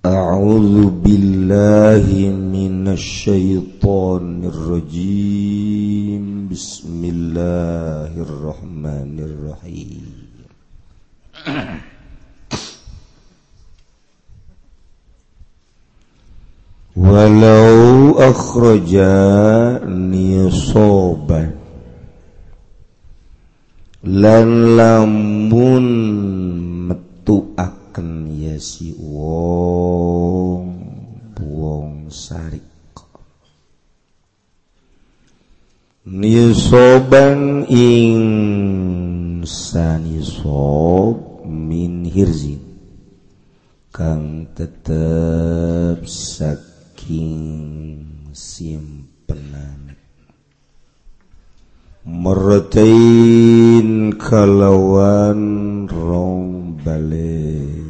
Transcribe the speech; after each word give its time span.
أعوذ 0.00 1.04
بالله 1.04 2.08
من 2.32 2.88
الشيطان 2.88 4.44
الرجيم. 4.44 6.48
بسم 6.48 7.04
الله 7.04 8.12
الرحمن 8.16 9.20
الرحيم. 9.20 10.08
ولو 16.96 18.16
أخرجني 18.16 20.32
صوبا 20.50 21.60
lamun 24.00 25.84
metuaken 26.88 27.60
ya 27.60 27.79
si 28.60 28.92
wong 28.92 30.68
buong 31.32 32.12
sarik. 32.12 32.68
Nisoban 36.04 37.64
ing 37.72 38.20
sanisob 39.48 41.44
min 41.48 42.04
hirzin 42.04 42.60
kang 43.88 44.44
tetep 44.52 46.04
saking 46.04 47.40
simpenan. 48.36 49.96
Meretain 52.04 53.88
kalawan 54.16 55.40
rong 55.84 56.80
bale 56.80 57.89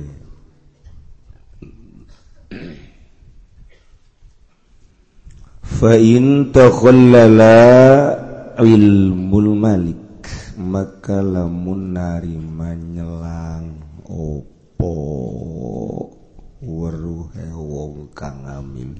Fain 5.81 6.53
tokhallala 6.53 7.57
ilmul 8.61 9.57
malik 9.57 10.29
maka 10.61 11.25
lamun 11.25 11.97
narima 11.97 12.77
nyelang 12.77 13.81
opo 14.05 14.93
weruhe 16.61 17.49
wong 17.57 18.13
kang 18.13 18.45
amin. 18.45 18.93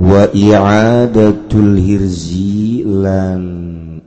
Wa 0.00 0.32
i'adatul 0.32 1.76
hirzi 1.76 2.80
lan 2.88 3.44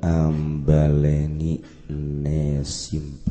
ambaleni 0.01 1.61
nesim 1.93 3.24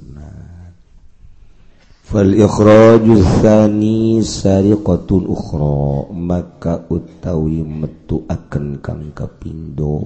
Falkhraju 2.14 3.18
tsani 3.42 4.22
sariqatun 4.22 5.26
ukhra 5.26 6.06
maka 6.14 6.86
utawi 6.86 7.66
metu 7.66 8.22
akan 8.30 8.78
kang 8.78 9.10
kapindo 9.10 9.98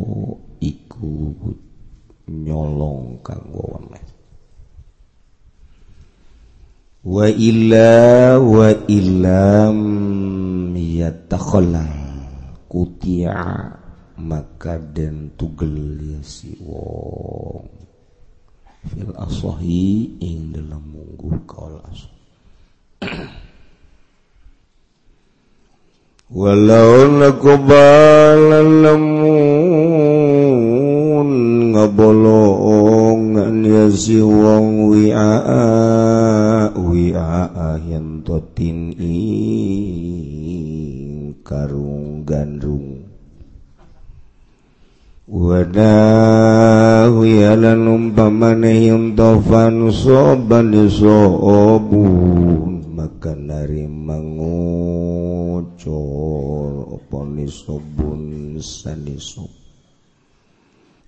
iku 0.56 1.36
nyolong 2.32 3.20
kanggo 3.20 3.60
weneh 3.76 4.04
wa 7.04 7.28
illa 7.28 7.92
wa 8.40 8.72
illam 8.88 9.78
yatakhallal 10.80 11.92
kutia 12.72 13.36
maka 14.16 14.80
den 14.80 15.36
tugel 15.36 16.24
si 16.24 16.56
wong. 16.64 17.77
fil 18.89 19.12
asohi 19.20 20.17
ing 20.19 20.56
dalam 20.56 20.81
mungguh 20.89 21.36
kaul 21.44 21.77
walau 26.28 27.09
nakubalan 27.20 28.69
lamun 28.84 29.28
ngaboloong 31.72 33.28
ya 33.69 33.93
si 33.93 34.16
wong 34.25 34.93
wi'a 34.93 35.32
wi'a 36.72 37.77
yang 37.84 38.25
totin 38.25 38.97
ing 38.97 39.77
karung 41.44 42.07
wadalan 45.28 45.84
numpamanehimfan 47.84 49.93
soban 49.93 50.72
sobun 50.89 52.81
maka 52.97 53.37
nari 53.37 53.84
mangucor 53.84 55.69
oponi 56.97 57.44
sobun 57.44 58.56
sanisob 58.56 59.53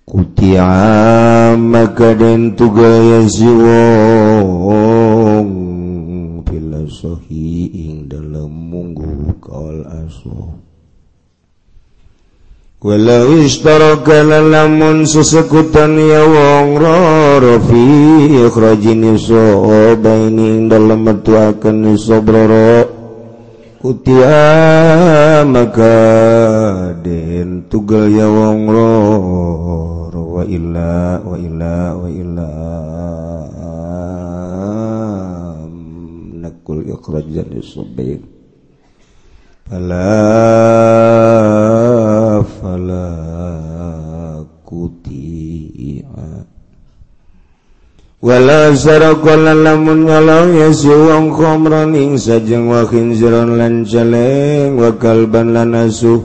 kutia 0.05 1.57
maka 1.57 2.13
den 2.13 2.53
tugaya 2.53 3.25
siwong 3.25 5.49
filosofi 6.45 7.73
ing 7.73 8.05
dalam 8.05 8.53
munggu 8.69 9.33
kaul 9.41 9.81
asoh 10.05 10.70
Walau 12.81 13.37
istarakana 13.45 14.41
lamun 14.41 15.05
sesekutan 15.05 16.01
ya 16.01 16.25
wong 16.25 16.81
roro 16.81 17.61
fi 17.69 17.85
ikhrajin 18.41 19.05
iso 19.13 19.93
baini 20.01 20.65
dalam 20.65 21.05
metuakan 21.05 21.93
iso 21.93 22.17
broro 22.25 22.89
Kutia 23.81 25.45
maka 25.45 25.93
den 27.05 27.69
tugal 27.69 28.09
ya 28.09 28.25
wong 28.25 28.65
roro. 28.65 30.41
Wa 30.41 30.43
illa 30.49 31.21
wa 31.21 31.37
illa 31.37 31.73
wa 32.01 32.09
illa. 32.09 32.49
Nakul 36.45 36.81
ikhrajan 36.89 37.49
iso 37.61 37.85
baini 37.93 38.25
Fala 39.69 40.03
على 42.73 43.05
kutia 44.71 46.07
wala 48.23 48.71
sarqala 48.71 49.51
lamun 49.51 50.07
ngalaw 50.07 50.47
yasuwang 50.53 51.33
khamran 51.35 51.91
ing 51.91 52.15
sajeng 52.15 52.71
wa 52.71 52.87
khinziran 52.87 53.59
lan 53.59 53.83
celeng 53.83 54.77
wa 54.77 54.93
kalban 54.95 55.51
lan 55.57 55.73
asuh. 55.73 56.21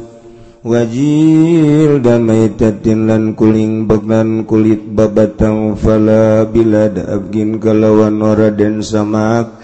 Wajil 0.66 2.02
damaitatin 2.02 3.06
lan 3.06 3.38
kuling 3.38 3.86
bagnan 3.86 4.44
kulit 4.50 4.82
babatang 4.82 5.78
fala 5.78 6.42
bila 6.42 6.90
abgin 6.90 7.62
kalawan 7.62 8.18
ora 8.18 8.50
den 8.50 8.82
samak. 8.82 9.56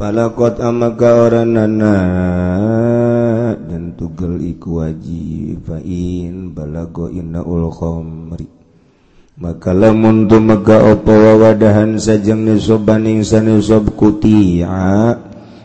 Palakot 0.00 0.56
amaka 0.64 1.28
oranana 1.28 1.96
tugel 3.98 4.38
iku 4.38 4.78
wajib 4.78 5.66
fain 5.66 6.54
balago 6.54 7.10
innaul 7.10 7.66
khomri 7.66 8.46
maka 9.42 9.74
lamun 9.74 10.30
tumega 10.30 10.86
opo 10.94 11.10
wawadahan 11.10 11.98
sajeng 11.98 12.46
nisobaning 12.46 13.26
sanusob 13.26 13.90
kutia 13.98 15.18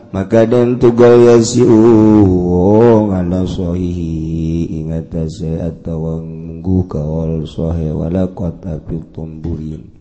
maka 0.09 0.49
dan 0.49 0.81
tugal 0.81 1.29
yasiu 1.29 3.13
ala 3.13 3.45
sohihi 3.45 4.81
ingatase 4.81 5.61
atawanggu 5.61 6.89
kawal 6.89 7.45
sohe 7.45 7.94
wala 7.94 8.25
kota 8.33 8.81
fitumburin 8.89 9.94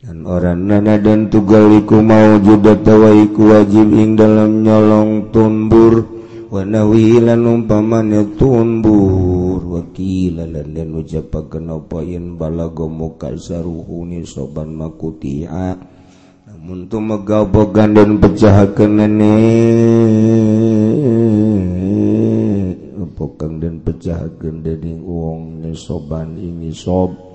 dan 0.00 0.24
orang 0.24 0.64
nana 0.64 0.96
dan 0.96 1.28
tugaliku 1.28 2.00
mau 2.00 2.40
judat 2.40 2.80
tawaiku 2.80 3.44
wajib 3.50 3.92
ing 3.92 4.14
dalam 4.14 4.62
nyolong 4.64 5.28
tumbur. 5.34 6.17
wanawilan 6.48 7.36
numpamannya 7.36 8.34
tumbur 8.40 9.60
wakila 9.64 10.48
lan 10.48 10.72
den 10.72 10.96
ucapaken 10.96 11.68
apa 11.76 12.00
yen 12.04 12.40
balago 12.40 12.88
muka 12.88 13.36
saruhuni 13.36 14.24
soban 14.24 14.72
makutia 14.72 15.76
namun 16.48 16.90
tu 16.90 16.98
megabogan 16.98 17.94
dan 17.94 18.18
pecahaken 18.18 18.92
nene. 18.98 19.36
Pokang 23.18 23.58
dan 23.58 23.82
pecah 23.82 24.30
gendening 24.38 25.02
uang 25.02 25.58
soban 25.74 26.38
ini 26.38 26.70
sob. 26.70 27.27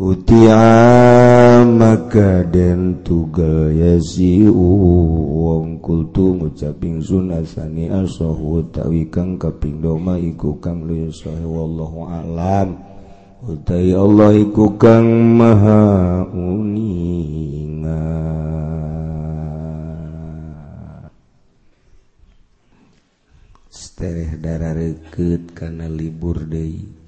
Kutia 0.00 1.60
maka 1.68 2.40
den 2.48 3.04
tugel 3.04 3.76
yasi 3.76 4.48
wong 4.48 5.76
kultu 5.84 6.40
ngucaping 6.40 7.04
sun 7.04 7.28
asani 7.36 7.92
asohu 7.92 8.64
tawi 8.72 9.12
kang 9.12 9.36
kaping 9.36 9.84
doma 9.84 10.16
iku 10.16 10.56
kang 10.56 10.88
luyu 10.88 11.12
wallahu 11.44 12.08
alam. 12.08 12.80
Utai 13.44 13.92
Allah 13.92 14.40
iku 14.40 14.72
kang 14.80 15.36
maha 15.36 16.24
uninga 16.32 18.00
Stereh 23.68 24.40
darah 24.40 24.72
reket 24.80 25.52
karena 25.52 25.92
libur 25.92 26.48
deui. 26.48 26.99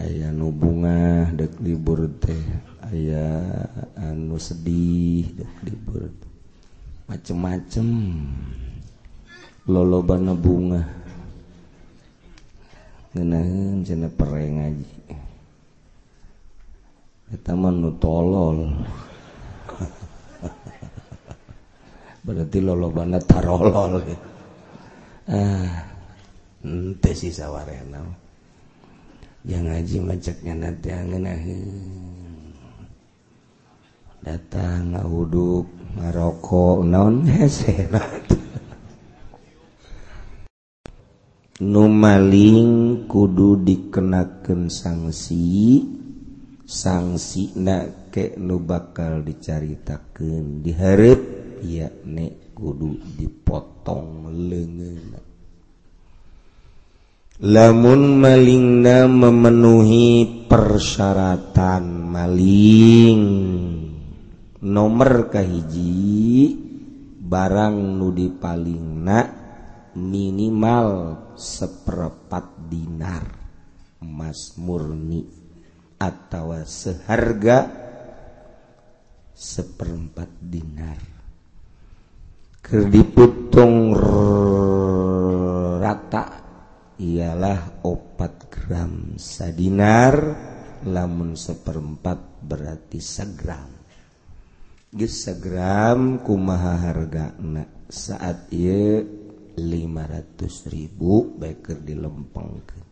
aya 0.00 0.32
nubunga 0.32 1.28
dek 1.36 1.60
libur 1.60 2.08
teh. 2.16 2.44
Aya 2.90 3.54
anu 4.00 4.40
sedih 4.40 5.28
dek 5.36 5.52
libur 5.62 6.08
macem-macem. 7.06 7.88
Lolobana 9.68 10.34
bunga 10.34 10.82
ngenaheun 13.12 13.84
cenah 13.84 14.12
pere 14.14 14.44
ngaji 14.48 14.88
eta 17.30 17.54
mah 17.54 17.70
nu 17.70 17.94
tolol. 18.00 18.74
Berarti 22.26 22.58
lolobana 22.58 23.22
tarolol. 23.22 24.02
Ah 25.30 25.90
henteu 26.60 27.16
sisa 27.16 27.48
warena 27.48 28.04
yang 29.48 29.72
ngaji 29.72 29.96
macetnya 30.04 30.52
nanti 30.52 30.92
angin 30.92 31.24
datang 34.20 34.92
ngahuduk 34.92 35.64
ngarokok 35.96 36.84
non 36.84 37.24
heserat 37.40 38.28
numaling 41.64 43.04
kudu 43.08 43.64
dikenakan 43.64 44.68
sanksi 44.68 45.80
sanksi 46.68 47.56
nak 47.56 48.12
ke 48.12 48.36
nu 48.36 48.60
bakal 48.60 49.24
dicaritakan 49.24 50.60
diharap 50.60 51.20
ya 51.64 51.88
nek 52.04 52.52
kudu 52.52 53.00
dipotong 53.16 54.28
lengan 54.36 55.29
lamun 57.40 58.20
malingna 58.20 59.08
memenuhi 59.08 60.44
persyaratan 60.44 61.84
maling. 62.04 63.24
Nomor 64.60 65.32
kahiji 65.32 66.52
barang 67.16 67.96
nudi 67.96 68.28
palingna 68.28 69.24
minimal 69.96 70.88
seperempat 71.32 72.68
dinar 72.68 73.24
emas 74.04 74.60
murni 74.60 75.24
atau 75.96 76.52
seharga 76.68 77.58
seperempat 79.32 80.28
dinar. 80.44 81.00
Kerdiputung 82.60 83.96
rata. 85.80 86.39
ialah 87.00 87.80
opat 87.88 88.52
gram 88.52 89.16
sadinar 89.16 90.14
lamun 90.84 91.32
seperempat 91.32 92.44
berarti 92.44 93.00
segram. 93.00 93.72
Gis 94.92 95.24
segram 95.24 96.20
kumaha 96.20 96.92
harga 96.92 97.32
na. 97.40 97.64
saat 97.90 98.52
ia 98.52 99.00
500 99.56 99.64
ribu 100.70 101.34
baker 101.34 101.82
dilempengkan 101.82 102.90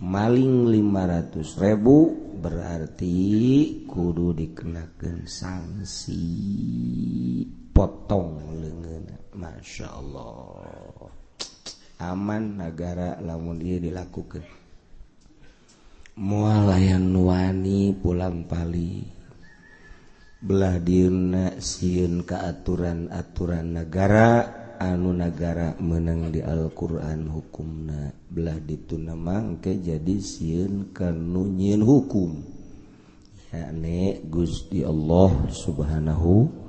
maling 0.00 0.64
500 0.72 1.60
ribu 1.60 1.96
berarti 2.40 3.16
kudu 3.84 4.32
dikenakan 4.32 5.28
sanksi 5.28 6.24
potong 7.68 8.40
lengan 8.56 9.04
Masya 9.36 9.88
Allah. 9.92 11.19
aman 12.00 12.56
negara 12.56 13.20
lamun 13.20 13.60
dia 13.60 13.76
dilakukan 13.76 14.60
mualayan 16.20 17.16
wani 17.16 17.96
pulang 17.96 18.44
pali. 18.44 19.00
Belah 20.40 20.76
dina 20.80 21.56
siun 21.56 22.24
keaturan 22.28 23.08
aturan 23.12 23.76
negara 23.76 24.48
anu 24.76 25.16
negara 25.16 25.76
menang 25.80 26.28
di 26.28 26.44
Alquran 26.44 27.28
hukumna. 27.28 28.12
Belah 28.28 28.60
dituna 28.60 29.16
mangke 29.16 29.80
jadi 29.80 30.16
siun 30.20 30.92
kanunyin 30.92 31.80
hukum. 31.80 32.60
Yakni 33.50 34.24
Gusti 34.28 34.84
Allah 34.84 35.50
subhanahu 35.50 36.59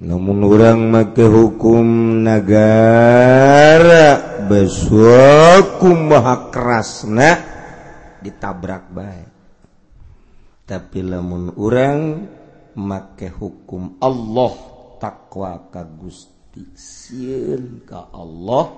namun 0.00 0.40
orang 0.48 0.88
make 0.88 1.20
hukum 1.20 1.84
negara 2.24 4.40
beswakum 4.48 6.08
maha 6.08 6.48
kerasna 6.48 7.36
ditabrak 8.24 8.88
baik 8.96 9.28
tapi 10.64 11.04
lamun 11.04 11.52
orang 11.52 12.24
make 12.80 13.28
hukum 13.28 14.00
Allah 14.00 14.56
takwa 14.96 15.68
ka 15.68 15.84
Gusti 15.84 16.64
sieun 16.72 17.84
ka 17.84 18.08
Allah 18.16 18.72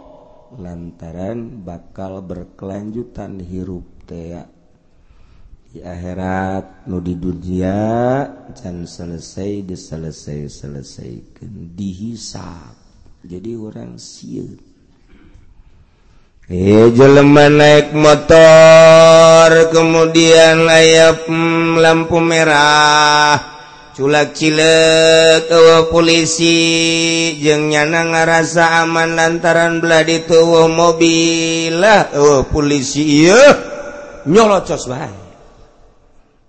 lantaran 0.58 1.62
bakal 1.62 2.18
berkelanjutan 2.18 3.38
hirup 3.38 4.10
tea 4.10 4.42
akhirat 5.80 6.84
nudi 6.84 7.16
dunia 7.16 7.80
dan 8.52 8.84
selesai 8.84 9.64
diselesai 9.64 10.44
selesaikan. 10.52 11.72
Dihisap. 11.72 12.76
Jadi 13.24 13.56
orang 13.56 13.96
siut 13.96 14.72
eh 16.52 16.90
jelema 16.92 17.48
naik 17.48 17.96
motor 17.96 19.72
kemudian 19.72 20.68
layap 20.68 21.24
lampu 21.80 22.20
merah. 22.20 23.40
Culak 23.92 24.32
cilek 24.36 25.52
ke 25.52 25.64
polisi. 25.92 27.36
Jeng 27.40 27.72
nyana 27.72 28.08
ngarasa 28.08 28.84
aman 28.84 29.16
lantaran 29.16 29.80
belah 29.80 30.04
dituwuh 30.04 30.68
mobil 30.68 31.76
lah. 31.76 32.08
Polisi 32.48 33.24
iya. 33.24 33.40
Nyolocos 34.28 34.88
baik 34.88 35.21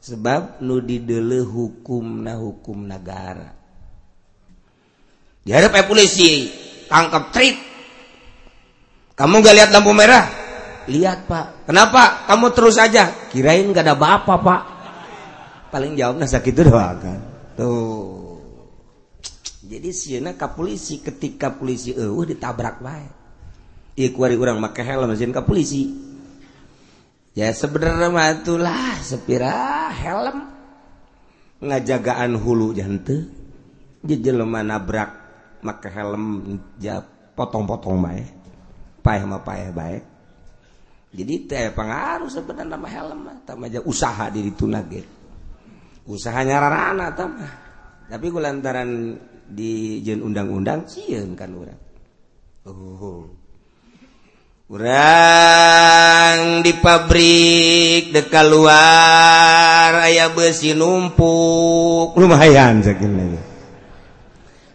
sebab 0.03 0.59
nu 0.59 0.83
didele 0.83 1.39
hukum 1.39 2.27
nah 2.27 2.35
hukum 2.35 2.83
negara 2.83 3.55
diharap 5.47 5.71
eh 5.79 5.87
polisi 5.87 6.51
tangkap 6.91 7.31
trip 7.31 7.73
kamu 9.13 9.45
gak 9.45 9.55
lihat 9.55 9.69
lampu 9.69 9.93
merah? 9.93 10.25
Lihat 10.89 11.29
pak. 11.29 11.69
Kenapa? 11.69 12.25
Kamu 12.25 12.49
terus 12.49 12.81
aja. 12.81 13.13
Kirain 13.29 13.69
gak 13.69 13.85
ada 13.85 13.93
apa 13.93 14.35
pak. 14.41 14.61
Paling 15.69 15.93
jawabnya 15.93 16.25
sakit 16.25 16.53
itu 16.53 16.61
doang 16.65 16.97
kan? 16.97 17.19
Tuh. 17.53 18.41
Jadi 19.63 19.89
siena 19.95 20.33
ke 20.35 20.49
polisi 20.53 20.99
ketika 20.99 21.53
polisi 21.53 21.95
eh 21.95 22.03
uh, 22.03 22.25
ditabrak 22.27 22.83
baik 22.83 23.11
iya 23.95 24.09
kuari 24.09 24.35
orang 24.35 24.59
pakai 24.69 24.83
helm 24.85 25.09
mesin 25.09 25.31
ke 25.31 25.41
polisi. 25.41 26.12
ya 27.33 27.49
sebenarnya 27.53 28.09
matulah 28.09 28.97
sepira 29.01 29.89
helm. 29.93 30.53
Ngajagaan 31.63 32.35
hulu 32.35 32.75
jante 32.75 33.23
jelema 34.03 34.61
nabrak 34.65 35.09
make 35.63 35.89
helm 35.89 36.57
ja 36.81 37.01
potong-potong 37.33 37.97
bae. 38.03 38.23
Paeh 39.03 39.23
mah 39.27 39.41
paeh 39.43 39.69
bae. 39.71 39.97
Jadi 41.13 41.33
teh 41.45 41.69
pengaruh 41.71 42.31
sebenarnya 42.31 42.73
nama 42.73 42.87
helm 42.89 43.19
mah. 43.25 43.37
Tama 43.47 43.69
aja 43.69 43.79
usaha 43.85 44.27
diri 44.31 44.51
tuna 44.55 44.81
ge 44.83 45.23
usaha 46.03 46.43
nyararana 46.43 47.15
tama 47.15 47.47
tapi 48.11 48.27
kulantaran 48.27 49.15
di 49.47 50.03
jen 50.03 50.19
undang-undang 50.19 50.85
sieun 50.85 51.35
kan 51.39 51.51
urang. 51.55 51.81
Oh. 52.67 53.42
kurang 54.73 56.65
di 56.65 56.73
pabrik 56.73 58.09
deka 58.09 58.41
luar 58.41 60.09
aya 60.09 60.33
besi 60.33 60.73
numpuk. 60.73 62.17
Lumayan 62.17 62.81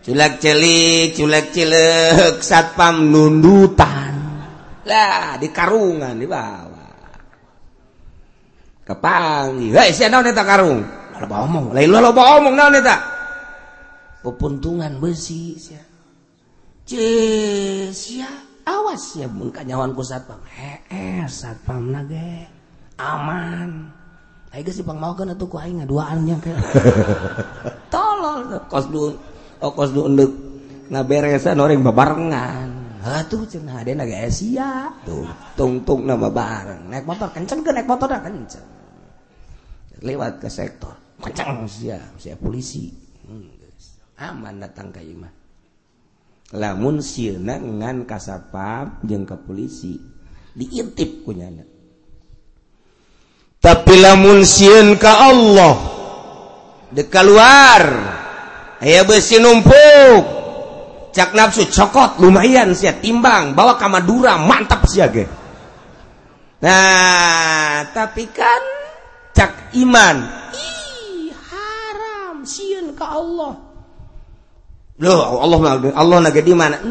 culak 0.06 0.38
celik 0.38 1.18
culak 1.18 1.50
cilek 1.50 2.38
satpam 2.46 3.10
nundutan. 3.10 4.14
Lah 4.86 5.34
di 5.34 5.50
karungan 5.50 6.14
di 6.14 6.30
bawah. 6.30 6.94
Kepangi 8.86 9.74
hei 9.74 9.90
saya 9.90 10.14
naon 10.14 10.30
eta 10.30 10.46
karung? 10.46 10.78
Loba 11.18 11.42
omong. 11.42 11.74
Lain 11.74 11.90
loba 11.90 12.38
omong 12.38 12.54
naon 12.54 12.78
eta? 12.78 12.96
Pepuntungan 14.22 14.94
besi 15.02 15.58
sia. 15.58 15.82
Sia. 16.86 18.47
awas 18.68 19.16
ya 19.16 19.26
mun 19.28 19.48
kanyawanku 19.48 20.04
satpam. 20.04 20.40
Heeh 20.44 21.25
satpam 21.25 21.88
nage 21.88 22.44
aman. 23.00 23.88
Ayo 24.48 24.64
geus 24.64 24.80
pang 24.80 24.96
mau 24.96 25.12
kan 25.12 25.28
atuh 25.28 25.44
ku 25.44 25.60
aing 25.60 25.84
ngaduaan 25.84 26.25
nya 26.25 26.37
kayak 26.40 26.56
tolol 27.92 28.48
kos 28.72 28.88
du 28.88 29.12
oh 29.60 29.72
kos 29.76 29.92
du 29.92 30.08
endek 30.08 30.32
ngaberesan 30.88 31.60
orang 31.60 31.84
babarengan. 31.84 32.68
Tuh 33.28 33.44
cenah 33.48 33.84
ada 33.84 33.92
nage 33.92 34.28
sia. 34.32 34.92
Tuh 35.04 35.25
tungtung 35.56 36.04
nama 36.04 36.28
bareng 36.28 36.92
naik 36.92 37.04
motor 37.08 37.28
kenceng 37.32 37.60
ke 37.64 37.72
naik 37.72 37.88
motor 37.88 38.08
kenceng. 38.08 38.64
Lewat 40.04 40.40
ke 40.40 40.48
sektor. 40.48 40.92
Kenceng 41.20 41.64
sia 41.68 42.00
sia 42.20 42.37
polisi. 42.37 42.88
Hmm, 43.28 43.52
aman 44.16 44.64
datang 44.64 44.88
ka 44.88 45.04
imah 45.04 45.38
lamun 46.54 47.04
sieuna 47.04 47.60
ngan 47.60 48.08
kasapam 48.08 49.02
jeung 49.04 49.28
ke 49.28 49.36
polisi 49.36 50.00
diintip 50.56 51.26
kunyana 51.26 51.64
tapi 53.60 53.94
lamun 53.98 54.46
sieun 54.46 54.96
ka 54.96 55.12
Allah 55.28 55.76
dek 56.94 57.12
keluar 57.12 57.82
aya 58.78 59.02
besi 59.02 59.42
numpuk. 59.42 60.38
Cak 61.08 61.34
nafsu 61.34 61.66
cokot 61.66 62.22
lumayan 62.22 62.76
sia 62.78 62.94
timbang 62.94 63.56
bawa 63.56 63.74
ka 63.74 63.90
Madura 63.90 64.38
mantap 64.38 64.86
sia 64.86 65.10
ge. 65.10 65.26
Nah 66.62 67.90
tapi 67.90 68.28
kan 68.30 68.62
cak 69.34 69.74
iman 69.82 70.16
ih 70.54 71.34
haram 71.34 72.46
sieun 72.46 72.94
ka 72.94 73.18
Allah. 73.18 73.67
Loh 74.98 75.40
Allah 75.42 75.58
Allah 75.94 76.16
na 76.22 76.30
di 76.30 76.54
mana? 76.54 76.82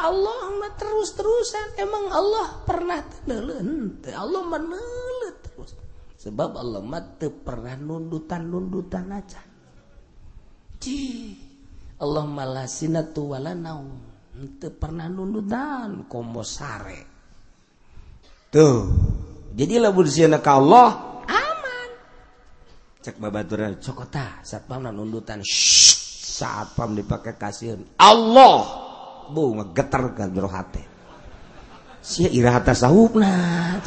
Allah 0.00 0.40
terus-terusan. 0.80 1.80
Emang 1.80 2.08
Allah 2.12 2.60
pernah 2.64 3.00
Allah 4.16 4.42
terus. 5.40 5.70
Sebab 6.20 6.50
Allah 6.56 6.80
mate 6.84 7.32
pernah 7.32 7.76
nundutan-nundutan 7.76 9.06
aja. 9.08 9.40
Allah 12.00 12.24
malah 12.24 12.64
sinatuwala 12.64 13.52
naum 13.52 13.92
itu 14.40 14.72
pernah 14.72 15.04
nundutan 15.04 16.08
kombo 16.08 16.40
sare. 16.40 17.00
Tuh 18.48 18.88
jadi 19.52 19.76
lah 19.76 19.92
bersihna 19.92 20.40
ka 20.40 20.56
Allah. 20.56 21.20
Aman. 21.28 21.88
Cek 23.04 23.20
babaturan 23.20 23.76
cokota 23.84 24.40
saat 24.40 24.64
pam 24.64 24.88
nundutan 24.88 25.44
saat 26.40 26.72
pam 26.72 26.96
dipakai 26.96 27.36
kasihan 27.36 27.84
Allah. 28.00 28.88
Bu 29.30 29.60
ngegeter 29.60 30.16
kan 30.16 30.32
jero 30.32 30.48
hati. 30.48 30.82
Sia 32.00 32.32
sahupna 32.72 33.36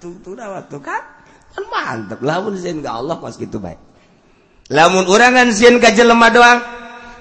tuh 0.00 0.16
tuh 0.24 0.32
dah 0.32 0.64
tuh 0.66 0.80
kan? 0.80 1.04
Kan 1.52 1.64
mantep. 1.68 2.18
Lah 2.24 2.40
bersihna 2.40 2.80
ka 2.80 2.90
Allah 2.98 3.20
pas 3.20 3.36
gitu 3.36 3.60
baik. 3.60 3.78
Lamun 4.72 5.04
urangan 5.04 5.52
sian 5.52 5.76
ka 5.78 5.92
jelema 5.92 6.32
doang. 6.32 6.58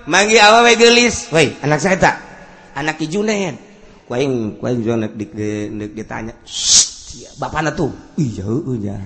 Manggi 0.08 0.40
awewe 0.40 0.74
gelis. 0.80 1.30
Woi 1.30 1.52
anak 1.62 1.84
saya 1.84 2.00
tak? 2.00 2.16
Anak 2.74 2.98
ijunen 3.04 3.72
kuaing 4.12 4.60
kuaing 4.60 4.84
dik 5.16 5.32
nek 5.72 5.96
ditanya 5.96 6.36
bapana 7.40 7.72
tuh? 7.72 7.96
Iya 8.20 8.44
iya 8.76 8.98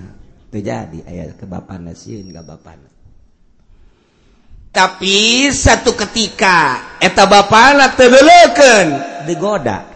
terjadi 0.50 1.00
ayat 1.06 1.38
ke 1.38 1.46
bapana 1.46 1.92
sieun 1.92 2.32
ka 2.32 2.42
bapana 2.42 2.95
tapi 4.76 5.48
satu 5.56 5.96
ketika 5.96 6.84
eta 7.00 7.24
bapana 7.24 7.96
tebeleken 7.96 9.00
digoda. 9.24 9.88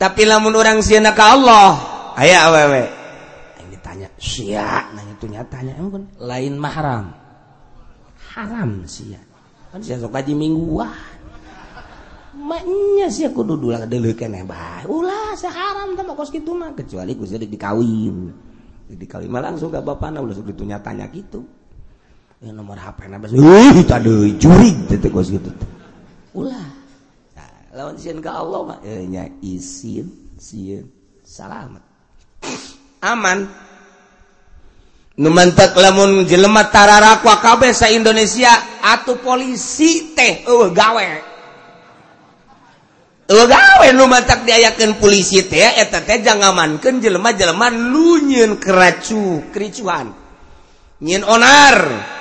Tapi 0.00 0.24
lamun 0.24 0.56
orang 0.56 0.80
zina 0.80 1.12
ke 1.12 1.20
Allah 1.20 1.76
aya 2.16 2.48
awewe 2.48 2.88
yang 3.60 3.68
ditanya 3.68 4.08
sia? 4.16 4.88
Nah 4.96 5.04
itu 5.04 5.28
nyatanya 5.28 5.76
emang 5.76 5.92
kan 5.92 6.04
lain 6.16 6.54
mahram 6.56 7.12
haram. 8.32 8.70
Sia. 8.88 9.20
Kan 9.68 9.84
sia 9.84 10.00
sok 10.00 10.16
haji 10.16 10.32
mingguan. 10.32 10.88
Maknya 12.38 13.12
sia 13.12 13.28
kudu 13.28 13.58
dula 13.58 13.84
deuleukeun 13.84 14.38
e, 14.38 14.46
bae 14.46 14.86
ulah 14.88 15.36
haram 15.36 15.98
teh 15.98 16.04
kos 16.06 16.32
kitu 16.32 16.56
mah. 16.56 16.72
Kecuali 16.72 17.12
ku 17.12 17.28
dikawin 17.28 18.16
dikawin 18.88 19.28
mah 19.28 19.42
langsung 19.44 19.68
ka 19.68 19.84
bapana 19.84 20.24
ulah 20.24 20.32
sok 20.32 20.54
ditanya 20.54 20.80
gitu 21.12 21.57
Ya, 22.38 22.54
nomor 22.54 22.78
HP 22.78 23.10
na 23.10 23.18
bas. 23.18 23.34
Euy, 23.34 23.82
tah 23.82 23.98
deui 23.98 24.38
jurig 24.38 24.86
teh 24.86 25.02
geus 25.02 25.26
kitu. 25.26 25.50
Ulah. 26.38 26.70
Nah, 27.34 27.50
lawan 27.74 27.98
sieun 27.98 28.22
ka 28.22 28.30
Allah 28.30 28.60
mah 28.62 28.78
eh, 28.86 29.02
nya 29.10 29.26
isin 29.42 30.06
sieun 30.38 30.86
selamat, 31.26 31.82
Aman. 33.02 33.66
Numantak 35.18 35.74
lamun 35.74 36.30
jelema 36.30 36.70
tararakwa 36.70 37.42
kabeh 37.42 37.74
sa 37.74 37.90
Indonesia 37.90 38.54
atuh 38.86 39.18
polisi 39.18 40.14
teh 40.14 40.46
eueuh 40.46 40.70
gawe. 40.70 41.06
Eueuh 43.26 43.48
gawe 43.50 43.86
nu 43.98 44.06
diayakeun 44.46 44.94
polisi 45.02 45.42
teh 45.42 45.74
eta 45.74 46.06
teh 46.06 46.22
jangamankeun 46.22 47.02
jelema-jelema 47.02 47.66
nu 47.66 48.22
nyeun 48.22 48.62
keracu, 48.62 49.50
kericuhan. 49.50 50.14
Nyin 51.02 51.26
onar. 51.26 52.14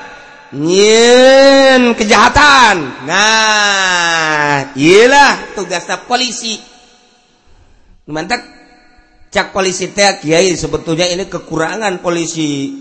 Nyin 0.55 1.91
kejahatan. 1.97 3.07
Nah 3.07 4.71
Ilah 4.77 5.57
tugas 5.57 5.89
polisi. 6.05 6.61
Mantap 8.07 8.39
Cak 9.27 9.51
polisi 9.51 9.91
teh 9.91 10.23
Kiai 10.23 10.55
sebetulnya 10.55 11.03
ini 11.11 11.27
kekurangan 11.27 11.99
polisi 11.99 12.71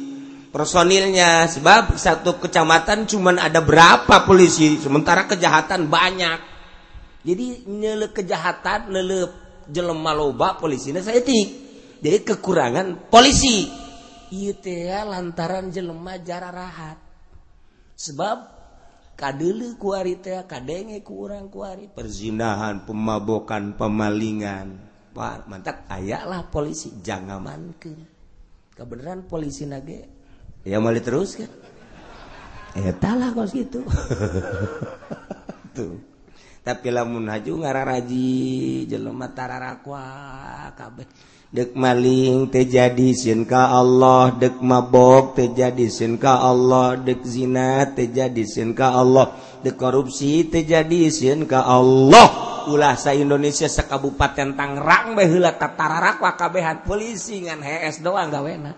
personilnya. 0.55 1.51
Sebab 1.51 1.99
satu 1.99 2.39
kecamatan 2.39 3.09
cuma 3.11 3.35
ada 3.35 3.59
berapa 3.59 4.23
polisi 4.23 4.79
sementara 4.79 5.27
kejahatan 5.27 5.91
banyak. 5.91 6.39
Jadi 7.27 7.67
nyele 7.67 8.15
kejahatan 8.15 8.95
lele 8.95 9.27
jelema 9.67 10.15
loba 10.15 10.55
polisi 10.55 10.95
saya 10.95 11.19
jadi 11.99 12.23
kekurangan 12.23 13.11
polisi. 13.11 13.67
Iya 14.31 14.55
teh 14.55 14.91
lantaran 15.03 15.75
jelema 15.75 16.15
jarak 16.23 16.55
rahat 16.55 17.06
sebab 17.97 18.37
kadele 19.17 19.73
kuari 19.81 20.21
teh 20.21 20.45
kadenge 20.45 21.00
kurang 21.00 21.49
kuari 21.49 21.88
perzinahan 21.88 22.85
pemabokan 22.85 23.73
pemalingan. 23.75 24.76
Wah, 25.17 25.41
mantap 25.49 25.88
ayaklah 25.88 26.45
polisi. 26.53 26.93
Jangan 27.00 27.41
mankin 27.41 28.05
kebenaran 28.76 29.25
polisi 29.25 29.65
nage. 29.65 30.05
Ya 30.61 30.76
mali 30.76 31.00
terus 31.00 31.41
kan? 31.41 31.49
Eh 32.76 32.93
talah 33.00 33.33
kos 33.33 33.57
gitu. 33.57 33.81
Tuh. 35.76 35.97
Tapi 36.61 36.91
lamun 36.93 37.31
haju 37.33 37.65
ngararaji 37.65 38.29
jelema 38.85 39.33
tararakwa 39.33 40.05
kabeh. 40.76 41.09
dek 41.47 41.79
maling 41.79 42.50
terjadi 42.50 43.15
sinka 43.15 43.71
Allah 43.71 44.35
dek 44.35 44.59
mabok 44.59 45.38
terjadi 45.38 45.87
sinka 45.87 46.43
Allah 46.43 46.99
dek 46.99 47.23
zina 47.23 47.87
terjadi 47.95 48.43
sinka 48.43 48.91
Allah 48.91 49.31
dek 49.62 49.79
korupsi 49.79 50.50
terjadi 50.50 51.11
sinka 51.11 51.62
Allah. 51.62 52.47
Ulah 52.67 52.99
sa 52.99 53.15
Indonesia 53.15 53.71
sekabupaten 53.71 54.59
Tangerang 54.59 55.15
baheula 55.15 55.55
tatararak 55.55 56.19
wakabehan 56.19 56.83
polisi 56.83 57.47
ngan 57.47 57.62
HS 57.62 58.03
doang 58.03 58.26
gawena. 58.26 58.75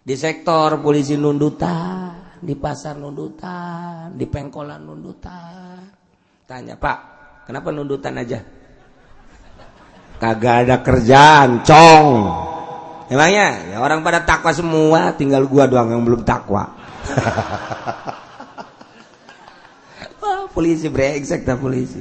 Di 0.00 0.16
sektor 0.16 0.80
polisi 0.80 1.16
nundutan 1.20 2.40
di 2.40 2.56
pasar 2.56 2.96
nundutan 2.96 4.16
di 4.16 4.24
pengkolan 4.24 4.80
nundutan. 4.80 5.92
Tanya 6.48 6.76
Pak 6.80 6.98
kenapa 7.44 7.68
nundutan 7.68 8.16
aja? 8.16 8.63
Kagak 10.18 10.66
ada 10.66 10.76
kerjaan 10.82 11.62
cong. 11.66 12.08
Emangnya? 13.12 13.76
Ya 13.76 13.76
orang 13.78 14.00
pada 14.00 14.24
takwa 14.24 14.52
semua 14.54 15.12
tinggal 15.14 15.44
gua 15.46 15.68
doang 15.68 15.92
yang 15.92 16.02
belum 16.02 16.24
takwa. 16.24 16.72
Polisi 20.54 20.86
brengsek 20.86 21.42
tak 21.42 21.58
polisi. 21.58 21.98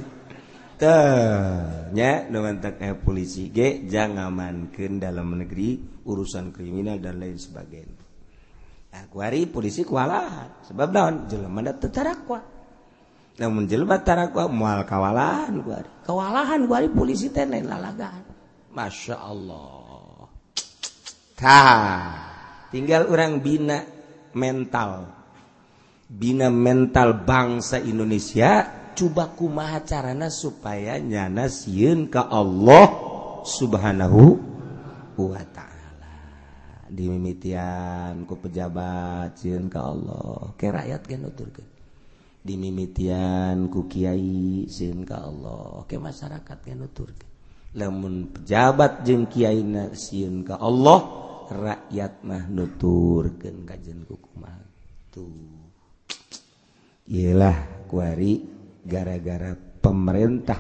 Nya 1.90 2.28
eh, 2.30 2.94
polisi 2.94 3.50
G 3.50 3.90
jangan 3.90 4.30
amankan 4.30 5.02
dalam 5.02 5.34
negeri 5.42 5.82
urusan 6.06 6.54
kriminal 6.54 7.02
dan 7.02 7.18
lain 7.18 7.42
sebagainya. 7.42 8.04
Aku 8.94 9.26
hari 9.26 9.50
polisi 9.50 9.82
kewalahan 9.82 10.54
sebab 10.70 10.88
daun 10.94 11.16
jelema 11.26 11.66
tetarakwa 11.74 12.53
namun 13.38 13.66
jelbatara 13.66 14.30
gua 14.30 14.46
mual 14.46 14.86
kawalahan 14.86 15.62
gua 15.66 15.82
kewalahan 16.06 16.70
gua 16.70 16.86
polisi 16.94 17.34
tenen 17.34 17.66
lalagan 17.66 18.34
masya 18.74 19.16
Allah. 19.22 20.28
Tah. 21.38 22.34
Tinggal 22.74 23.06
orang 23.08 23.40
bina 23.40 23.86
mental. 24.34 25.14
Bina 26.10 26.50
mental 26.50 27.22
bangsa 27.22 27.78
Indonesia. 27.78 28.82
Coba 28.94 29.34
kumaha 29.34 29.82
carana 29.82 30.30
supaya 30.30 31.02
nyana 31.02 31.50
sieun 31.50 32.10
ka 32.10 32.30
Allah 32.30 32.86
subhanahu 33.46 34.38
wa 35.18 35.44
ta'ala. 35.50 36.14
Dimimitian 36.94 38.30
ku 38.30 38.38
pejabat 38.38 39.34
sieun 39.38 39.66
ka 39.70 39.82
Allah. 39.82 40.54
Ke 40.54 40.70
rakyat 40.70 41.02
genuturkeun 41.10 41.73
dimimitian 42.44 43.72
ku 43.72 43.88
Kyai 43.88 44.68
sin 44.68 45.08
ka 45.08 45.24
Allah. 45.24 45.82
Oke 45.82 45.96
masyarakat 45.98 46.60
nutur 46.76 47.10
lamun 47.74 48.30
pejabat 48.30 49.02
jeung 49.02 49.26
Kyai 49.26 49.64
sieun 49.98 50.46
ka 50.46 50.62
Allah 50.62 51.00
rakyat 51.50 52.22
mah 52.28 52.46
nuturken 52.52 53.66
kajjen 53.66 54.06
kukuma 54.06 54.54
tuh. 55.10 55.32
Ialah 57.10 57.88
kuari 57.90 58.40
gara-gara 58.84 59.56
pemerintah. 59.56 60.60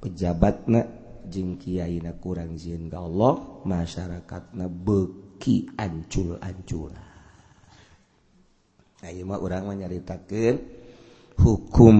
Pejabatna 0.00 0.80
jeung 1.28 1.60
Kyaiina 1.60 2.16
kurang 2.16 2.56
sieun 2.56 2.88
ka 2.88 3.04
Allah 3.04 3.62
masyarakatna 3.68 4.66
beki 4.66 5.76
ancul 5.76 6.40
ancul 6.40 6.90
Ayo 9.00 9.24
mah 9.24 9.40
orang 9.40 9.64
menyaritakan 9.64 10.79
hukum 11.40 11.96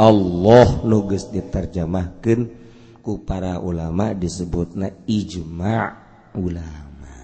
Allah 0.00 0.80
nuges 0.88 1.28
diterjemahkan 1.28 2.48
ku 3.04 3.20
para 3.20 3.60
ulama 3.60 4.16
disebutna 4.16 4.88
ijma 5.04 5.92
ulama. 6.32 7.16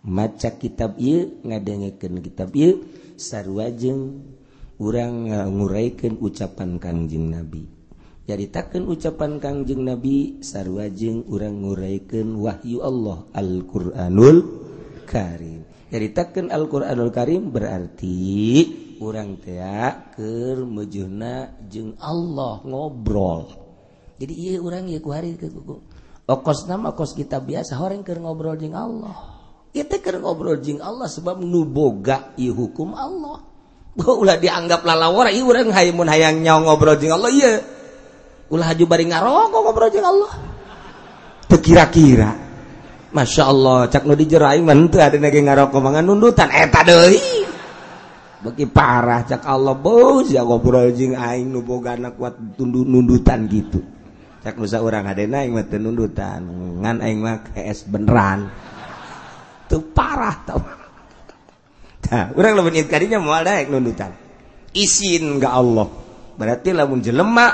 Maca 0.00 0.56
kitab 0.56 0.96
ieu 0.96 1.36
ngadengekeun 1.44 2.24
kitab 2.24 2.56
ieu 2.56 2.80
sarua 3.20 3.68
jeung 3.68 4.24
urang 4.80 5.28
nguraikan 5.28 6.16
ucapan 6.16 6.80
Kangjeng 6.80 7.36
Nabi. 7.36 7.68
Nyaritakeun 8.26 8.88
ucapan 8.88 9.36
Kangjeng 9.36 9.84
Nabi 9.84 10.40
sarua 10.40 10.88
jeung 10.88 11.28
urang 11.28 11.60
nguraikan 11.60 12.32
wahyu 12.40 12.80
Allah 12.80 13.28
Al-Qur'anul 13.36 14.36
Karim. 15.04 15.62
Nyaritakeun 15.92 16.48
Al-Qur'anul 16.48 17.12
Karim 17.12 17.52
berarti 17.52 18.85
orang 19.00 19.38
teaker 19.40 20.62
mejuna 20.64 21.52
jeung 21.68 21.96
Allah 22.00 22.60
ngobrol. 22.64 23.52
Jadi 24.16 24.32
iya 24.32 24.54
orang 24.60 24.88
ya 24.88 24.98
ku 25.00 25.12
hari 25.12 25.36
ke 25.36 25.52
kuku. 25.52 25.76
Okos 26.26 26.66
nama 26.66 26.90
okos 26.90 27.14
kita 27.14 27.38
biasa 27.38 27.78
orang 27.78 28.02
keur 28.02 28.18
ngobrol 28.18 28.56
jeung 28.56 28.74
Allah. 28.74 29.14
Itu 29.76 30.00
keur 30.00 30.24
ngobrol 30.24 30.58
jeung 30.64 30.80
Allah 30.80 31.06
sebab 31.06 31.38
nuboga 31.38 32.34
i 32.40 32.48
ieu 32.48 32.56
hukum 32.56 32.96
Allah. 32.96 33.44
Ulah 33.96 34.36
dianggap 34.40 34.84
lalawara 34.84 35.32
ieu 35.32 35.44
urang 35.44 35.72
hayamun 35.72 36.08
hayang 36.08 36.40
nyaw 36.40 36.64
ngobrol 36.64 36.96
jeung 36.96 37.12
Allah 37.12 37.30
ieu. 37.32 37.54
Ulah 38.48 38.72
haju 38.72 38.84
bari 38.88 39.04
ngarokok 39.08 39.60
ngobrol 39.62 39.90
jeung 39.92 40.06
Allah. 40.06 40.32
Teu 41.46 41.62
kira-kira 41.62 42.46
Masya 43.14 43.48
Allah 43.48 43.86
cak 43.88 44.04
nu 44.04 44.12
dijerai 44.18 44.58
aing 44.58 44.66
mah 44.66 44.76
teu 44.90 45.00
ada 45.00 45.16
nage 45.16 45.40
ngarokok 45.40 45.80
mangan 45.80 46.04
nundutan 46.04 46.50
eta 46.50 46.84
deui. 46.84 47.16
bagi 48.36 48.68
parah 48.68 49.24
cak 49.24 49.48
Allah 49.48 49.72
bos 49.72 50.28
ya 50.28 50.44
ngobrol 50.44 50.92
jing 50.92 51.16
aing 51.16 51.48
nu 51.48 51.64
boga 51.64 51.96
anak 51.96 52.20
kuat 52.20 52.36
tundu 52.56 52.84
nundutan 52.84 53.48
gitu. 53.48 53.80
Cak 54.44 54.60
nusa 54.60 54.84
orang 54.84 55.08
ada 55.08 55.24
aing 55.24 55.56
mah 55.56 55.64
nundutan. 55.64 56.44
Ngan 56.84 57.00
aing 57.00 57.18
mah 57.24 57.40
KS 57.48 57.88
beneran. 57.88 58.46
Tuh 59.66 59.82
parah 59.90 60.36
tau. 60.46 60.60
Nah, 62.06 62.30
orang 62.38 62.54
lebih 62.62 62.70
nyit 62.76 62.86
kadinya 62.86 63.18
mau 63.18 63.34
ada 63.34 63.58
nundutan. 63.66 64.14
Isin 64.76 65.42
ga 65.42 65.56
Allah. 65.56 65.88
Berarti 66.36 66.70
lamun 66.70 67.00
jelema 67.00 67.48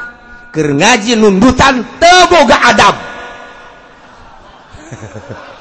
ker 0.50 0.74
ngaji 0.74 1.16
nundutan 1.16 1.80
teboga 1.96 2.58
adab. 2.74 2.96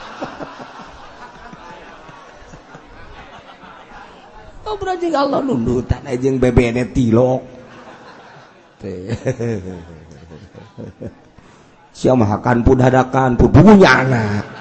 oh 4.65 4.75
berarti 4.77 5.13
Allah 5.13 5.41
nundutan 5.41 6.05
aja 6.05 6.25
yang 6.25 6.37
bebene 6.41 6.89
tilok. 6.91 7.41
Siapa 11.91 12.17
mahakan 12.17 12.65
pun 12.65 12.81
hadakan 12.81 13.37
pun 13.37 13.49
punya 13.53 13.91
anak. 14.01 14.43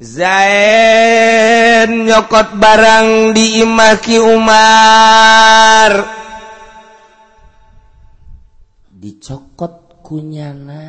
Zaid 0.00 1.92
nyokot 1.92 2.56
barang 2.56 3.36
diimaki 3.36 4.16
Umar 4.16 5.92
dicokot 8.88 10.00
kunyana 10.00 10.80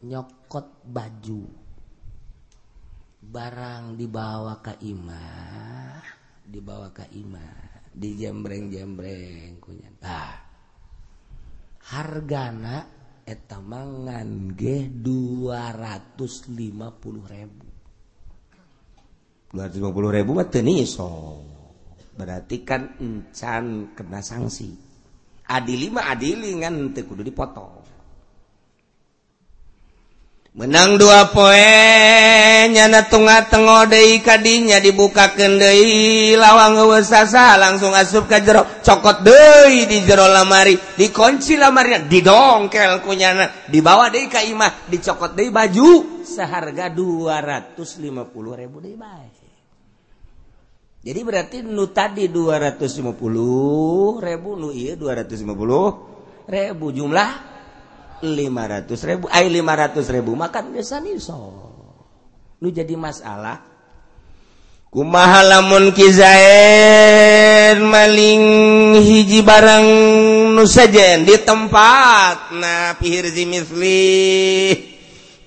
nyokot 0.00 0.80
baju 0.88 1.44
barang 3.20 4.00
dibawa 4.00 4.64
ke 4.64 4.72
imah 4.88 6.00
dibawa 6.48 6.88
ke 6.96 7.04
imah 7.20 7.92
dijembreng-jembreng 7.92 9.60
kunyana 9.60 10.08
ah. 10.08 10.40
hargana 11.92 12.97
etamangan 13.28 14.56
G 14.56 14.88
250 15.04 16.64
ribu. 17.28 17.66
250 19.52 20.16
ribu 20.16 20.30
mah 20.32 20.48
tenis 20.48 20.96
so 20.96 21.40
berarti 22.16 22.64
kan 22.64 22.96
encan 23.00 23.92
kena 23.92 24.24
sanksi. 24.24 24.72
Adili 25.48 25.88
mah 25.92 26.08
adili 26.12 26.56
kan 26.60 26.92
kudu 26.92 27.20
dipotong 27.24 27.97
menang 30.58 30.98
dua 30.98 31.30
poenya 31.30 32.90
tengah-tengah 33.06 33.86
De 33.86 34.18
kadinya 34.18 34.82
dibuka 34.82 35.30
Kendai 35.38 36.34
lawang 36.34 36.82
langsung 37.62 37.94
asup 37.94 38.26
ke 38.26 38.42
jero. 38.42 38.66
Cokot 38.82 39.22
De 39.22 39.86
di 39.86 40.02
jero 40.02 40.26
lamari 40.26 40.74
dikunci 40.74 41.54
lamarnya 41.54 42.02
didongkel 42.10 43.06
kunyana 43.06 43.70
dibawa 43.70 44.10
Deimah 44.10 44.90
dicokot 44.90 45.38
De 45.38 45.46
baju. 45.54 46.26
Seharga 46.26 46.90
250 46.90 47.78
ribu 48.58 48.82
jadi 50.98 51.22
berarti 51.22 51.62
nu 51.62 51.88
tadi 51.94 52.26
250 52.26 54.18
ribu 54.18 54.50
nu 54.58 54.74
250 54.74 56.50
ribu. 56.50 56.86
Jumlah 56.90 57.47
500 58.20 59.08
ribu. 59.08 59.24
Ay 59.30 59.50
500 59.50 60.14
ribu. 60.14 60.34
Makan 60.34 60.74
desa 60.74 60.98
niso 60.98 61.68
lu 62.58 62.68
jadi 62.74 62.98
masalah. 62.98 63.62
Kumaha 64.88 65.44
lamun 65.44 65.92
kizain 65.92 67.76
maling 67.84 68.44
hiji 69.04 69.44
barang 69.44 69.84
nusajen 70.56 71.28
di 71.28 71.36
tempat? 71.44 72.56
Na 72.56 72.96
pihir 72.96 73.28
zimisli 73.28 74.96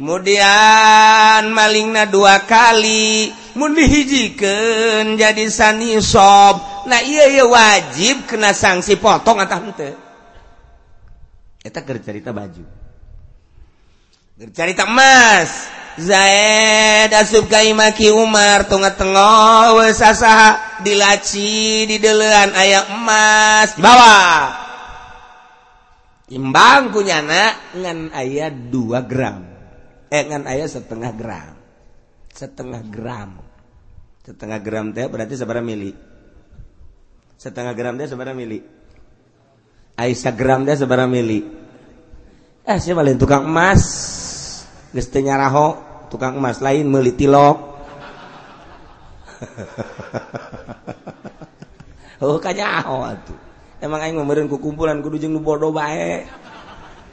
kemudian 0.01 1.53
malingna 1.53 2.10
dua 2.10 2.41
kali 2.49 3.29
mundi 3.53 3.86
hijiken 3.86 5.13
jadi 5.13 5.45
sanisob 5.45 6.57
nah 6.89 6.97
iya 7.05 7.29
iya 7.29 7.45
wajib 7.45 8.25
kena 8.25 8.49
sanksi 8.49 8.97
potong 8.97 9.38
atau 9.38 9.62
henteu. 9.62 10.11
Kita 11.62 11.86
cerita 12.02 12.34
baju. 12.34 12.65
Cerita 14.50 14.89
emas. 14.89 15.69
Zaid 16.00 17.12
asup 17.12 17.52
kaimaki 17.52 18.10
Umar 18.15 18.63
tengah-tengah 18.65 19.76
wesasaha 19.76 20.80
dilaci 20.88 21.84
di 21.84 22.00
delean 22.00 22.56
ayam 22.56 22.95
emas 22.95 23.76
bawa 23.76 24.24
imbang 26.32 26.95
kunyana 26.95 27.76
ngan 27.76 28.15
ayat 28.15 28.71
2 28.71 29.04
gram. 29.04 29.43
Eh 30.08 30.24
ngan 30.32 30.47
ayat 30.47 30.80
setengah 30.80 31.12
gram. 31.12 31.60
Setengah 32.32 32.82
gram. 32.88 33.43
Setengah 34.24 34.60
gram 34.63 34.95
teh 34.95 35.12
berarti 35.12 35.36
seberapa 35.36 35.60
mili. 35.60 35.91
Setengah 37.36 37.76
gram 37.76 38.00
teh 38.00 38.08
seberapa 38.08 38.32
mili 38.32 38.81
Instagram 40.07 40.65
dia 40.65 40.77
sebara 40.77 41.05
mili. 41.09 41.43
Eh 42.65 42.77
saya 42.77 42.93
balik 42.97 43.19
tukang 43.19 43.45
emas. 43.45 43.83
Gestenya 44.91 45.39
raho 45.39 45.79
tukang 46.11 46.37
emas 46.37 46.61
lain 46.63 46.87
meli 46.87 47.11
tilok. 47.13 47.57
Oh 52.21 52.37
kanyaho 52.37 53.01
atuh. 53.01 53.33
Emang 53.81 53.97
aing 53.97 54.13
memerin 54.13 54.45
ku 54.45 54.61
kumpulan 54.61 55.01
kudu 55.01 55.17
jeung 55.17 55.33
nu 55.33 55.41
bodoh 55.41 55.73
bae. 55.73 56.21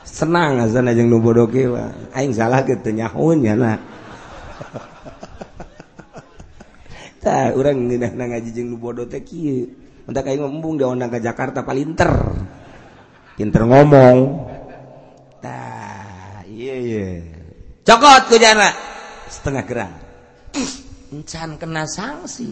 Senang 0.05 0.61
asan 0.61 0.93
jeung 0.93 1.09
nu 1.09 1.17
bodoh 1.17 1.49
ge 1.49 1.65
aing 2.13 2.37
salah 2.37 2.61
ge 2.61 2.77
teu 2.77 2.93
nyahoun 2.93 3.41
nya 3.41 3.57
tah 7.25 7.57
urang 7.57 7.89
ngeunah 7.89 8.13
ngaji 8.13 8.53
jeung 8.53 8.69
nu 8.69 8.77
bodoh 8.77 9.09
teh 9.09 9.25
kieu. 9.25 9.65
Mentak 10.05 10.29
aing 10.29 10.45
embung 10.45 10.77
diundang 10.77 11.09
ke 11.09 11.25
Jakarta 11.25 11.65
palinter. 11.65 12.13
pinter 13.39 13.63
ngomong. 13.63 14.19
Nah, 15.47 16.43
iya, 16.51 16.75
iya. 16.75 17.07
cokot 17.87 18.35
kujana 18.35 18.75
setengah 19.31 19.63
gerang. 19.63 19.95
Encan 21.15 21.55
kena 21.55 21.87
sanksi. 21.87 22.51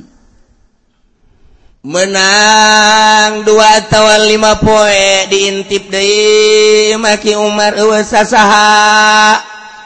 Menang 1.83 3.47
dua 3.47 3.83
atau 3.83 4.07
lima 4.27 4.59
poe 4.63 5.27
diintip 5.27 5.91
dari 5.91 6.95
maki 6.95 7.35
Umar 7.35 7.75
sasaha. 8.07 9.39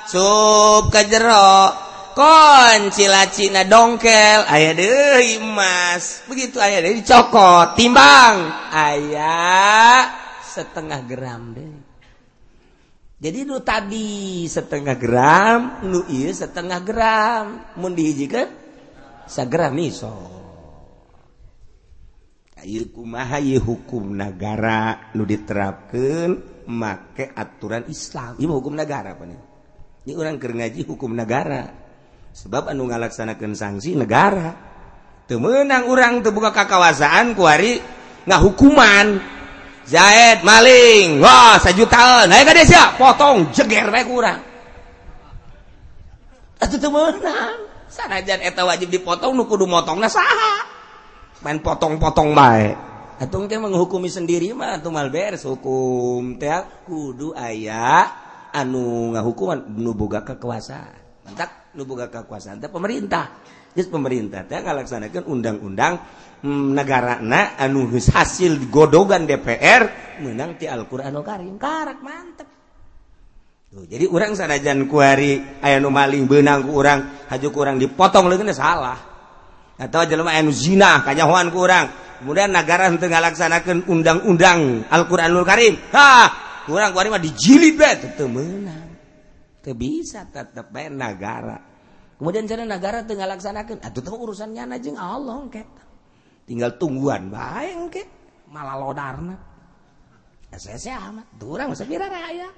Sup 0.05 0.93
kajero 0.93 1.73
kon 2.13 2.93
cilacina 2.93 3.65
dongkel. 3.65 4.45
Ayah 4.49 4.73
deh 4.77 5.41
emas 5.41 6.25
begitu 6.29 6.61
ayah 6.61 6.85
deh 6.85 6.93
dicokot 7.01 7.77
timbang. 7.77 8.49
Ayah 8.73 10.20
setengah 10.51 11.01
gram 11.07 11.55
deh. 11.55 11.75
Jadi 13.21 13.45
nu 13.45 13.61
tadi 13.61 14.49
setengah 14.49 14.97
gram 14.99 15.61
nu 15.87 16.03
iya 16.11 16.35
setengah 16.35 16.81
gram. 16.83 17.45
Mun 17.79 17.95
dihijikan 17.95 18.49
segram 19.31 19.79
iso. 19.79 20.41
Ayo 22.61 22.93
kumaha 22.93 23.41
ieu 23.41 23.63
hukum 23.63 24.13
negara 24.13 25.13
nu 25.17 25.25
diterapkan 25.25 26.29
make 26.69 27.33
aturan 27.33 27.89
Islam. 27.89 28.37
Ieu 28.37 28.51
hukum 28.51 28.75
negara 28.77 29.17
apa 29.17 29.25
nih? 29.25 29.41
Ini 30.09 30.13
orang 30.17 30.41
keur 30.41 30.57
ngaji 30.57 30.81
hukum 30.89 31.13
negara 31.13 31.69
sebab 32.33 32.73
anu 32.73 32.89
ngalaksanakeun 32.89 33.53
sanksi 33.53 33.97
negara. 34.01 34.69
Temenang 35.29 35.87
orang 35.87 36.25
terbuka 36.25 36.51
kekawasaan 36.51 37.39
kuari 37.39 37.79
nggak 38.27 38.41
hukuman 38.43 39.07
Zaid 39.89 40.45
maling. 40.45 41.21
Wah 41.21 41.57
sajutaan 41.57 42.29
Naik 42.29 42.53
ke 42.53 42.53
desa 42.65 42.95
potong 43.01 43.49
jeger 43.55 43.89
baik 43.89 44.07
kurang. 44.09 44.41
Atuh 46.61 46.77
teu 46.77 46.93
meunang. 46.93 47.69
Sanajan 47.91 48.39
eta 48.45 48.63
wajib 48.63 48.93
dipotong 48.93 49.35
nu 49.35 49.49
kudu 49.51 49.67
motongna 49.67 50.07
saha. 50.07 50.63
Main 51.43 51.59
potong-potong 51.59 52.37
bae. 52.37 52.77
Atung 53.21 53.49
teh 53.51 53.59
menghukumi 53.59 54.09
sendiri 54.13 54.53
mah 54.55 54.79
atuh 54.79 54.93
mal 54.93 55.11
beres 55.11 55.43
hukum 55.43 56.39
teh. 56.39 56.87
Kudu 56.87 57.35
aya 57.35 58.07
anu 58.55 59.17
ngahukuman 59.17 59.75
nu 59.75 59.97
boga 59.97 60.23
kekuasaan. 60.23 61.27
Mantap 61.27 61.75
nu 61.75 61.83
boga 61.83 62.07
kekuasaan 62.13 62.63
teh 62.63 62.71
pemerintah. 62.71 63.43
Jadi 63.75 63.91
pemerintah 63.91 64.47
teh 64.47 64.63
ngalaksanakeun 64.63 65.27
undang-undang 65.27 65.99
negara 66.49 67.21
na 67.21 67.57
anu 67.61 67.89
hasil 67.93 68.73
godogan 68.73 69.29
DPR 69.29 69.83
menang 70.25 70.57
di 70.57 70.69
Alquran 70.69 71.17
Karim. 71.21 71.57
Karak 71.61 72.01
mantep. 72.01 72.49
Tuh, 73.71 73.87
jadi 73.87 74.11
orang 74.11 74.35
sanajan 74.35 74.91
kuari 74.91 75.63
aya 75.63 75.79
nu 75.79 75.95
maling 75.95 76.27
benang 76.27 76.67
ku 76.67 76.75
orang 76.75 77.23
haju 77.31 77.49
kurang 77.55 77.79
dipotong 77.79 78.27
leungna 78.27 78.51
salah. 78.51 78.99
Atau 79.79 80.03
jelema 80.11 80.35
aya 80.35 80.43
nu 80.43 80.51
zina 80.51 81.07
kanyahoan 81.07 81.55
ku 81.55 81.63
urang. 81.63 81.87
Kemudian 82.19 82.51
negara 82.51 82.91
henteu 82.91 83.09
ngalaksanakeun 83.09 83.89
undang-undang 83.89 84.91
Al-Qur'anul 84.91 85.47
Karim. 85.47 85.79
Ha 85.95 86.11
kurang 86.67 86.91
kuari 86.91 87.15
mah 87.15 87.23
dijilid 87.23 87.79
bae 87.79 87.95
teu 88.19 88.27
meunang. 88.27 88.91
Teu 89.63 89.79
bisa 89.79 90.27
tetep 90.27 90.67
bae 90.75 90.91
negara. 90.91 91.63
Kemudian 92.19 92.51
cara 92.51 92.67
negara 92.67 93.07
teu 93.07 93.15
ngalaksanakeun 93.15 93.87
atuh 93.87 94.03
teu 94.03 94.19
urusannya 94.19 94.67
jeung 94.83 94.99
Allah 94.99 95.47
engke 95.47 95.63
tinggal 96.45 96.77
tungguan 96.77 97.33
baik 97.33 97.93
ke 97.93 98.03
malah 98.51 98.77
lodarna. 98.79 99.37
Saya 100.51 100.99
amat. 101.11 101.27
Durang 101.39 101.71
masa 101.71 101.87
kira 101.87 102.11
rakyat 102.11 102.53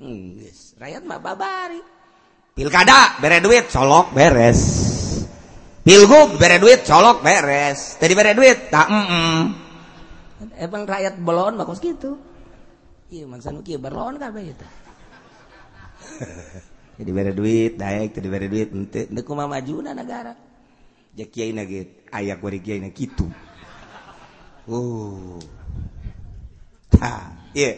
hmm, 0.00 0.40
rakyat 0.80 1.02
mah 1.04 1.20
babari. 1.20 1.80
Pilkada 2.54 3.20
bere 3.20 3.42
duit 3.44 3.68
colok 3.68 4.14
beres. 4.14 4.60
Pilgub 5.84 6.40
bere 6.40 6.56
duit 6.56 6.80
colok 6.86 7.20
beres. 7.20 8.00
Jadi 8.00 8.12
bere 8.16 8.32
duit 8.32 8.72
tak 8.72 8.88
mm 8.88 9.04
-mm. 9.04 9.36
emang 10.64 10.82
rakyat 10.88 11.20
belon 11.20 11.60
bagus 11.60 11.82
gitu. 11.82 12.34
Iya 13.14 13.30
mangsa 13.30 13.52
nu 13.52 13.60
kieu 13.60 13.78
berlon 13.78 14.16
kabeh 14.16 14.50
itu 14.50 14.66
jadi 16.98 17.10
bere 17.14 17.30
duit 17.30 17.78
daek 17.78 18.10
jadi 18.16 18.28
bere 18.30 18.46
duit 18.50 18.68
kumaha 19.22 19.46
majuna 19.54 19.94
negara 19.94 20.34
aya 22.10 22.34
gitu 22.90 23.26
uh. 24.64 24.72
Oh. 24.72 25.38
yeah. 27.52 27.76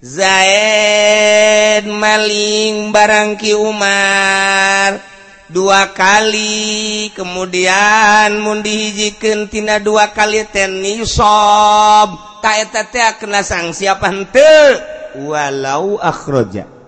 Zaid 0.00 1.84
maling 1.84 2.88
barangki 2.88 3.52
Umar. 3.52 4.96
Dua 5.50 5.90
kali 5.92 7.10
kemudian 7.12 8.38
mundi 8.38 8.70
hijikentina 8.70 9.82
dua 9.82 10.14
kali 10.14 10.46
tennisob 10.46 12.16
taeta 12.40 12.86
kena 13.18 13.42
sanksi 13.44 13.90
apa 13.90 14.08
henteu? 14.08 14.78
Walau 15.26 15.98
akroja 15.98 16.79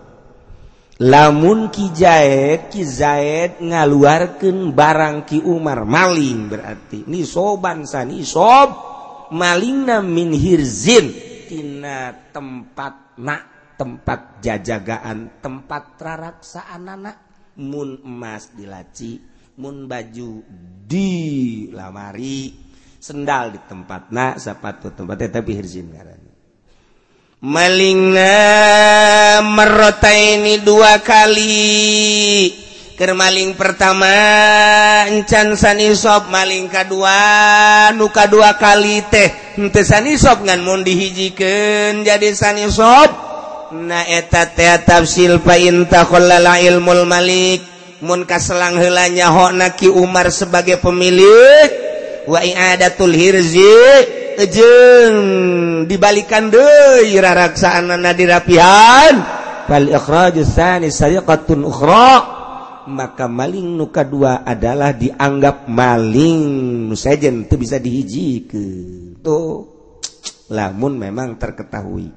lamun 1.02 1.74
Kizaid 1.74 2.70
Kizaid 2.70 3.58
ngaluarkan 3.58 4.70
barang 4.70 5.26
Ki 5.26 5.42
Umar 5.42 5.82
maling 5.82 6.46
berarti. 6.46 7.02
Ini 7.10 7.26
soban 7.26 7.82
sani 7.82 8.22
sob. 8.22 8.94
Malingna 9.34 9.98
min 9.98 10.30
hirzin. 10.30 11.10
Tempat 12.32 13.18
na 13.18 13.36
tempat 13.76 14.40
jajagaan 14.40 15.42
tempat 15.42 15.98
raraksaan 15.98 16.86
anak 16.86 17.16
mun 17.60 18.00
emas 18.06 18.54
di 18.56 18.64
laci 18.64 19.20
mun 19.60 19.84
baju 19.84 20.40
di 20.88 21.10
lamari 21.68 22.56
sendal 22.96 23.52
di 23.52 23.60
tempat 23.68 24.08
na 24.14 24.40
sepatu 24.40 24.94
tempatnya 24.96 25.42
tapi 25.42 25.50
hirzin 25.58 25.92
ngaran. 25.92 26.21
malingna 27.42 28.38
merota 29.42 30.14
ini 30.14 30.62
dua 30.62 31.02
kali. 31.02 32.54
Kermaling 32.94 33.58
pertama 33.58 34.14
encan 35.10 35.58
sanisob 35.58 36.30
maling 36.30 36.70
kedua 36.70 37.90
nuka 37.98 38.30
dua 38.30 38.54
kali 38.54 39.02
teh. 39.10 39.58
Ente 39.58 39.82
sanisob 39.82 40.46
ngan 40.46 40.62
mau 40.62 40.78
dihijikan 40.78 42.06
jadi 42.06 42.30
sanisob 42.30 43.10
na 43.74 44.06
eta 44.06 44.46
teh 44.54 44.70
tafsil 44.86 45.42
fa 45.42 45.58
inta 45.58 46.06
khallala 46.06 46.62
ilmul 46.62 47.02
malik. 47.10 47.66
Mun 48.06 48.22
kaselang 48.22 48.78
heula 48.78 49.10
nyahona 49.10 49.66
naki 49.70 49.90
Umar 49.90 50.30
sebagai 50.30 50.78
pemilik. 50.78 51.70
Wa 52.22 52.38
i'adatul 52.38 53.10
hirzi. 53.18 54.21
jeng 54.48 55.16
dibalikan 55.86 56.48
deui 56.48 57.16
raraksaanna 57.16 58.12
dirapihan. 58.16 59.14
Fal 59.68 59.86
ikhraju 59.88 60.42
tsani 60.42 60.90
sariqatun 60.90 61.62
ukhra. 61.62 62.10
Maka 62.82 63.30
maling 63.30 63.78
nu 63.78 63.94
kadua 63.94 64.42
adalah 64.42 64.90
dianggap 64.90 65.70
maling. 65.70 66.42
Nu 66.90 66.98
sajen 66.98 67.46
teu 67.46 67.56
bisa 67.56 67.78
dihijikeun. 67.78 69.22
Tuh 69.22 69.70
lamun 70.50 70.98
memang 70.98 71.38
terketahui. 71.38 72.10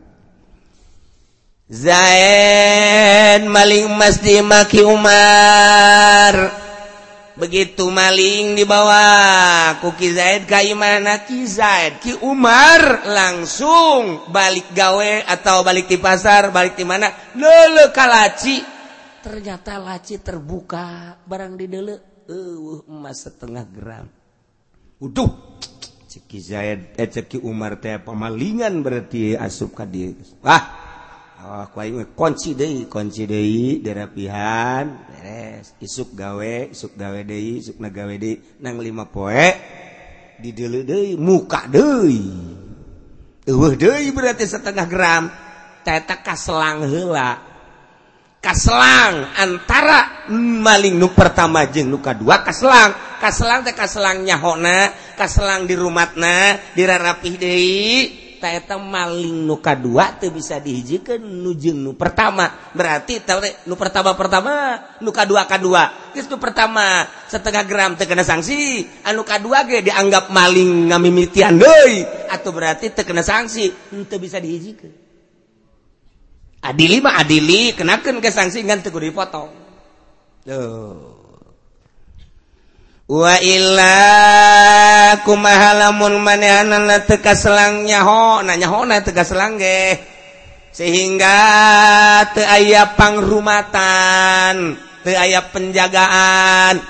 Zain 1.66 3.46
maling 3.50 3.90
emas 3.90 4.22
dimaki 4.22 4.82
Umar. 4.86 6.65
begitu 7.36 7.92
maling 7.92 8.56
dibawa 8.56 9.04
kuki 9.84 10.16
Zaid 10.16 10.44
kaimana 10.48 11.24
Ki 11.28 11.44
Zaid 11.48 12.00
Ki 12.00 12.16
Umar. 12.24 13.06
Langsung 13.08 14.28
balik 14.32 14.72
gawe 14.72 15.28
atau 15.28 15.62
balik 15.62 15.92
di 15.92 16.00
pasar 16.00 16.50
balik 16.50 16.80
di 16.80 16.88
mana? 16.88 17.12
Dulu 17.36 17.92
kalaci 17.92 18.64
ternyata 19.20 19.82
laci 19.82 20.22
terbuka. 20.22 21.18
Barang 21.26 21.58
di 21.58 21.66
dulu 21.66 21.96
uh, 22.30 22.86
emas 22.90 23.26
setengah 23.26 23.66
gram. 23.68 24.06
Uduh. 25.02 25.58
Ki 26.16 26.40
Zaid 26.40 26.96
eh, 26.96 27.12
Ki 27.12 27.44
Umar 27.44 27.76
teh 27.84 28.00
pemalingan 28.00 28.80
berarti 28.80 29.36
asup 29.36 29.76
ka 29.76 29.84
dia 29.84 30.16
ah. 30.48 30.85
Oh, 31.36 31.68
kunci 32.16 32.56
deui 32.56 32.88
kunci 32.88 33.28
deui 33.28 33.84
derapihan 33.84 34.88
beres 35.12 35.76
isuk 35.84 36.16
gawe 36.16 36.72
isuk 36.72 36.96
gawe 36.96 37.20
deui 37.28 37.60
isuk 37.60 37.76
nagawe 37.76 38.16
deui. 38.16 38.40
Nang 38.64 38.80
lima 38.80 39.04
poe 39.04 39.52
di 40.40 40.56
deuleu 40.56 40.88
deui 40.88 41.20
muka 41.20 41.68
deui. 41.68 42.24
Eueuh 43.44 43.76
deui 43.76 44.16
berarti 44.16 44.48
setengah 44.48 44.88
gram. 44.88 45.24
Tetek 45.84 46.24
kaselang 46.24 46.88
heula. 46.88 47.38
Kaselang 48.40 49.36
antara 49.36 50.32
maling 50.32 50.96
nu 50.96 51.12
pertama 51.12 51.68
jeung 51.68 51.92
nu 51.92 52.00
kadua 52.00 52.48
kaselang 52.48 52.96
kaselang 53.20 53.62
teh 53.62 53.76
kaselang 53.76 54.24
nyahona 54.24 54.90
kaselang 55.20 55.68
di 55.68 55.76
rumatna 55.76 56.58
dirarapih 56.74 57.36
deui. 57.36 58.25
eta 58.54 58.78
maling 58.78 59.48
nuka 59.48 59.74
dua 59.74 60.14
tuh 60.20 60.30
bisa 60.30 60.62
dihijikan 60.62 61.18
nujeng 61.18 61.80
nu 61.80 61.98
pertama. 61.98 62.70
Berarti 62.76 63.24
tahu 63.24 63.42
nu 63.66 63.74
pertama 63.80 64.14
pertama 64.14 64.54
nuka 65.02 65.24
dua 65.24 65.48
kedua 65.50 66.14
itu 66.14 66.30
nu 66.30 66.38
pertama 66.38 67.08
setengah 67.26 67.64
gram 67.66 67.98
terkena 67.98 68.22
sanksi 68.22 68.86
anu 69.08 69.26
kedua 69.26 69.66
ge 69.66 69.82
dianggap 69.82 70.30
maling 70.30 70.94
ngamimitian 70.94 71.58
deui. 71.58 72.06
Atau 72.30 72.52
berarti 72.52 72.92
terkena 72.92 73.26
sanksi 73.26 73.72
itu 73.72 74.16
bisa 74.20 74.38
dihijikan 74.38 75.06
adili 76.66 76.98
mah 76.98 77.22
adili 77.22 77.78
kenakan 77.78 78.18
ke 78.18 78.30
sanksi 78.34 78.66
ngan 78.66 78.82
teu 78.82 78.98
dipotong. 78.98 79.50
Tuh. 80.46 81.15
waila 83.06 84.02
kumahalamun 85.22 86.18
manehanan 86.26 86.90
teka 87.06 87.38
selangnya 87.38 88.02
ho 88.02 88.42
nanya 88.42 88.66
hona 88.70 89.02
teka 89.06 89.22
selang 89.22 89.62
ge. 89.62 90.02
Sehingga 90.76 91.40
te 92.36 92.44
aya 92.44 92.98
pangrumatan 93.00 94.76
te 95.06 95.16
aya 95.16 95.40
penjagaan. 95.48 96.84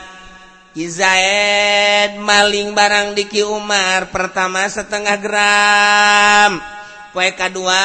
Izaid 0.75 2.19
maling 2.19 2.75
barang 2.75 3.15
Diki 3.15 3.47
Umar 3.47 4.11
pertama 4.11 4.67
setengah 4.67 5.15
gram. 5.21 6.51
Poe 7.15 7.31
kedua 7.31 7.79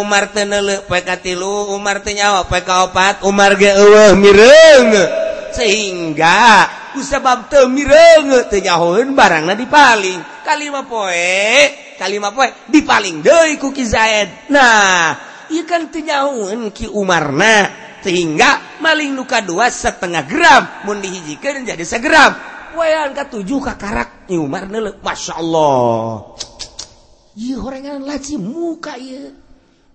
Umar 0.00 0.32
teneluk 0.32 0.88
poe 0.88 1.04
katilu 1.04 1.76
Umar 1.76 2.00
tenyawa 2.00 2.48
poe 2.48 2.64
kaopat 2.64 3.20
Umar 3.26 3.58
ge 3.60 3.68
eueuh 3.68 4.16
mireng. 4.16 4.88
Sehingga 5.52 6.64
kusabab 6.96 7.52
temnyaun 7.52 9.12
barang 9.12 9.44
dipaling 9.52 10.20
kalima 10.40 10.88
poe 10.88 11.68
kalima 12.00 12.32
poe 12.32 12.48
dipaling 12.72 13.20
ku 13.60 13.68
Ki 13.68 13.84
Zaid. 13.84 14.48
Nah 14.48 15.12
ieu 15.52 15.68
kan 15.68 15.92
teu 15.92 16.00
tenyaun 16.00 16.72
Ki 16.72 16.88
Umarna 16.88 17.68
sehingga 18.00 18.80
maling 18.80 19.12
luka 19.12 19.44
dua 19.44 19.68
setengah 19.68 20.24
gram 20.24 20.64
mun 20.88 21.04
dihijikeun 21.04 21.68
jadi 21.68 21.84
segram. 21.84 22.32
Wayan 22.76 23.12
ka 23.12 23.28
ketujuh 23.28 23.60
kakarak 23.60 24.28
Ki 24.28 24.40
Umar 24.40 24.64
Masya 24.68 24.96
Masyaallah. 25.04 26.36
Ieu 27.36 27.60
horengan 27.60 28.00
laci 28.00 28.40
muka 28.40 28.96
iya 28.96 29.45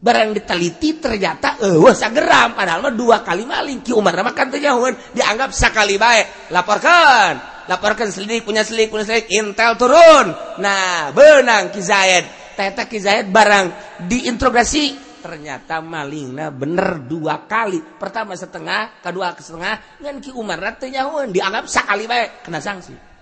barang 0.02 0.34
diteliti 0.34 0.98
ternyata 0.98 1.62
eh 1.62 1.78
wah 1.78 1.94
geram 1.94 2.58
padahal 2.58 2.90
mah 2.90 2.94
dua 2.98 3.22
kali 3.22 3.46
maling. 3.46 3.86
Ki 3.86 3.94
Umar 3.94 4.18
makan 4.18 4.48
terjauhan 4.50 5.14
dianggap 5.14 5.54
sekali 5.54 5.96
baik. 6.02 6.50
Laporkan. 6.50 7.34
Laporkan 7.70 8.10
selidik 8.10 8.42
punya 8.42 8.66
selidik 8.66 8.90
punya 8.90 9.06
selidik. 9.06 9.30
Intel 9.30 9.78
turun. 9.78 10.34
Nah 10.58 11.14
benang 11.14 11.70
ki 11.70 11.82
Zaid 11.86 12.26
teta 12.58 12.90
ki 12.90 12.98
Zaid 12.98 13.30
barang 13.30 13.66
diintrogasi 14.10 15.14
ternyata 15.22 15.86
malingnya 15.86 16.50
bener 16.50 17.06
dua 17.06 17.46
kali. 17.46 17.78
Pertama 17.78 18.34
setengah 18.34 19.06
kedua 19.06 19.38
setengah. 19.38 20.02
Dengan 20.02 20.18
ki 20.18 20.34
Umar 20.34 20.82
terjauhan 20.82 21.30
dianggap 21.30 21.70
sekali 21.70 22.10
baik. 22.10 22.42
Kena 22.42 22.58
sanksi. 22.58 23.14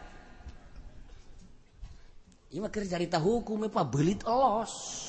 Ini 2.49 2.65
mah 2.65 2.71
cerita 2.73 3.21
hukum 3.21 3.69
apa 3.69 3.85
belit 3.85 4.25
los 4.25 5.05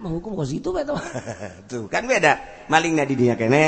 menghukum 0.00 0.36
kos 0.36 0.52
itu 0.52 0.68
betul 0.72 0.98
tuh 1.70 1.84
kan 1.88 2.04
beda. 2.04 2.66
Maling 2.68 2.98
di 3.06 3.14
dia 3.14 3.34
kene. 3.38 3.66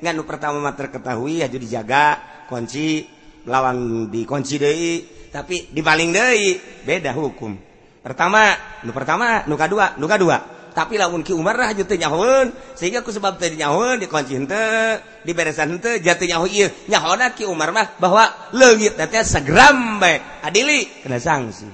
Nggak 0.00 0.12
nu 0.12 0.22
pertama 0.28 0.60
mah 0.60 0.76
terketahui 0.76 1.40
aja 1.40 1.56
dijaga 1.56 2.04
kunci 2.46 3.08
lawan 3.48 4.08
dikunci 4.12 4.54
deui 4.60 4.94
tapi 5.32 5.72
dimaling 5.72 6.12
deui 6.12 6.60
beda 6.84 7.12
hukum. 7.16 7.56
Pertama 8.04 8.54
nu 8.84 8.92
pertama 8.92 9.42
nu 9.48 9.56
kadua 9.58 9.96
nu 9.98 10.06
kadua 10.06 10.56
tapi 10.76 11.00
lamun 11.00 11.24
ki 11.24 11.32
Umar 11.32 11.56
lah 11.56 11.72
jatuh 11.72 11.96
nyahoan 11.96 12.52
sehingga 12.76 13.00
ku 13.00 13.08
sebab 13.08 13.40
tadi 13.40 13.56
nyahoan 13.56 13.96
dikunci 13.96 14.36
henteu 14.36 15.00
diberesan 15.24 15.72
henteu 15.72 15.96
jatuh 15.96 16.28
nyaho 16.28 16.44
ieu. 16.52 16.68
Nyahoana 16.92 17.32
ki 17.32 17.48
Umar 17.48 17.72
mah 17.72 17.96
bahwa 17.96 18.28
leungit 18.52 19.00
teh 19.00 19.08
segram 19.24 19.96
bae. 19.96 20.20
Adili 20.44 20.84
kena 21.00 21.16
sanksi 21.16 21.64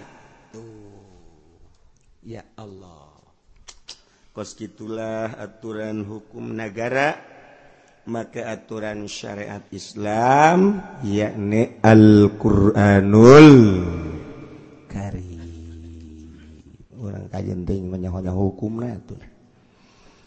tuh. 0.55 0.63
Ya 2.23 2.47
Allah. 2.55 2.92
koskitulah 4.33 5.37
aturan 5.37 6.09
hukum 6.09 6.57
negara 6.57 7.21
maka 8.09 8.49
aturan 8.49 9.05
syariat 9.07 9.63
Islam 9.71 10.81
yakni 11.05 11.79
Al-Qur'anul 11.85 13.51
Karim. 14.89 15.41
Orang 16.97 17.29
kajenting 17.29 17.93
menyahonya 17.93 18.33
hukum 18.33 18.81
nah 18.81 18.97
itu 18.97 19.15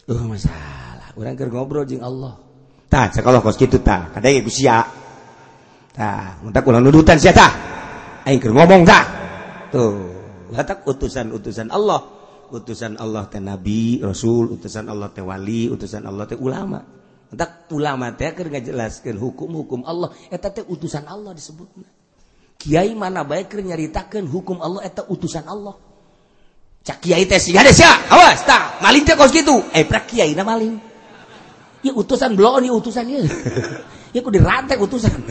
uh 0.06 0.13
euh, 0.13 0.24
masalah. 0.30 1.10
Orang 1.18 1.34
ker 1.34 1.50
ngobrol 1.50 1.88
jeng 1.89 2.06
Allah. 2.06 2.38
Tah 2.86 3.10
sekolah 3.10 3.41
kos 3.41 3.58
kitu 3.58 3.82
tah. 3.82 4.13
Kadang 4.13 4.46
geus 4.46 4.62
sia 4.62 4.86
tah 5.96 6.38
mentak 6.46 6.62
ulang 6.68 6.86
nudutan 6.86 7.18
sia 7.18 7.34
tah. 7.34 7.52
Aing 8.28 8.38
ker 8.38 8.54
ngomong 8.54 8.86
tah. 8.86 9.04
Tuh 9.74 10.13
latak 10.54 10.86
utusan-utusan 10.86 11.74
Allah. 11.74 12.06
utusan 12.51 12.99
Allah 13.01 13.25
teh 13.31 13.41
nabi 13.41 14.03
rasul 14.03 14.58
utusan 14.58 14.86
Allah 14.86 15.10
teh 15.10 15.25
wali 15.25 15.71
utusan 15.71 16.05
Allah 16.05 16.29
teh 16.29 16.38
ulama. 16.38 16.84
Tak 17.36 17.67
ulama 17.73 18.13
teh 18.13 18.31
keur 18.31 18.53
ngajelaskeun 18.53 19.17
hukum-hukum 19.17 19.81
Allah 19.84 20.13
eta 20.29 20.53
teh 20.53 20.62
utusan 20.62 21.10
Allah 21.10 21.34
disebutna. 21.34 21.89
Kiai 22.55 22.93
mana 22.93 23.25
bae 23.25 23.49
keur 23.49 23.65
nyaritakeun 23.65 24.29
hukum 24.29 24.62
Allah 24.62 24.86
eta 24.86 25.10
utusan 25.10 25.43
Allah. 25.49 25.73
Cak 26.86 27.01
kiai 27.01 27.25
teh 27.25 27.41
siga 27.41 27.65
sia 27.73 27.89
awas 28.13 28.45
tah 28.45 28.77
maling 28.86 29.01
teh 29.01 29.17
kos 29.17 29.34
kitu 29.34 29.58
eh 29.73 29.84
prak 29.84 30.13
kiai 30.13 30.38
na 30.38 30.45
maling. 30.45 30.77
Ya 31.81 31.91
utusan 31.93 32.38
belum 32.38 32.62
ya 32.62 32.73
utusan 32.77 33.10
ya. 33.10 33.25
Ya 34.13 34.23
kudu 34.23 34.39
dirantai 34.39 34.77
utusan. 34.77 35.12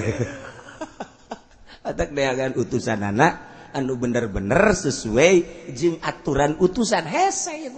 Atak 1.89 2.17
deangan 2.17 2.53
utusan 2.59 3.01
anak 3.01 3.54
anu 3.75 3.99
bener-bener 3.99 4.73
sesuai 4.73 5.67
jeung 5.75 5.99
aturan 6.01 6.55
utusan 6.63 7.05
hese 7.05 7.69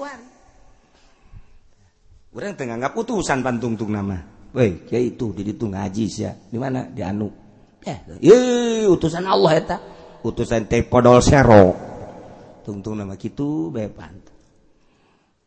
Orang 2.37 2.53
tengah 2.53 2.77
nggak 2.77 2.93
utusan 3.01 3.41
pantungtung 3.41 3.97
nama. 3.97 4.21
Woi, 4.53 4.85
ya 4.93 5.01
itu 5.01 5.33
di 5.33 5.57
itu 5.57 5.65
ngaji 5.65 6.05
sih 6.05 6.29
ya. 6.29 6.37
Di 6.37 6.61
mana? 6.61 6.85
Di 6.85 7.01
anu. 7.01 7.33
Eh, 7.81 8.21
ye, 8.21 8.37
utusan 8.85 9.25
Allah 9.25 9.53
eta. 9.57 9.77
Utusan 10.21 10.69
teh 10.69 10.85
podol 10.85 11.25
sero. 11.25 11.73
Tungtung 12.61 13.01
nama 13.01 13.17
kitu 13.17 13.73
bae 13.73 13.89
pantang. 13.89 14.37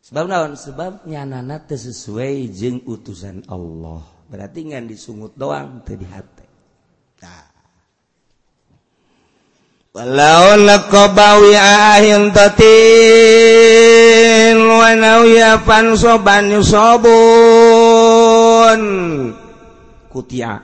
Sebab 0.02 0.24
naon? 0.26 0.58
Sebab 0.58 1.06
nyanana 1.06 1.62
teu 1.62 1.78
sesuai 1.78 2.50
jeung 2.50 2.82
utusan 2.82 3.46
Allah. 3.46 4.02
Berarti 4.26 4.74
ngan 4.74 4.90
disungut 4.90 5.38
doang 5.38 5.86
teu 5.86 5.94
di 5.94 6.10
hate. 6.10 6.49
Walaun 9.90 10.70
lakobawi 10.70 11.58
ahin 11.58 12.30
tatin 12.30 12.62
Wanawi 14.62 15.42
afan 15.42 15.98
soban 15.98 16.46
yusobun 16.54 17.10
Kutia. 20.06 20.62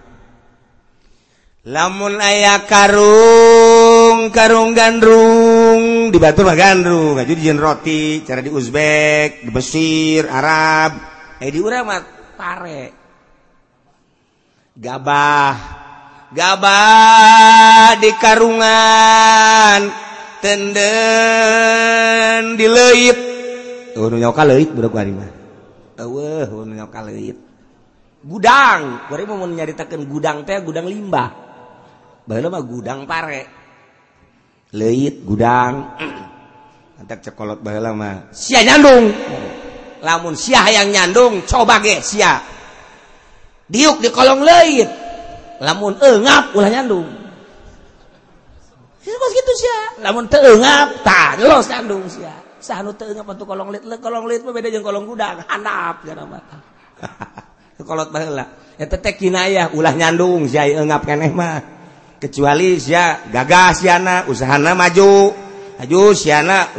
Lamun 1.67 2.23
aya 2.23 2.63
karung 2.71 4.31
Karung 4.31 4.79
gandrung 4.79 6.15
Di 6.15 6.23
Batur 6.23 6.47
mah 6.47 6.55
gandrung. 6.55 7.19
Gaju 7.19 7.35
di 7.35 7.51
roti 7.51 8.23
Cara 8.23 8.39
di 8.39 8.55
Uzbek 8.55 9.43
Di 9.43 9.51
Mesir 9.51 10.31
Arab. 10.31 11.03
Eh 11.43 11.51
di 11.51 11.59
urang 11.59 11.83
mah 11.83 11.99
pare 12.39 12.95
Gabah. 14.79 15.86
gabah 16.37 17.97
di 17.97 18.13
karungan 18.21 19.89
tenden 20.45 20.85
dileit 22.61 23.17
nyoka 23.97 24.45
leit 24.45 24.69
budak 24.77 24.93
gua 24.93 25.05
mah 25.09 25.33
Aweh, 25.97 26.45
nyoka 26.77 27.01
leit 27.09 27.41
gudang 28.21 29.09
gua 29.09 29.25
mau 29.25 29.49
nyaritakeun 29.49 30.05
gudang 30.05 30.45
teh 30.45 30.61
gudang 30.61 30.85
limbah 30.85 31.47
baheula 32.27 32.51
mah 32.51 32.63
gudang 32.67 33.07
pare. 33.07 33.43
Leit 34.75 35.23
gudang. 35.23 35.95
Antak 37.01 37.23
cekolot 37.23 37.63
baheula 37.63 37.95
mah. 37.95 38.35
Sia 38.35 38.67
nyandung. 38.67 39.15
Lamun 40.03 40.35
sia 40.35 40.67
yang 40.69 40.91
nyandung 40.91 41.47
coba 41.47 41.79
ge 41.81 42.03
sia. 42.03 42.43
Diuk 43.71 44.03
di 44.03 44.11
kolong 44.11 44.43
leit 44.43 45.06
lamun 45.61 45.95
engap 46.01 46.53
ulah 46.53 46.71
nyandung 46.71 47.27
Terus 49.07 49.33
gitu 49.39 49.53
sih, 49.55 50.03
lamun 50.03 50.27
teengap, 50.27 51.07
tah 51.07 51.39
nyelos 51.39 51.71
nyandung 51.71 52.11
sih. 52.11 52.27
teu 52.59 52.91
teengap 52.91 53.27
atau 53.31 53.47
kolong 53.47 53.71
lit, 53.71 53.87
kolong 54.03 54.27
lit 54.27 54.43
beda 54.43 54.67
jeung 54.67 54.83
kolong 54.83 55.07
gudang, 55.07 55.39
handap 55.51 56.03
jalan 56.03 56.27
mata. 56.27 56.59
Kolot 57.87 58.11
baheula. 58.11 58.75
Eta 58.81 58.99
teh 58.99 59.15
kinayah 59.15 59.77
ulah 59.79 59.95
nyandung 59.95 60.51
sia 60.51 60.67
engap 60.67 61.07
keneh 61.07 61.31
mah. 61.31 61.63
Kecuali 62.19 62.83
sia 62.83 63.29
gagah 63.31 63.71
siana, 63.77 64.27
usahana 64.27 64.75
maju. 64.75 65.31
Maju 65.77 66.03
siana 66.17 66.73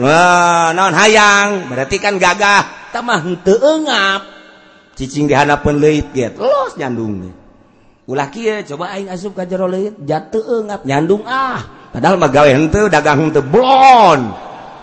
naon 0.73 0.93
hayang, 0.97 1.69
berarti 1.69 2.01
kan 2.01 2.17
gagah. 2.19 2.91
Tamah 2.91 3.23
henteu 3.23 3.55
eungap 3.55 4.21
Cicing 4.97 5.29
dihanapeun 5.29 5.77
leuit 5.77 6.09
ge, 6.09 6.33
los 6.33 6.73
nyandung. 6.73 7.29
ulah 8.07 8.31
kia 8.31 8.63
coba 8.63 8.95
aing 8.95 9.11
asup 9.11 9.35
ka 9.35 9.43
jero 9.43 9.67
leuit 9.67 9.93
jatuh 10.07 10.39
eungap 10.39 10.87
nyandung 10.87 11.27
ah. 11.27 11.59
Padahal 11.91 12.15
mah 12.19 12.31
gawe 12.31 12.47
henteu 12.47 12.87
dagang 12.87 13.27
henteu 13.27 13.43
blon 13.43 14.31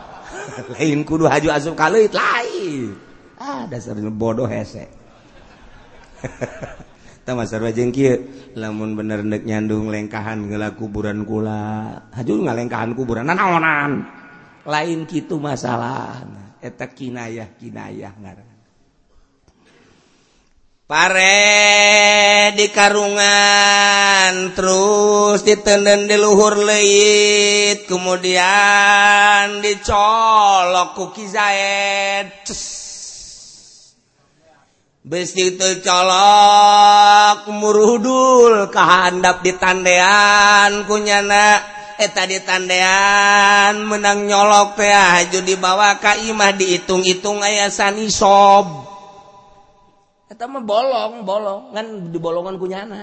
lain 0.76 1.00
kudu 1.08 1.24
haju 1.24 1.48
asup 1.50 1.74
ka 1.74 1.88
leuit 1.88 2.12
lain. 2.12 2.94
Ah 3.40 3.64
dasarnya 3.64 4.12
bodoh 4.12 4.46
hese. 4.46 4.86
Tama 7.24 7.48
sarwa 7.48 7.72
jeung 7.72 7.88
kieu 7.88 8.20
lamun 8.52 8.92
bener 8.92 9.24
neuk 9.24 9.48
nyandung 9.48 9.88
lengkahan 9.88 10.44
geula 10.44 10.76
kuburan 10.76 11.24
kula 11.24 11.96
haju 12.12 12.32
ngalengkahan 12.44 12.92
kuburan 12.92 13.24
nanaonan. 13.24 14.04
Lain 14.68 15.08
kitu 15.08 15.40
masalah. 15.40 16.24
Eta 16.60 16.88
kinayah 16.88 17.48
kinayah 17.56 18.12
ngaran. 18.20 18.53
pare 20.84 22.52
di 22.52 22.68
karungan 22.68 24.52
terus 24.52 25.40
ditenden 25.40 26.04
di 26.04 26.12
luhur 26.20 26.60
leit 26.60 27.88
kemudian 27.88 29.64
dicolok 29.64 30.92
kuki 30.92 31.24
zaid 31.24 32.36
bes 35.08 35.32
itu 35.40 35.80
colok 35.80 37.48
murudul 37.48 38.68
kehandap 38.68 39.40
di 39.40 39.56
tandean 39.56 40.84
kunyana 40.84 41.64
eta 41.96 42.28
di 42.28 42.44
tandean 42.44 43.88
menang 43.88 44.28
nyolok 44.28 44.76
teh 44.76 44.92
haju 44.92 45.40
dibawa 45.48 45.96
ka 45.96 46.20
imah 46.28 46.52
dihitung-hitung 46.52 47.40
ayah 47.40 47.72
sanisob 47.72 48.93
Eta 50.24 50.48
mah 50.48 50.64
bolong, 50.64 51.22
bolong. 51.22 51.60
Kan 51.76 51.86
di 52.08 52.18
bolongan 52.18 52.56
kunyana. 52.56 53.02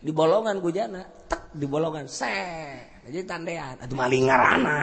Di 0.00 0.12
bolongan 0.14 0.62
kujana. 0.62 1.02
Tek, 1.26 1.52
di 1.52 1.66
bolongan. 1.68 2.06
Se. 2.08 2.30
Jadi 3.04 3.26
tandean. 3.26 3.74
Itu 3.82 3.98
maling 3.98 4.24
ngarana. 4.30 4.78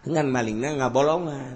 Dengan 0.00 0.26
malingnya 0.32 0.70
nggak 0.80 0.94
bolongan. 0.94 1.54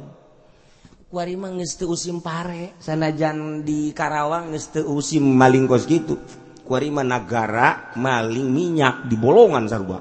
Kuari 1.09 1.35
mah 1.38 1.57
ngeste 1.57 1.88
usim 1.88 2.20
pare. 2.20 2.76
Sanajan 2.76 3.64
di 3.64 3.90
Karawang 3.96 4.52
ngeste 4.52 4.85
usim 4.85 5.24
maling 5.26 5.64
kos 5.64 5.88
gitu. 5.88 6.20
Kuari 6.64 6.92
mah 6.92 7.07
negara 7.07 7.96
maling 7.96 8.48
minyak 8.52 9.09
di 9.09 9.16
bolongan 9.16 9.64
sarua. 9.64 10.00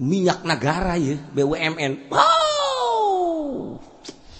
Minyak 0.00 0.42
negara 0.48 0.96
ya. 0.96 1.16
BUMN. 1.32 2.08
Wow. 2.08 3.80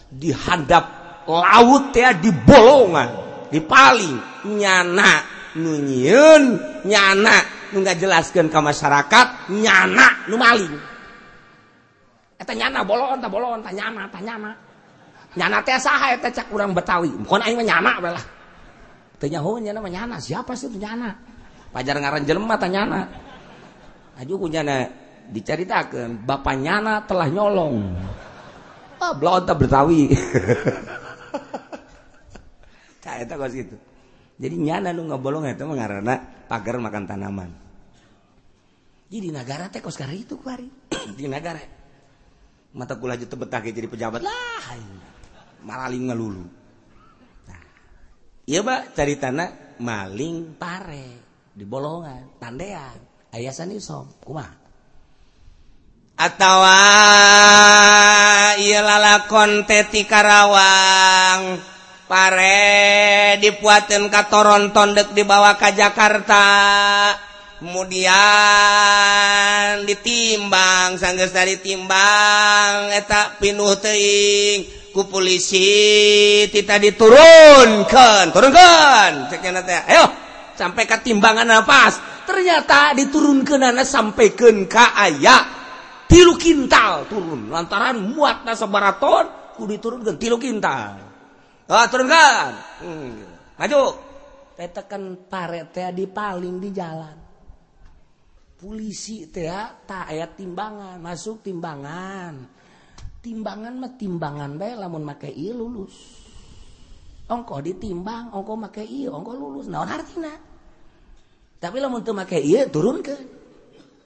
Dihadap 0.09 0.85
laut 1.29 1.93
ya 1.93 2.15
di 2.17 2.31
bolongan 2.33 3.26
paling 3.65 4.17
nyana 4.59 5.25
nunyiun 5.57 6.43
nyana 6.85 7.37
nggak 7.73 7.97
jelaskan 7.99 8.47
ke 8.53 8.59
masyarakat 8.61 9.27
nyana 9.51 10.29
nu 10.31 10.37
maling. 10.39 10.75
Eta 12.37 12.53
nyana 12.53 12.85
bolon 12.85 13.19
tak 13.19 13.31
bolon 13.33 13.61
tak 13.65 13.75
nyana 13.75 14.07
tak 14.13 14.23
nyana. 14.23 14.53
Nyana 15.37 15.61
teh 15.65 15.77
saha 15.77 16.17
eta 16.17 16.33
cak 16.33 16.49
urang 16.53 16.73
betawi? 16.73 17.13
Bukan 17.13 17.45
aing 17.45 17.57
mah 17.61 17.67
nyana 17.67 17.93
bae 18.01 18.13
lah. 18.13 18.25
Teu 19.17 19.29
nyaho 19.29 19.61
nyana 19.61 19.79
mah 19.81 19.93
nyana. 19.93 20.17
Siapa 20.21 20.53
sih 20.57 20.69
itu 20.69 20.81
nyana? 20.81 21.13
Pajar 21.73 21.97
ngaran 22.01 22.25
jelema 22.25 22.57
tah 22.57 22.71
nyana. 22.71 23.01
Aju 24.17 24.35
ku 24.41 24.47
nyana 24.49 24.89
diceritakeun 25.29 26.25
bapak 26.25 26.57
nyana 26.57 27.05
telah 27.05 27.29
nyolong. 27.29 27.77
Ah 28.97 29.13
oh, 29.13 29.15
belon 29.21 29.45
betawi. 29.45 30.09
itu 33.15 33.77
jadi 34.37 34.57
nyana 34.57 34.93
nu 34.93 35.09
ngebolong 35.09 35.49
itu 35.49 35.65
mengarana 35.65 36.45
pagar 36.45 36.77
makan 36.77 37.09
tanaman. 37.09 37.51
Jadi 39.09 39.33
negara 39.33 39.73
teh 39.73 39.81
kos 39.81 39.97
itu 40.13 40.37
kuari 40.37 40.69
di 41.19 41.25
negara 41.31 41.63
mata 42.77 42.99
kula 43.01 43.17
jete 43.17 43.39
betah 43.39 43.65
jadi 43.65 43.89
pejabat. 43.89 44.21
Lah 44.21 44.77
maling 45.67 46.05
ngelulu 46.13 46.45
nah 47.51 47.63
iya 48.47 48.63
pak 48.63 48.95
cari 48.95 49.19
tanah 49.19 49.83
maling 49.83 50.55
pare 50.55 51.09
di 51.51 51.67
bolongan 51.67 52.39
tandean 52.39 52.99
ayasan 53.35 53.75
isom 53.75 54.07
kumah 54.23 54.53
atau 56.17 56.59
iya 58.57 58.81
lalakon 58.81 59.69
teti 59.69 60.09
karawang. 60.09 61.76
pare 62.07 63.37
dipuatin 63.43 64.07
ka 64.07 64.31
Toronton 64.31 64.95
dek 64.95 65.11
dibawa 65.13 65.59
ke 65.59 65.75
Jakarta. 65.75 66.47
Kemudian 67.57 68.13
ditimbang 69.89 71.01
sanggeus 71.01 71.33
dari 71.33 71.57
timbang 71.59 72.93
etak 72.93 73.41
pinuh 73.41 73.75
teing 73.81 74.69
ku 74.93 75.09
polisi 75.09 76.45
kita 76.53 76.77
diturunkan 76.77 78.29
turunkan 78.33 79.29
teh 79.33 79.41
ayo 79.93 80.05
sampai 80.57 80.85
ke 80.85 81.01
timbangan 81.01 81.49
nafas 81.49 81.97
ternyata 82.29 82.93
diturunkan 82.93 83.73
anak 83.73 83.89
sampaikan 83.89 84.69
ke 84.69 84.85
ayah 85.09 85.45
tilu 86.09 86.37
kintal 86.37 87.09
turun 87.09 87.49
lantaran 87.49 88.01
muat 88.05 88.45
nasa 88.45 88.69
baraton 88.69 89.57
ku 89.57 89.65
diturunkan 89.65 90.21
tilu 90.21 90.37
kintal. 90.37 91.06
Ah, 91.67 91.83
oh, 91.83 91.87
turunkan. 91.91 92.51
Hmm. 92.79 93.27
Maju. 93.59 93.83
Eta 94.55 94.87
kan 94.87 95.27
pare 95.27 95.67
teh 95.75 95.91
dipaling 95.91 96.63
di 96.63 96.71
jalan. 96.71 97.19
Polisi 98.57 99.27
teh 99.27 99.51
tak 99.83 100.15
aya 100.15 100.31
timbangan, 100.31 101.03
masuk 101.03 101.43
timbangan. 101.43 102.55
Timbangan 103.19 103.75
mah 103.83 103.93
timbangan 103.99 104.55
bae 104.55 104.79
lamun 104.79 105.03
make 105.03 105.27
i 105.27 105.51
lulus. 105.51 106.23
Ongko 107.27 107.59
ditimbang, 107.59 108.31
ongko 108.31 108.55
make 108.55 108.87
i, 108.87 109.11
ongko 109.11 109.33
lulus. 109.35 109.67
Naon 109.67 109.91
hartina? 109.91 110.31
Tapi 111.59 111.77
lamun 111.83 112.07
teu 112.07 112.15
make 112.15 112.39
i 112.39 112.63
turunkeun. 112.71 113.27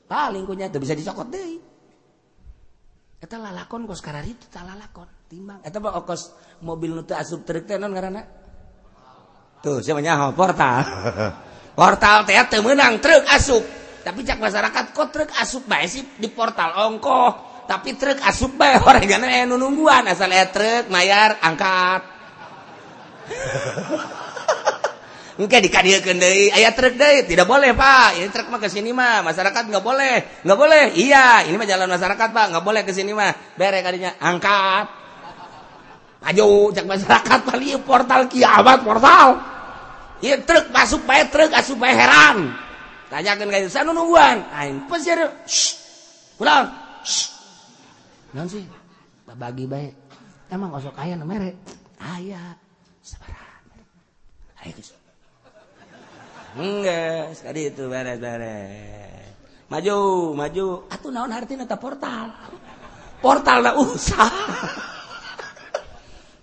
Paling 0.08 0.48
kunya 0.48 0.72
teu 0.72 0.80
bisa 0.80 0.96
dicokot 0.96 1.28
deui. 1.28 1.60
Eta 3.20 3.36
lalakon 3.36 3.84
kos 3.84 4.00
kararitu 4.00 4.48
tak 4.48 4.64
lalakon. 4.64 5.19
Timbang. 5.30 5.62
Eta 5.62 5.78
mah 5.78 5.94
kos 6.02 6.34
mobil 6.66 6.90
nu 6.90 7.06
teu 7.06 7.14
asup 7.14 7.46
truk 7.46 7.62
teh 7.62 7.78
naon 7.78 7.94
ngaranna? 7.94 8.26
Tuh 9.62 9.78
siapa 9.78 10.02
nyaho 10.02 10.34
portal. 10.38 10.82
Portal 11.78 12.26
teh 12.26 12.34
teu 12.50 12.66
meunang 12.66 12.98
truk 12.98 13.22
asup. 13.30 13.62
Tapi 14.02 14.26
cak 14.26 14.42
masyarakat 14.42 14.84
kok 14.90 15.08
truk 15.14 15.30
asup 15.38 15.70
bae 15.70 15.86
sih 15.86 16.02
di 16.18 16.26
portal 16.32 16.72
ongko 16.72 17.46
tapi 17.70 17.94
truk 17.94 18.18
asup 18.26 18.58
bae 18.58 18.82
orangana 18.88 19.30
aya 19.30 19.46
nungguan 19.46 20.10
asal 20.10 20.26
aya 20.34 20.50
truk 20.50 20.90
mayar 20.90 21.38
angkat. 21.38 22.02
Oke 25.38 25.62
dikadieukeun 25.62 26.18
deui 26.18 26.50
aya 26.50 26.74
truk 26.74 26.98
deui 26.98 27.22
tidak 27.30 27.46
boleh 27.46 27.70
Pak. 27.70 28.18
Ini 28.18 28.28
truk 28.34 28.50
mah 28.50 28.58
ke 28.58 28.66
sini 28.66 28.90
mah 28.90 29.22
masyarakat 29.22 29.62
nggak 29.62 29.84
boleh. 29.86 30.42
Nggak 30.42 30.58
boleh? 30.58 30.82
Iya 30.98 31.46
ini 31.46 31.54
mah 31.54 31.68
jalan 31.70 31.86
masyarakat 31.86 32.28
Pak. 32.34 32.46
Nggak 32.50 32.64
boleh 32.66 32.82
ke 32.82 32.90
sini 32.90 33.14
mah. 33.14 33.30
Bere 33.54 33.78
kadinya 33.86 34.18
angkat 34.18 34.99
maju 36.20 36.70
cek 36.76 36.86
masyarakat 36.86 37.38
paling 37.48 37.80
portal 37.82 38.28
kiamat 38.28 38.78
portal. 38.84 39.28
Ya 40.20 40.36
truk 40.36 40.68
masuk 40.68 41.00
bae 41.08 41.24
truk 41.32 41.48
asup 41.56 41.80
bae 41.80 41.96
heran. 41.96 42.52
Tanyakan 43.08 43.50
ka 43.50 43.58
sana 43.72 43.90
nungguan? 43.90 44.44
Aing 44.52 44.84
pesir 44.86 45.18
pulang 46.36 46.70
non 48.30 48.46
sih? 48.46 48.62
Bagi 49.26 49.64
bae. 49.66 49.88
Emang 50.50 50.74
osok 50.76 50.94
aya 51.00 51.16
nu 51.16 51.26
mere? 51.26 51.56
Aya. 51.98 52.54
Sabaran 53.00 53.64
aya 54.60 54.70
geus. 54.76 54.92
Enggak 56.58 57.38
sekali 57.38 57.70
itu 57.70 57.86
beres-beres. 57.86 59.32
Maju 59.70 59.96
maju. 60.34 60.66
Atuh 60.90 61.10
naon 61.14 61.30
hartina 61.30 61.64
ta 61.64 61.78
portal? 61.78 62.34
Portal 63.22 63.62
na 63.62 63.72
usah. 63.78 64.28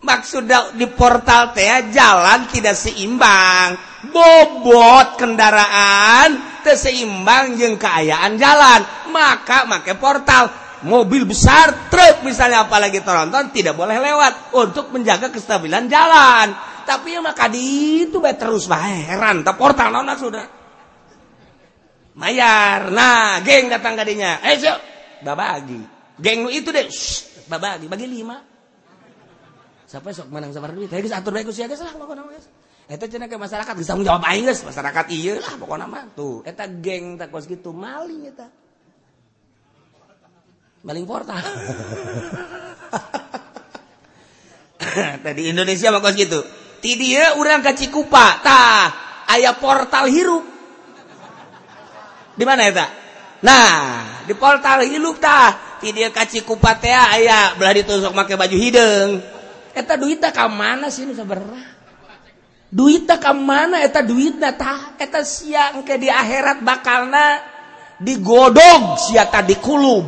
Maksudnya 0.01 0.73
di 0.75 0.85
portal 0.89 1.53
teh 1.53 1.89
jalan 1.93 2.45
tidak 2.51 2.77
seimbang. 2.77 3.77
Bobot 4.07 5.17
kendaraan 5.17 6.61
terseimbang 6.61 7.57
yang 7.57 7.75
keayaan 7.75 8.37
jalan. 8.37 8.81
Maka 9.09 9.65
make 9.65 9.93
portal. 9.97 10.67
Mobil 10.85 11.25
besar 11.25 11.89
truk 11.89 12.21
misalnya 12.21 12.69
apalagi 12.69 13.01
tronton 13.01 13.49
tidak 13.49 13.73
boleh 13.73 13.97
lewat 13.97 14.53
untuk 14.53 14.93
menjaga 14.93 15.33
kestabilan 15.33 15.89
jalan. 15.89 16.53
Tapi 16.85 17.17
ya 17.17 17.19
maka 17.19 17.49
di 17.49 18.05
itu 18.05 18.21
be 18.21 18.29
terus 18.37 18.69
bae 18.69 19.09
heran. 19.09 19.41
Tak 19.41 19.57
portal 19.57 19.89
nona 19.89 20.13
sudah 20.13 20.45
mayar. 22.13 22.93
Nah 22.93 23.41
geng 23.41 23.73
datang 23.73 23.97
kadinya 23.97 24.37
eh 24.45 24.61
so 24.61 24.69
babagi. 25.25 25.81
Geng 26.21 26.45
itu 26.53 26.69
deh. 26.69 26.85
Babagi. 27.49 27.89
Bagi 27.89 28.05
lima 28.05 28.56
siapa 29.87 30.11
sok 30.11 30.27
menang 30.27 30.51
sabar 30.51 30.75
duit? 30.75 30.91
Geus 30.91 31.15
atur 31.15 31.31
bae 31.31 31.47
ku 31.47 31.55
sia 31.55 31.71
geus 31.71 31.79
lah 31.79 31.95
pokona 31.95 32.27
geus. 32.27 32.51
Eta 32.91 33.07
cenah 33.07 33.31
ke 33.31 33.39
masyarakat 33.39 33.71
geus 33.79 33.87
tanggung 33.87 34.03
jawab 34.03 34.27
aing 34.27 34.43
geus. 34.51 34.67
Masyarakat 34.67 35.05
ieu 35.15 35.39
lah 35.39 35.55
pokona 35.55 35.87
mah. 35.87 36.11
Tuh 36.11 36.43
eta 36.43 36.67
geng 36.67 37.15
tak 37.15 37.31
kos 37.31 37.47
kitu 37.47 37.71
maling 37.71 38.27
eta. 38.27 38.51
Maling 40.83 41.07
portal. 41.07 41.39
Tadi 45.23 45.41
Indonesia 45.47 45.87
mah 45.87 46.03
kos 46.03 46.19
kitu 46.19 46.43
ti 46.83 46.99
dieu 46.99 47.39
urang 47.39 47.63
ka 47.63 47.71
Cikupa 47.71 48.43
tah 48.43 48.91
aya 49.31 49.55
portal 49.55 50.11
hirup. 50.11 50.43
Di 52.35 52.43
mana 52.43 52.67
eta? 52.67 52.85
Nah 53.39 54.03
di 54.27 54.35
portal 54.35 54.83
hirup 54.83 55.15
tah. 55.23 55.79
Ti 55.79 55.95
dieu 55.95 56.11
ka 56.11 56.27
Cikupa 56.27 56.75
teh 56.75 56.91
aya 56.91 57.55
belah 57.55 57.71
ditusuk 57.71 58.11
make 58.11 58.35
baju 58.35 58.57
hidung 58.59 59.36
eta 59.77 59.93
duitnya 59.93 60.33
ka 60.33 60.49
mana 60.49 60.89
sih 60.89 61.05
sabarah 61.13 61.77
duitnya 62.73 63.21
ka 63.21 63.31
mana 63.31 63.85
eta 63.85 64.01
duitnya 64.01 64.57
tah? 64.57 64.97
Eta 64.97 65.21
siang 65.21 65.85
ke 65.85 65.95
di 66.01 66.09
akhirat 66.09 66.65
bakalna 66.65 67.39
digodog 68.01 68.97
sia 68.97 69.29
tadi 69.29 69.55
kulub 69.57 70.05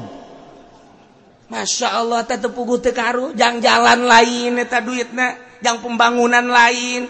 Masya 1.49 1.97
Allah 1.97 2.21
teh 2.29 2.37
tepugu 2.37 2.77
teu 2.77 2.93
karu 2.93 3.33
jang 3.33 3.57
jalan 3.57 4.05
lain 4.05 4.61
eta 4.61 4.85
duitna 4.85 5.33
jang 5.65 5.81
pembangunan 5.81 6.45
lain. 6.45 7.09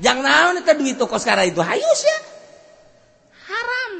Jang 0.00 0.24
naon 0.24 0.56
eta 0.62 0.72
duit 0.72 0.96
toko 0.96 1.20
sekarang 1.20 1.52
itu? 1.52 1.60
Hayus 1.60 2.00
ya. 2.00 2.18
Haram. 3.50 3.94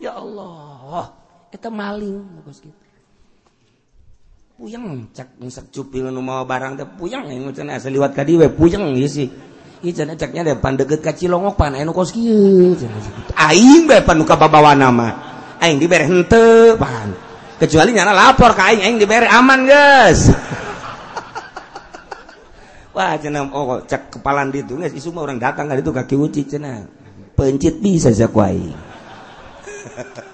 Ya 0.00 0.12
Allah. 0.16 1.12
Eta 1.52 1.68
maling 1.68 2.40
toko 2.40 2.56
gitu 2.56 2.85
puyeng 4.56 5.12
cak 5.12 5.36
ngisep 5.36 5.68
cupil 5.68 6.08
nu 6.08 6.24
mau 6.24 6.48
barang 6.48 6.80
teh 6.80 6.88
puyeng 6.88 7.28
eh, 7.28 7.36
yang 7.36 7.44
ngucen 7.44 7.68
asa 7.68 7.92
liwat 7.92 8.16
ka 8.16 8.24
diwe 8.24 8.48
puyeng 8.48 8.96
ieu 8.96 9.04
sih. 9.04 9.28
Ieu 9.84 9.92
cenah 9.92 10.16
caknya 10.16 10.48
deh 10.48 10.56
pan 10.56 10.80
deukeut 10.80 11.04
ka 11.04 11.12
Cilongok 11.12 11.60
pan 11.60 11.76
anu 11.76 11.92
kos 11.92 12.16
kieu 12.16 12.72
aing 13.36 13.84
bae 13.84 14.00
pan 14.00 14.16
nu 14.16 14.24
kababawana 14.24 14.88
mah. 14.88 15.12
Aing 15.60 15.76
dibere 15.76 16.08
henteu 16.08 16.72
pan. 16.80 17.12
Kecuali 17.60 17.92
nyana 17.92 18.16
lapor 18.16 18.56
ka 18.56 18.72
aing 18.72 18.80
aing 18.80 18.96
dibere 18.96 19.28
aman 19.28 19.68
geus. 19.68 20.32
Wah 22.96 23.12
cenah 23.20 23.52
oh 23.52 23.84
cak 23.84 24.16
kepalan 24.16 24.48
ditu 24.48 24.80
geus 24.80 24.96
isu 24.96 25.12
mah 25.12 25.28
urang 25.28 25.36
datang 25.36 25.68
ka 25.68 25.76
ditu 25.76 25.92
ka 25.92 26.08
Kiuci 26.08 26.48
cenah. 26.48 26.88
Pencit 27.36 27.76
bisa 27.84 28.08
sakuai 28.08 28.72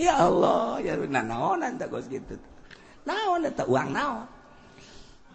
ya 0.00 0.16
Allah 0.16 0.80
ya 0.80 0.96
nah, 0.96 1.20
naonan 1.20 1.76
anta 1.76 1.84
geus 1.92 2.08
kitu 2.08 2.40
naon 3.04 3.44
eta 3.44 3.64
uang 3.68 3.88
naon? 3.92 4.26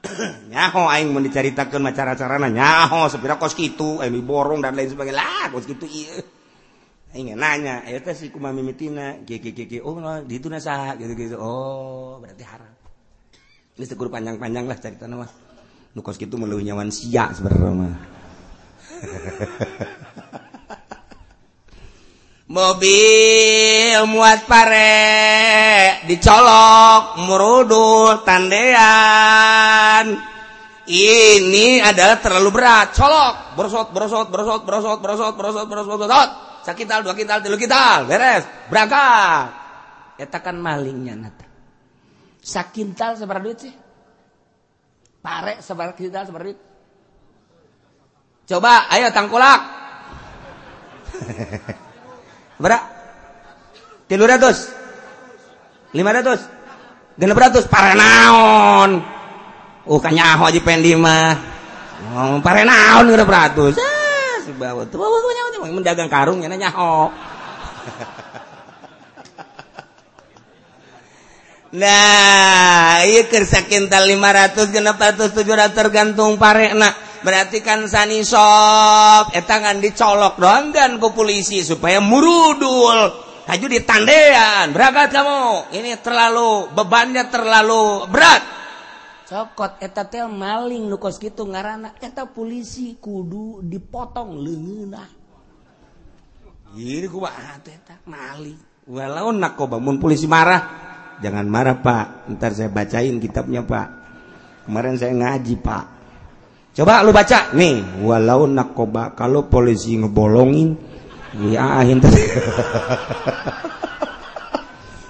Nyaho 0.54 0.86
aing 0.86 1.10
mau 1.10 1.22
diceritakan 1.22 1.82
macam 1.82 2.14
carana 2.14 2.46
nyaho 2.46 3.10
sepira 3.10 3.42
kos 3.42 3.58
kitu 3.58 4.02
eh, 4.02 4.10
aing 4.10 4.22
borong 4.22 4.62
dan 4.62 4.78
lain 4.78 4.90
sebagainya. 4.94 5.18
Lah 5.18 5.46
kos 5.50 5.66
kitu 5.66 5.86
iya 5.90 6.22
aing 7.18 7.34
nanya 7.34 7.82
eh, 7.90 7.98
eta 7.98 8.14
si 8.14 8.30
kumami 8.30 8.62
mitina 8.62 9.18
kieu 9.26 9.42
kieu 9.42 9.82
oh 9.82 9.98
no, 9.98 10.22
di 10.22 10.38
itu 10.38 10.46
nasa 10.46 10.94
gitu 11.00 11.14
gitu. 11.18 11.36
Oh 11.42 12.22
berarti 12.22 12.44
haram. 12.46 12.74
Ini 13.76 13.86
sekur 13.90 14.08
panjang-panjang 14.14 14.66
lah 14.70 14.78
cerita 14.78 15.10
nama 15.10 15.26
nu 15.96 16.04
kos 16.06 16.22
kitu 16.22 16.38
nyawan 16.38 16.94
sia 16.94 17.34
sebenarnya 17.34 17.72
mah. 17.74 17.96
mobil 22.46 23.98
muat 24.06 24.46
pare 24.46 26.06
dicolok 26.06 27.18
merudul 27.26 28.22
tandean. 28.22 30.14
Ini 30.86 31.82
adalah 31.82 32.22
terlalu 32.22 32.50
berat 32.54 32.94
colok 32.94 33.58
berosot 33.58 33.90
berosot 33.90 34.30
berosot 34.30 34.62
berosot 34.62 35.00
berosot 35.02 35.34
berosot 35.34 35.66
berosot 35.66 35.98
berosot. 35.98 36.30
Sakital 36.62 37.02
dua 37.02 37.18
kintal 37.18 37.42
tiga 37.42 37.58
kintal 37.58 38.06
beres 38.06 38.46
berangkat. 38.70 39.50
Katakan 40.16 40.62
malingnya 40.62 41.18
nata 41.18 41.46
sakintal 42.46 43.18
sebar 43.18 43.42
duit 43.42 43.58
sih? 43.58 43.74
Pare 45.26 45.58
sebar 45.66 45.98
duit 45.98 46.14
sebar 46.14 46.42
duit? 46.46 46.60
Coba 48.46 48.86
ayo 48.94 49.10
tangkulak. 49.10 49.62
Berapa? 52.56 52.86
Tilu 54.06 54.24
ratus. 54.24 54.58
Lima 55.92 56.12
ratus. 56.14 56.40
Genep 57.18 57.38
ratus. 57.40 57.66
Parenaon. 57.66 58.92
Uh 59.86 60.02
kanyaho 60.02 60.50
aja 60.50 60.60
pendi 60.62 60.98
mah. 60.98 61.34
Oh, 62.16 62.38
parenaon 62.42 63.10
genep 63.10 63.30
ratus. 63.30 63.76
Ah, 63.78 64.38
sebawa. 64.46 64.86
Tuh 64.88 64.98
bawa 65.00 65.18
kanyaho. 65.20 65.74
Mendagang 65.74 66.12
karung 66.12 66.44
ya 66.44 66.50
nyaho. 66.50 67.10
Nah, 71.76 73.04
iya 73.04 73.28
kersakin 73.28 73.92
tal 73.92 74.08
500 74.08 74.72
genep 74.72 74.96
ratus 74.96 75.36
700 75.36 75.76
gantung 75.92 76.40
parek 76.40 76.72
nak. 76.72 76.96
Berarti 77.26 77.66
kan 77.66 77.90
sani 77.90 78.22
sop 78.22 79.34
etangan 79.34 79.82
dicolok 79.82 80.38
dong 80.38 80.70
dan 80.70 81.02
ke 81.02 81.10
polisi 81.10 81.66
supaya 81.66 81.98
murudul. 81.98 83.26
Haju 83.46 83.66
ditandean. 83.66 84.74
Berangkat 84.74 85.10
kamu. 85.10 85.74
Ini 85.74 86.02
terlalu 86.02 86.70
bebannya 86.74 87.30
terlalu 87.30 88.10
berat. 88.10 88.42
Cokot 89.26 89.82
eta 89.82 90.06
tel 90.06 90.30
maling 90.30 90.86
nu 90.86 91.02
kos 91.02 91.18
gitu 91.18 91.50
ngarana 91.50 91.98
eta 91.98 92.30
polisi 92.30 92.94
kudu 93.02 93.66
dipotong 93.66 94.38
leungeunah. 94.38 95.10
Ini 96.78 97.06
kumaha 97.10 97.58
eta 97.66 98.02
maling. 98.06 98.86
Walau 98.86 99.34
nak 99.34 99.58
kok 99.58 99.74
bangun 99.74 99.98
polisi 99.98 100.30
marah. 100.30 100.62
Jangan 101.22 101.46
marah 101.50 101.78
pak. 101.82 102.30
Ntar 102.34 102.54
saya 102.54 102.70
bacain 102.70 103.18
kitabnya 103.18 103.66
pak. 103.66 103.88
Kemarin 104.66 104.98
saya 104.98 105.14
ngaji 105.14 105.54
pak 105.62 105.95
coba 106.76 107.02
lu 107.02 107.16
baca. 107.16 107.56
Nih. 107.56 108.04
Walau 108.04 108.46
nakoba 108.46 109.16
kalau 109.16 109.48
polisi 109.48 109.96
ngebolongin 109.96 110.76
ya 111.50 111.84
tadi 111.84 112.22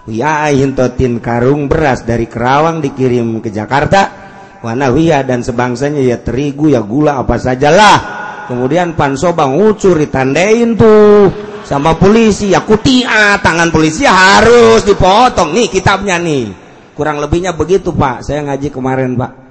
Ya 0.06 0.46
hintotin 0.54 1.18
karung 1.18 1.66
beras 1.66 2.06
dari 2.06 2.30
Kerawang 2.30 2.78
dikirim 2.86 3.42
ke 3.42 3.50
Jakarta. 3.50 4.24
Wanawiyah 4.62 5.26
dan 5.26 5.42
sebangsanya 5.42 6.02
ya 6.02 6.22
terigu 6.22 6.70
ya 6.70 6.86
gula 6.86 7.18
apa 7.18 7.42
sajalah. 7.42 7.98
Kemudian 8.46 8.94
pansobang 8.94 9.58
ucur 9.58 9.98
ditandain 9.98 10.78
tuh. 10.78 11.34
Sama 11.66 11.98
polisi 11.98 12.54
ya 12.54 12.62
kutia 12.62 13.42
tangan 13.42 13.74
polisi 13.74 14.06
harus 14.06 14.86
dipotong. 14.86 15.58
Nih 15.58 15.74
kitabnya 15.74 16.22
nih. 16.22 16.54
Kurang 16.94 17.18
lebihnya 17.18 17.58
begitu 17.58 17.90
pak. 17.90 18.22
Saya 18.22 18.46
ngaji 18.46 18.70
kemarin 18.70 19.18
pak 19.18 19.45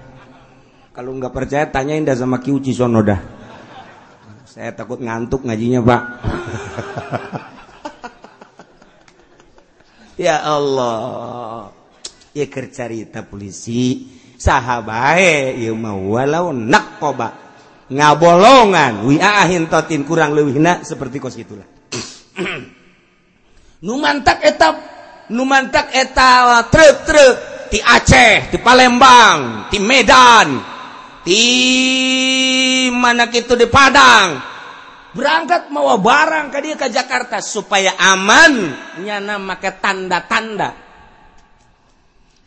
kalau 0.94 1.10
nggak 1.18 1.34
percaya 1.34 1.66
tanyain 1.68 2.06
dah 2.06 2.14
sama 2.14 2.38
Kiuci 2.38 2.70
Sonoda 2.70 3.44
saya 4.54 4.70
takut 4.70 5.02
ngantuk 5.02 5.42
ngajinya 5.42 5.82
pak. 5.82 6.02
Ya 10.14 10.46
Allah. 10.46 11.74
Ya 12.30 12.46
kercarita 12.46 13.26
polisi. 13.26 14.06
Sahabat 14.38 15.18
ya 15.58 15.74
mau 15.74 15.98
walau 16.14 16.54
nak 16.54 17.02
koba 17.02 17.34
ngabolongan. 17.90 19.10
Wiahin 19.10 19.66
totin 19.66 20.06
kurang 20.06 20.38
lebih 20.38 20.62
nak 20.62 20.86
seperti 20.86 21.18
kos 21.18 21.34
itulah. 21.34 21.66
Numantak 23.86 24.38
etap. 24.46 24.78
Numantak 25.34 25.90
eta 25.90 26.62
truk 26.70 26.96
truk 27.02 27.34
di 27.74 27.82
Aceh 27.82 28.54
di 28.54 28.58
Palembang 28.62 29.66
di 29.66 29.82
Medan 29.82 30.73
di 31.24 31.44
mana 32.92 33.24
itu 33.32 33.56
di 33.56 33.64
Padang? 33.64 34.54
Berangkat 35.14 35.72
mau 35.72 35.94
barang 35.96 36.52
ke 36.52 36.58
dia 36.60 36.76
ke 36.76 36.90
Jakarta 36.92 37.40
supaya 37.40 37.96
aman. 37.96 38.74
Nyana 39.00 39.40
make 39.40 39.72
tanda-tanda. 39.80 40.74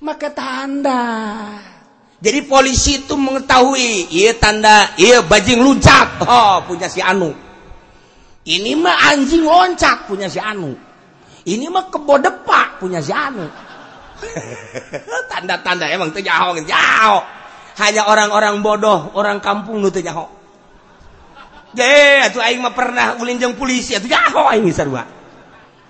Make 0.03 0.29
tanda. 0.35 1.01
Jadi 2.17 2.39
polisi 2.49 3.05
itu 3.05 3.13
mengetahui 3.13 4.09
iya 4.13 4.35
tanda 4.37 4.93
iya 4.99 5.25
bajing 5.25 5.57
loncat. 5.57 6.21
Oh 6.27 6.61
punya 6.67 6.91
si 6.91 7.01
Anu. 7.01 7.33
Ini 8.43 8.77
mah 8.77 9.15
anjing 9.15 9.47
loncat 9.47 10.05
punya 10.05 10.27
si 10.27 10.37
Anu. 10.37 10.75
Ini 11.47 11.65
mah 11.71 11.87
kebo 11.87 12.19
depak 12.19 12.83
punya 12.83 12.99
si 12.99 13.15
Anu. 13.15 13.47
Tanda-tanda 15.31 15.87
emang 15.87 16.11
itu 16.11 16.19
jauh 16.25 16.57
jauh 16.67 17.23
hanya 17.77 18.09
orang-orang 18.09 18.61
bodoh 18.65 19.13
orang 19.13 19.37
kampung 19.37 19.77
nu 19.81 19.89
nyaho 19.93 20.37
je 21.77 21.97
atuh 22.25 22.41
aing 22.41 22.61
mah 22.63 22.73
pernah 22.73 23.19
ulinjeng 23.21 23.53
polisi 23.53 23.93
atuh 23.93 24.09
jaho 24.09 24.49
aing 24.49 24.65
sarua. 24.73 25.03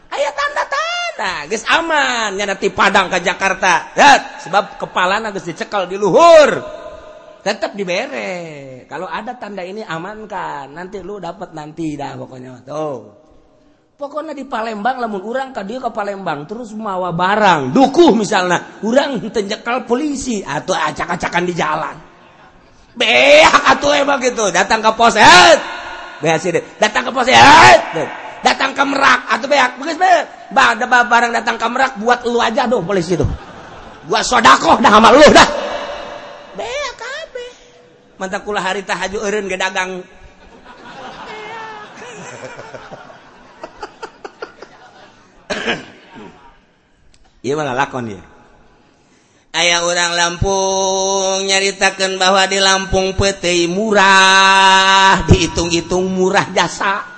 Aya 0.07 0.29
tanda-tanda 0.31 1.33
geus 1.51 1.67
aman 1.67 2.35
nya 2.35 2.55
ti 2.59 2.71
Padang 2.71 3.11
ke 3.11 3.23
Jakarta. 3.23 3.91
Dat 3.95 4.43
sebab 4.47 4.79
kepalana 4.81 5.31
geus 5.31 5.47
dicekal 5.47 5.87
di 5.87 5.95
luhur. 5.99 6.63
Tetap 7.43 7.77
dibere 7.79 8.83
kalau 8.91 9.07
ada 9.07 9.39
tanda 9.39 9.63
ini 9.63 9.79
amankan 9.85 10.75
nanti 10.75 10.99
lu 10.99 11.21
dapat 11.23 11.55
nanti 11.55 11.95
dah 11.95 12.19
pokoknya 12.19 12.67
tuh. 12.67 13.26
pokoknya 13.97 14.37
di 14.37 14.45
Palembang 14.45 15.01
lamun 15.01 15.25
urang 15.25 15.49
ka 15.49 15.65
dieu 15.65 15.81
ka 15.81 15.89
Palembang 15.89 16.45
terus 16.45 16.71
mawa 16.77 17.09
barang. 17.09 17.73
Dukuh 17.73 18.13
misalnya 18.13 18.79
urang 18.85 19.17
tenjekal 19.33 19.83
polisi. 19.89 20.45
Atau 20.45 20.77
acak-acakan 20.77 21.43
di 21.43 21.53
jalan. 21.57 21.95
Beak 22.93 23.53
atuh 23.73 23.97
emang 23.97 24.21
gitu. 24.21 24.53
Datang 24.53 24.85
ke 24.85 24.91
pos 24.93 25.17
eh 25.17 25.57
datang 26.77 27.09
ke 27.09 27.11
pos 27.13 27.27
eh 27.29 27.77
datang 28.45 28.71
ke 28.77 28.83
merak. 28.85 29.19
Atau 29.33 29.49
beak. 29.49 29.81
Bagus 29.81 29.97
beak. 29.97 30.53
Ada 30.53 30.85
barang 30.85 31.31
datang 31.33 31.57
ke 31.57 31.67
merak 31.67 31.97
buat 31.97 32.21
lu 32.29 32.37
aja 32.37 32.69
dong 32.69 32.85
polisi 32.85 33.17
tuh. 33.17 33.27
Gua 34.07 34.21
sodako 34.23 34.77
dah 34.79 34.93
sama 34.93 35.09
lu 35.09 35.25
dah. 35.33 35.49
Beak 36.53 36.93
kabeh. 36.95 37.51
Mantakula 38.21 38.61
hari 38.61 38.85
tahajud 38.85 39.25
eureun 39.25 39.49
gedagang 39.49 40.05
aya 49.57 49.81
orang 49.81 50.13
Lampung 50.13 51.49
nyaritakan 51.49 52.21
bahwa 52.21 52.45
di 52.45 52.61
Lampung 52.61 53.17
PT 53.17 53.65
murah 53.65 55.25
dihitung-hitung 55.25 56.05
murah 56.13 56.45
jasa. 56.53 57.17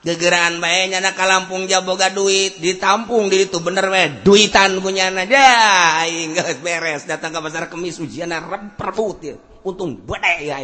Gegeraan 0.00 0.64
baynya 0.64 0.96
naka 1.04 1.28
Lampung 1.28 1.68
jaboga 1.68 2.08
duit 2.08 2.56
ditampung 2.56 3.28
di 3.28 3.44
itu 3.44 3.60
bener 3.60 3.84
we 3.92 4.24
duitan 4.24 4.80
punya 4.80 5.12
aja 5.12 6.08
ingat 6.08 6.64
beres 6.64 7.04
datang 7.04 7.36
ke 7.36 7.40
pasar 7.44 7.68
kemis 7.68 8.00
ujian 8.00 8.32
reput 8.80 9.20
ya 9.20 9.36
untung 9.60 10.00
bede 10.00 10.48
ya 10.48 10.56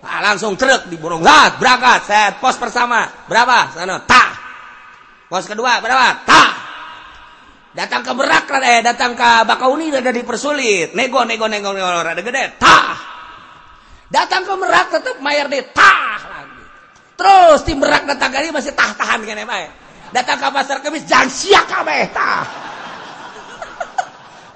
nah, 0.00 0.32
langsung 0.32 0.56
truk 0.56 0.88
di 0.88 0.96
burung 0.96 1.20
berangkat 1.20 2.08
set 2.08 2.32
pos 2.40 2.56
bersama. 2.56 3.04
Berapa? 3.28 3.76
Sana 3.76 4.00
tak 4.08 4.45
pos 5.26 5.44
kedua 5.46 5.82
berapa? 5.82 6.22
Tak 6.22 6.52
datang 7.76 8.00
ke 8.00 8.12
berak 8.16 8.48
eh 8.64 8.80
datang 8.80 9.12
ke 9.12 9.30
Bakauni 9.44 9.92
udah 9.92 10.14
dipersulit. 10.14 10.96
Nego 10.96 11.26
nego 11.28 11.46
nego 11.50 11.76
nego 11.76 11.88
rada 12.00 12.22
gede 12.24 12.56
tah 12.56 12.96
datang 14.08 14.46
ke 14.46 14.54
merak 14.56 14.86
tetap 14.88 15.16
mayar 15.20 15.50
deh 15.52 15.60
tah 15.74 16.18
lagi. 16.24 16.62
Terus 17.16 17.58
tim 17.66 17.82
berak 17.82 18.08
datang 18.08 18.32
kali 18.32 18.48
masih 18.54 18.72
tah 18.72 18.96
tahan 18.96 19.26
kan 19.26 19.36
ya 19.36 19.70
datang 20.14 20.38
ke 20.40 20.48
pasar 20.48 20.78
kemis 20.80 21.04
jangan 21.04 21.28
siak 21.28 21.64
kabeh 21.68 22.00
tah 22.14 22.44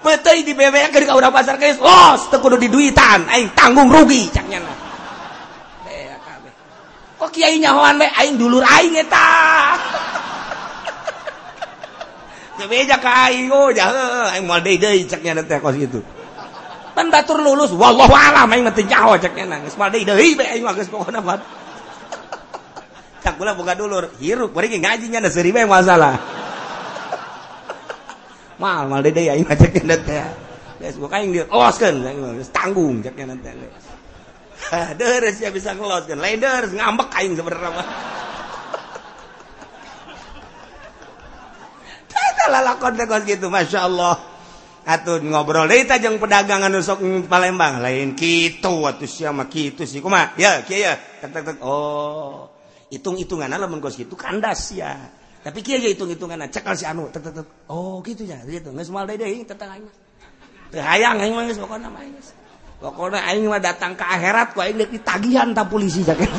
Betul 0.01 0.49
di 0.49 0.57
BBM 0.57 0.97
ke 0.97 1.13
udah 1.13 1.29
pasar 1.29 1.61
kemis. 1.61 1.77
Los 1.77 2.33
tekudu 2.33 2.57
di 2.57 2.73
duitan 2.73 3.29
aing 3.29 3.53
tanggung 3.53 3.93
rugi 3.93 4.33
caknya 4.33 4.65
nah 4.65 4.91
kok 7.21 7.37
kiai 7.37 7.61
nyahoan 7.61 8.01
be 8.01 8.09
aing 8.09 8.41
dulur 8.41 8.65
aing 8.65 8.97
eta 8.97 9.29
itu 15.81 16.01
pendatur 16.95 17.39
lulus 17.41 17.71
wallahu 17.73 18.13
alam 18.13 18.51
aing 18.51 18.67
mati 18.67 18.85
jawa 18.85 19.17
cek 19.17 19.33
nangis 19.47 19.79
mal 19.79 19.89
deui 19.89 20.05
deui 20.05 20.35
be 20.37 20.45
aing 20.45 20.67
geus 20.77 20.91
pokona 20.91 21.23
bat 21.23 21.41
cak 23.25 23.35
kula 23.39 23.55
boga 23.55 23.79
dulur 23.79 24.11
hirup 24.19 24.51
bari 24.53 24.75
ngaji 24.77 25.07
nya 25.09 25.23
da 25.23 25.31
seuri 25.31 25.55
bae 25.55 25.65
masalah 25.65 26.19
mal 28.59 28.91
mal 28.91 29.01
deui 29.01 29.15
deui 29.15 29.31
aing 29.31 29.47
cek 29.47 29.81
nya 29.87 29.97
teh 29.97 30.27
geus 30.83 30.97
boga 30.99 31.23
aing 31.23 31.31
dia 31.33 31.47
loskeun 31.49 32.05
geus 32.37 32.51
tanggung 32.53 33.01
cek 33.01 33.15
nya 33.17 33.37
teh 33.41 33.55
Deures 34.71 35.41
ya 35.41 35.49
bisa 35.51 35.73
ngeloskeun, 35.73 36.21
lain 36.21 36.37
deures 36.37 36.71
ngambek 36.77 37.09
aing 37.17 37.33
sebenarnya 37.33 37.81
tokos 42.81 43.23
gitu 43.29 43.53
Masya 43.53 43.85
Allah. 43.85 44.17
Atau 44.81 45.21
ngobrol. 45.21 45.69
Deh 45.69 45.85
tajang 45.85 46.17
pedagangan 46.17 46.73
nusok 46.73 47.29
Palembang. 47.29 47.85
Lain 47.85 48.17
gitu 48.17 48.89
waktu 48.89 49.05
siapa 49.05 49.45
gitu 49.53 49.85
sih. 49.85 50.01
Kuma 50.01 50.33
ya 50.41 50.65
kia 50.65 50.79
ya. 50.81 50.93
Tek 51.21 51.31
tek 51.37 51.61
oh 51.61 52.49
hitung 52.89 53.21
hitungan 53.21 53.53
lah 53.53 53.69
mengkos 53.69 54.01
gitu 54.01 54.17
kandas 54.17 54.73
ya. 54.73 54.97
Tapi 55.45 55.61
kia 55.61 55.77
ya 55.77 55.93
hitung 55.93 56.09
hitungan 56.09 56.49
cekal 56.49 56.73
si 56.73 56.89
anu. 56.89 57.13
Tek 57.13 57.21
tek 57.21 57.45
tek. 57.45 57.47
Oh 57.69 58.01
gitu 58.01 58.25
ya. 58.25 58.41
Gitu. 58.43 58.73
Nggak 58.73 58.89
semua 58.89 59.05
deh 59.05 59.21
deh 59.21 59.45
tentang 59.45 59.77
aing 59.77 59.87
terhayang 60.71 61.19
aing 61.19 61.35
mah 61.35 61.45
pokoknya 61.51 61.89
mah 61.91 62.03
pokoknya 62.79 63.21
aing 63.27 63.45
mah 63.51 63.59
datang 63.59 63.99
ke 63.99 64.07
akhirat 64.07 64.55
kok 64.55 64.63
aing 64.63 64.79
ditagihan 64.79 65.51
tak 65.51 65.67
polisi 65.67 66.07
jaket 66.07 66.31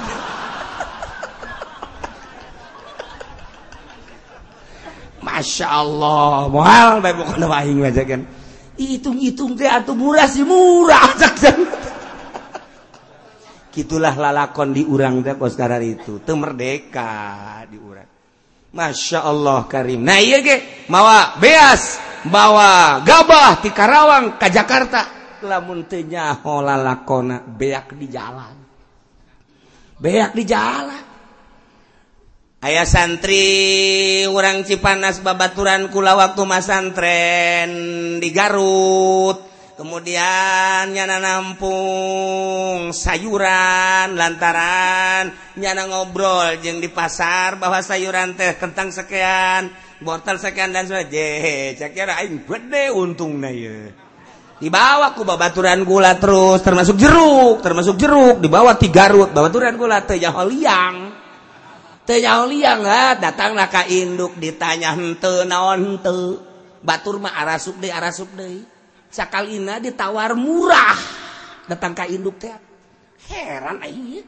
Masya 5.22 5.68
Allah. 5.70 6.50
Mahal 6.50 7.02
kan. 7.02 8.22
Hitung-hitung 8.82 9.54
teh 9.54 9.70
atau 9.70 9.94
murah 9.94 10.26
sih 10.26 10.42
murah. 10.42 11.14
Gitulah 13.74 14.18
lalakon 14.18 14.74
di 14.74 14.84
urang 14.84 15.22
teh 15.22 15.38
kos 15.38 15.54
sekarang 15.54 15.86
itu. 15.86 16.18
Teu 16.26 16.34
merdeka 16.34 17.62
di 17.70 17.78
urang 17.78 18.10
Masya 18.72 19.28
Allah 19.28 19.68
Karim. 19.68 20.00
Nah 20.00 20.18
iya 20.18 20.40
ge 20.40 20.88
mawa 20.88 21.36
beas 21.38 22.00
bawa 22.24 23.04
gabah 23.04 23.60
di 23.60 23.70
Karawang 23.70 24.40
ke 24.40 24.48
Jakarta. 24.48 25.02
Lamun 25.44 25.86
teu 25.86 26.06
nyaho 26.06 26.64
lalakona 26.64 27.44
beak 27.44 27.94
di 28.00 28.08
jalan. 28.08 28.56
Beak 30.00 30.32
di 30.34 30.44
jalan. 30.48 31.11
ayah 32.62 32.86
santri 32.86 34.22
orang 34.30 34.62
Cipanas 34.62 35.26
babaturan 35.26 35.90
kula 35.90 36.14
waktu 36.14 36.46
masantren 36.46 37.72
di 38.22 38.30
Garut. 38.30 39.50
Kemudian 39.82 40.94
nyana 40.94 41.18
nampung 41.18 42.94
sayuran 42.94 44.14
lantaran 44.14 45.34
nyana 45.58 45.90
ngobrol 45.90 46.62
jeng 46.62 46.78
di 46.78 46.86
pasar 46.86 47.58
bahwa 47.58 47.82
sayuran 47.82 48.38
teh 48.38 48.62
kentang 48.62 48.94
sekian 48.94 49.74
wortel 50.06 50.38
sekian 50.38 50.70
dan 50.70 50.86
sebagainya. 50.86 51.90
Kira 51.98 52.14
aing 52.22 52.46
gede 52.46 52.94
untung 52.94 53.42
ya 53.42 53.50
ye 53.50 53.90
dibawa 54.62 55.18
ku 55.18 55.26
babaturan 55.26 55.82
gula 55.82 56.14
terus 56.22 56.62
termasuk 56.62 57.02
jeruk 57.02 57.66
termasuk 57.66 57.98
jeruk. 57.98 58.38
Dibawa 58.38 58.78
di 58.78 58.86
Garut 58.94 59.34
babaturan 59.34 59.82
gula 59.82 60.06
teh 60.06 60.22
jaho 60.22 60.46
liang. 60.46 61.21
tenya 62.12 62.44
liang 62.44 62.84
datang 63.24 63.56
naka 63.56 63.88
induk 63.88 64.36
ditanya 64.36 64.92
henteu 64.92 65.48
naon 65.48 65.96
henteu? 65.96 66.44
Batur 66.84 67.24
mah 67.24 67.40
arasup 67.40 67.80
deui 67.80 67.88
arasup 67.88 68.28
deui. 68.36 68.68
Sakalina 69.08 69.80
ditawar 69.80 70.36
murah. 70.36 71.00
Datang 71.72 71.96
ka 71.96 72.04
induk 72.04 72.36
teh 72.36 72.52
heran 73.32 73.80
aing 73.80 74.28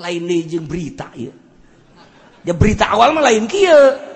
lain 0.00 0.22
deui 0.24 0.48
jeung 0.48 0.64
berita 0.64 1.12
ieu. 1.12 1.36
Ya 2.48 2.56
berita 2.56 2.88
awal 2.88 3.12
mah 3.12 3.28
lain 3.28 3.44
kieu. 3.44 4.08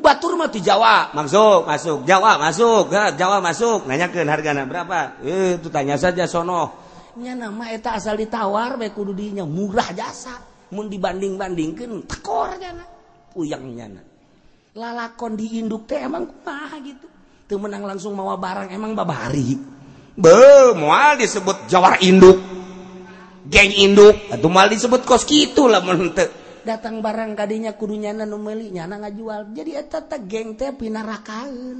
Batur 0.00 0.40
mah 0.40 0.48
ti 0.50 0.58
Jawa 0.64 1.14
masuk 1.14 1.62
masuk 1.62 2.02
Jawa 2.08 2.40
masuk 2.40 2.90
ha, 2.96 3.12
Jawa 3.12 3.44
masuk. 3.44 3.84
Nanyakeun 3.84 4.32
hargana 4.32 4.64
berapa? 4.64 5.20
Eh 5.20 5.60
itu 5.60 5.68
tanya 5.68 6.00
saja 6.00 6.24
sono. 6.24 6.88
Nya 7.20 7.36
nama 7.36 7.68
eta 7.68 7.92
asal 7.92 8.16
ditawar 8.16 8.80
bae 8.80 8.88
kudu 8.88 9.12
dinya 9.12 9.44
murah 9.44 9.92
jasa. 9.92 10.55
mun 10.74 10.86
dibanding-bandingkan 10.90 12.06
tekor 12.08 12.58
jana 12.58 12.82
puyang 13.30 13.66
nyana 13.76 14.16
lalakon 14.76 15.34
di 15.34 15.56
induk 15.58 15.88
teh 15.88 16.04
emang 16.04 16.28
kumaha 16.28 16.76
gitu. 16.84 17.08
Teu 17.48 17.56
menang 17.56 17.88
langsung 17.88 18.12
mawa 18.12 18.36
barang 18.36 18.68
emang 18.70 18.92
babari. 18.92 19.56
Be 20.16 20.36
moal 20.76 21.16
disebut 21.16 21.64
jawar 21.70 21.96
induk. 22.04 22.36
Geng 23.48 23.72
induk. 23.72 24.14
Atau 24.28 24.52
mal 24.52 24.68
disebut 24.68 25.02
kos 25.08 25.24
kitu 25.24 25.64
lah 25.66 25.80
mente 25.80 26.44
datang 26.66 26.98
barang 26.98 27.38
kadinya 27.38 27.78
kudu 27.78 27.94
nyana 27.94 28.26
nu 28.26 28.42
meuli 28.42 28.74
nyana 28.74 28.98
ngajual. 29.06 29.54
Jadi 29.54 29.70
eta 29.78 30.02
teh 30.02 30.18
geng 30.26 30.58
teh 30.58 30.74
pinarakaeun 30.74 31.78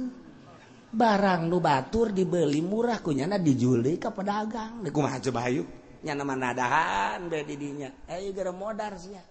barang 0.87 1.41
nu 1.51 1.59
batur 1.59 2.15
dibeli 2.15 2.63
murah 2.63 3.03
ku 3.03 3.11
nyana 3.11 3.35
dijuli 3.35 3.99
ka 3.99 4.15
pedagang. 4.15 4.87
Kumaha 4.87 5.19
bayu 5.29 5.67
nya 6.03 6.13
nama 6.13 6.33
nadahan 6.37 7.25
be 7.29 7.41
didinya 7.47 7.89
eh 8.05 8.29
gara 8.35 8.53
modar 8.53 8.93
sia 8.97 9.23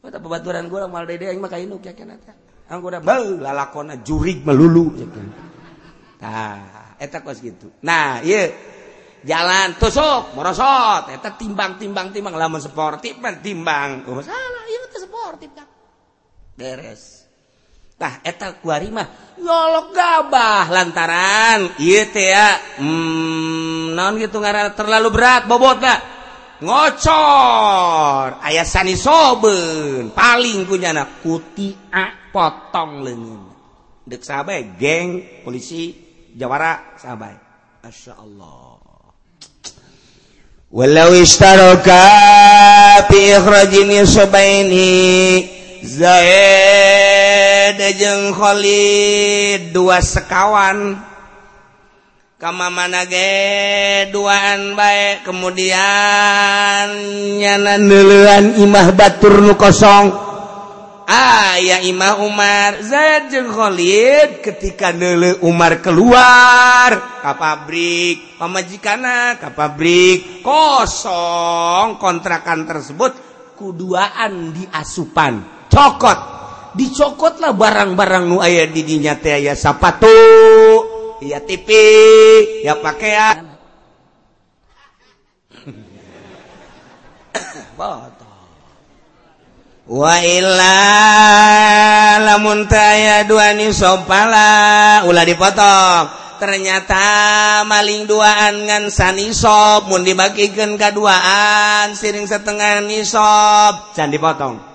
oh, 0.00 0.08
Kata 0.08 0.18
pebaturan 0.20 0.66
gue 0.68 0.80
mal 0.90 1.04
dede 1.06 1.30
yang 1.30 1.40
makai 1.40 1.64
nuk 1.64 1.84
ya 1.84 1.94
kena 1.94 2.18
teh 2.18 2.44
Anggur 2.64 2.96
bal 3.04 3.44
lalakona 3.44 4.00
jurig 4.00 4.40
melulu 4.40 4.96
ya 4.96 5.04
kena. 5.04 5.36
Tah, 6.16 6.96
eta 6.96 7.20
kos 7.20 7.44
gitu. 7.44 7.68
Nah, 7.84 8.24
iya 8.24 8.48
jalan 9.20 9.76
tusuk 9.76 10.32
merosot 10.32 11.12
eta 11.12 11.36
timbang 11.36 11.76
timbang 11.76 12.08
timbang 12.08 12.32
lamun 12.32 12.64
sportif 12.64 13.20
mah 13.20 13.36
timbang. 13.44 14.08
Oh, 14.08 14.16
masalah 14.16 14.64
ieu 14.64 14.84
teh 14.88 15.00
sportif 15.04 15.52
kan. 15.52 15.68
Beres. 16.56 17.23
tah 17.94 18.20
eta 18.26 18.58
kuarimah 18.58 19.38
nyolok 19.38 19.88
gabah 19.94 20.66
lantaran. 20.70 21.74
Ieu 21.78 22.04
teh 22.10 22.30
ya 22.30 22.80
hmm, 22.80 23.94
non 23.94 24.18
gitu 24.18 24.38
ngarana 24.38 24.72
terlalu 24.74 25.08
berat 25.10 25.46
bobot 25.46 25.78
gak 25.82 26.00
ngocor. 26.62 28.40
Ayah 28.42 28.66
sani 28.66 28.94
soben 28.94 30.14
paling 30.14 30.66
punya 30.66 30.94
anak 30.94 31.22
kutia 31.22 32.30
potong 32.34 33.02
lengan 33.02 33.54
dek 34.04 34.20
sabai 34.20 34.76
geng 34.76 35.40
polisi 35.46 35.96
jawara 36.36 36.98
sabai 37.00 37.34
Masya 37.84 38.16
Allah. 38.16 38.80
Walau 40.74 41.14
istaroka 41.14 42.02
fi 43.06 43.38
ikhraji 43.38 43.86
nisbaini 43.86 44.90
zaid 45.86 47.13
Khalid 48.34 49.74
dua 49.74 49.98
sekawan. 49.98 50.98
Kama 52.34 52.68
mana 52.68 53.08
ge 53.08 54.10
duaan 54.12 54.76
baik 54.76 55.24
kemudian 55.24 56.92
nyana 57.40 57.80
neuleuan 57.80 58.60
imah 58.60 58.92
batur 58.92 59.40
nu 59.40 59.56
kosong. 59.56 60.12
Aya 61.08 61.78
ah, 61.78 61.88
imah 61.88 62.20
Umar. 62.20 62.84
Zaid 62.84 63.32
jeung 63.32 63.48
Khalid 63.48 64.44
ketika 64.44 64.92
neule 64.92 65.40
Umar 65.40 65.80
keluar 65.80 67.22
ka 67.24 67.32
pabrik. 67.38 68.36
Pamajikanna 68.36 69.40
ka 69.40 69.54
pabrik. 69.54 70.44
Kosong 70.44 71.96
kontrakan 71.96 72.68
tersebut 72.68 73.12
kuduaan 73.56 74.52
di 74.52 74.68
asupan 74.68 75.68
cokot. 75.70 76.43
Dicokotlah 76.74 77.54
barang-barang 77.54 78.24
nu 78.26 78.42
aya 78.42 78.66
di 78.66 78.82
dinya 78.82 79.14
teh 79.14 79.38
aya 79.38 79.54
sapatu 79.54 80.10
ya 81.22 81.38
TV 81.40 81.68
ya 82.66 82.74
pakaian. 82.82 83.54
Wa 89.84 90.16
illa 90.24 90.80
lamun 92.16 92.64
taya 92.66 93.28
dua 93.28 93.52
ni 93.52 93.68
sopala 93.70 95.04
ulah 95.06 95.24
dipotong. 95.28 96.24
Ternyata 96.34 97.62
maling 97.62 98.10
duaan 98.10 98.66
ngan 98.66 98.90
sanisop 98.90 99.86
mun 99.86 100.02
dibagikan 100.02 100.74
kaduaan 100.74 101.94
siring 101.94 102.26
setengah 102.26 102.82
nisop 102.84 103.94
can 103.94 104.10
dipotong 104.10 104.73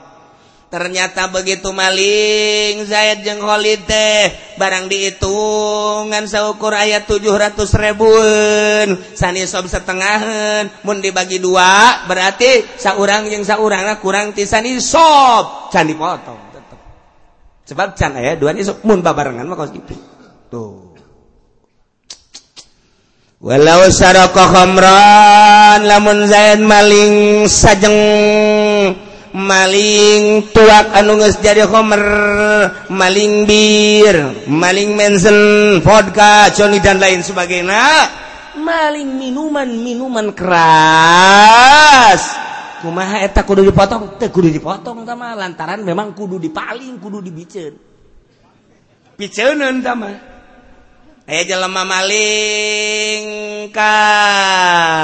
ternyata 0.69 1.25
begitu 1.33 1.73
maling 1.73 2.85
Zaid 2.85 3.25
jeung 3.25 3.41
Khalid 3.41 3.89
teh 3.89 4.29
barang 4.55 4.85
dihitung 4.85 6.13
ngan 6.13 6.29
saukur 6.29 6.77
aya 6.77 7.01
700 7.03 7.57
ribuan. 7.73 8.87
Sanisob 9.17 9.65
setengahan 9.65 10.69
mun 10.85 11.01
dibagi 11.01 11.41
dua 11.41 12.05
berarti 12.05 12.77
saurang 12.77 13.27
jeung 13.33 13.41
saurangna 13.41 13.97
kurang 13.97 14.37
ti 14.37 14.45
sanisob 14.45 15.73
can 15.73 15.89
dipotong 15.89 16.53
tetep. 16.53 16.79
Sebab 17.65 17.97
can 17.97 18.13
aya 18.21 18.37
dua 18.37 18.53
nisab 18.53 18.85
mun 18.85 19.01
babarengan 19.01 19.49
mah 19.49 19.57
kaos 19.57 19.73
gitu 19.73 19.97
tuh. 20.53 20.93
Walau 23.39 23.87
saraka 23.89 24.51
khamran 24.51 25.87
lamun 25.87 26.27
Zaid 26.29 26.59
maling 26.61 27.47
sajeng 27.47 27.97
maling 29.35 30.49
tuak 30.53 30.93
anunges 30.95 31.37
jadi 31.41 31.65
Homer. 31.67 32.03
Maling 32.89 33.45
bir 33.49 34.47
maling 34.49 34.93
mensen 34.97 35.37
vodka 35.81 36.49
Johnny 36.53 36.81
dan 36.81 36.97
lain 36.97 37.21
sebagainya. 37.21 38.09
Maling 38.59 39.15
minuman 39.15 39.69
minuman 39.69 40.33
keras. 40.33 42.21
Kumaha 42.79 43.21
eta 43.27 43.43
kudu 43.43 43.67
dipotong? 43.67 44.15
Teh 44.15 44.31
kudu 44.31 44.49
dipotong 44.49 45.03
tama. 45.03 45.35
Lantaran 45.35 45.83
memang 45.83 46.15
kudu 46.15 46.39
dipaling 46.39 46.97
kudu 46.97 47.19
dibiceun 47.19 47.89
piceuneun 49.19 49.83
tama. 49.83 50.15
Aya 51.27 51.43
jelema 51.43 51.83
maling 51.83 53.23
ka 53.75 53.93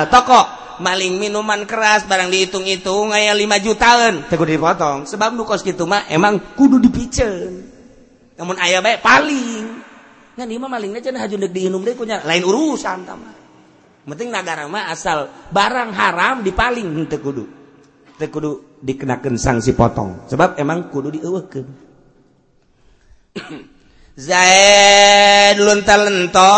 toko. 0.08 0.65
maling 0.80 1.20
minuman 1.20 1.64
keras 1.64 2.08
barang 2.08 2.32
dihitung-hitung 2.32 3.12
aya 3.12 3.36
5 3.36 3.66
jutaan. 3.66 4.14
Teguh 4.28 4.48
dipotong. 4.48 5.06
Sebab 5.08 5.36
nu 5.36 5.44
kos 5.44 5.64
kitu 5.64 5.84
mah 5.84 6.08
emang 6.08 6.56
kudu 6.56 6.80
dipiceun 6.80 7.54
namun 8.36 8.56
aya 8.60 8.84
bae 8.84 9.00
paling. 9.00 9.64
Ngan 10.36 10.48
ieu 10.52 10.60
mah 10.60 10.68
malingna 10.68 11.00
cenah 11.00 11.24
hajun 11.24 11.48
deuk 11.48 11.56
diinum 11.56 11.80
deui 11.80 11.96
kunya 11.96 12.20
lain 12.28 12.44
urusan 12.44 13.08
tama 13.08 13.32
penting 14.06 14.30
negara 14.30 14.70
mah 14.70 14.94
asal 14.94 15.34
barang 15.50 15.90
haram 15.98 16.46
dipaling 16.46 16.86
hmm, 16.86 16.98
henteu 17.04 17.20
kudu. 17.20 17.46
Teu 18.16 18.30
kudu 18.32 18.80
dikenakeun 18.80 19.36
sanksi 19.36 19.76
potong. 19.76 20.30
Sebab 20.30 20.56
emang 20.62 20.88
kudu 20.94 21.20
dieuweuhkeun 21.20 21.68
Zaid 24.16 25.60
luntalento 25.60 26.56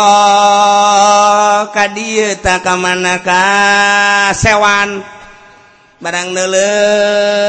kadi 1.74 2.38
tak 2.38 2.62
kamanaka 2.62 3.42
sewan. 4.30 5.02
Barang 5.98 6.30
nele 6.30 6.70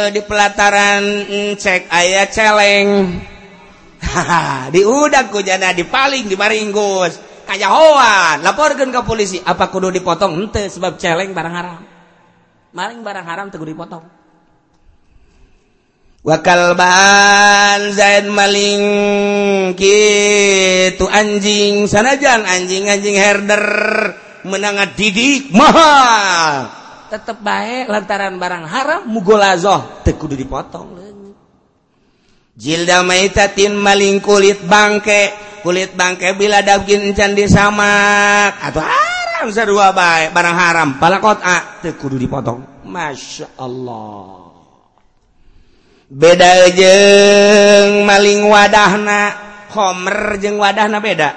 di 0.09 0.25
pelataran 0.25 1.29
cek 1.53 1.93
ayah 1.93 2.25
celeng. 2.25 3.21
Haha 4.01 4.73
diudak 4.73 5.29
ku 5.29 5.45
jana 5.45 5.77
dipaling 5.77 6.25
di 6.25 6.33
maringgus. 6.33 7.45
Kaya 7.45 7.69
hoan 7.69 8.41
laporkan 8.41 8.89
ke 8.89 9.05
polisi. 9.05 9.37
Apa 9.37 9.69
kudu 9.69 9.93
dipotong? 9.93 10.33
Ente 10.41 10.73
sebab 10.73 10.97
celeng 10.97 11.37
barang 11.37 11.53
haram. 11.53 11.81
Maling 12.73 13.05
barang 13.05 13.25
haram 13.29 13.53
teguh 13.53 13.77
dipotong. 13.77 14.18
wakalban 16.25 17.91
Zaid 17.95 18.27
maling 18.27 18.83
gitu 19.75 21.05
anjing. 21.09 21.85
Sanajan 21.87 22.43
anjing-anjing 22.43 23.15
herder 23.15 23.65
menangat 24.47 24.95
didik 24.95 25.51
mahal. 25.51 26.71
Tetap 27.09 27.41
baik 27.41 27.89
lantaran 27.89 28.37
barang 28.37 28.65
haram 28.69 29.01
mugolazoh 29.09 30.05
tekudu 30.05 30.37
dipotong 30.37 30.99
jilda 32.59 33.01
maitatin 33.07 33.79
maling 33.79 34.19
kulit 34.19 34.59
bangke. 34.67 35.47
Kulit 35.59 35.91
bangke 35.91 36.39
bila 36.39 36.63
dabgin 36.63 37.11
candi 37.11 37.43
samak 37.43 38.63
atau 38.63 38.79
haram 38.79 39.47
sarua 39.51 39.91
baik 39.91 40.31
barang 40.35 40.55
haram. 40.55 40.89
Palakot 40.99 41.39
ah, 41.43 41.79
a 41.79 41.83
tekudu 41.83 42.15
dipotong. 42.15 42.87
Masya 42.87 43.59
Allah. 43.59 44.48
beda 46.09 46.73
jeng 46.73 48.03
maling 48.03 48.43
wadahna. 48.49 49.47
Homer 49.69 50.41
jeung 50.41 50.57
wadahna 50.57 50.97
beda. 50.97 51.29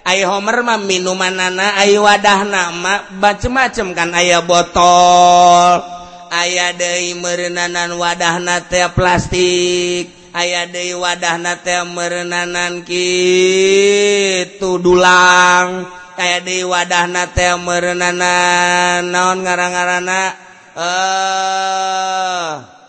Ay 0.00 0.24
Homer 0.24 0.64
mah 0.64 0.80
minuman 0.80 1.28
nana 1.28 1.76
ay 1.76 1.92
wadah 2.00 2.48
nama 2.48 3.04
macem-macem 3.20 3.92
kan 3.92 4.16
ayah 4.16 4.40
botol 4.40 5.84
ayah 6.32 6.72
dari 6.72 7.12
merenanan 7.12 7.92
wadah 8.00 8.40
nate 8.40 8.80
plastik 8.96 10.08
ayah 10.32 10.64
dari 10.64 10.96
wadah 10.96 11.36
nate 11.36 11.84
merenanan 11.84 12.80
gitu 12.88 14.80
dulang 14.80 15.84
ayah 16.16 16.40
dari 16.40 16.64
wadah 16.64 17.04
nate 17.04 17.60
merenanan 17.60 19.04
naon 19.04 19.44
ngarang-ngarana? 19.44 20.22
Eh 20.70 20.80
uh, 20.80 22.79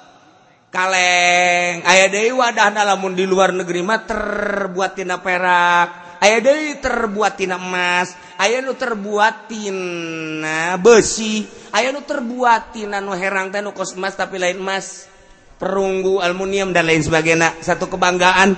kaleng. 0.72 1.84
Aya 1.84 2.07
Dewi 2.07 2.32
wadah 2.32 2.72
lamun 2.72 3.13
di 3.13 3.28
luar 3.28 3.51
negerimah 3.53 4.07
terbuattina 4.07 5.19
perak. 5.19 6.17
Aya 6.24 6.39
Dewi 6.39 6.80
terbuattina 6.80 7.59
emas. 7.59 8.15
Aya 8.39 8.63
nu 8.63 8.74
terbuattina 8.74 10.80
besi. 10.80 11.45
Aya 11.76 11.91
nu 11.93 12.01
terbuattina 12.01 13.03
nu 13.03 13.13
herang 13.13 13.51
teh 13.51 13.61
nu 13.61 13.76
kosmas 13.76 14.15
tapi 14.15 14.39
lain 14.39 14.57
emas. 14.57 15.11
Perunggu 15.61 16.24
aluminium 16.24 16.74
dan 16.74 16.89
lain 16.89 17.05
sebagainya. 17.05 17.61
Satu 17.61 17.86
kebanggaan. 17.86 18.57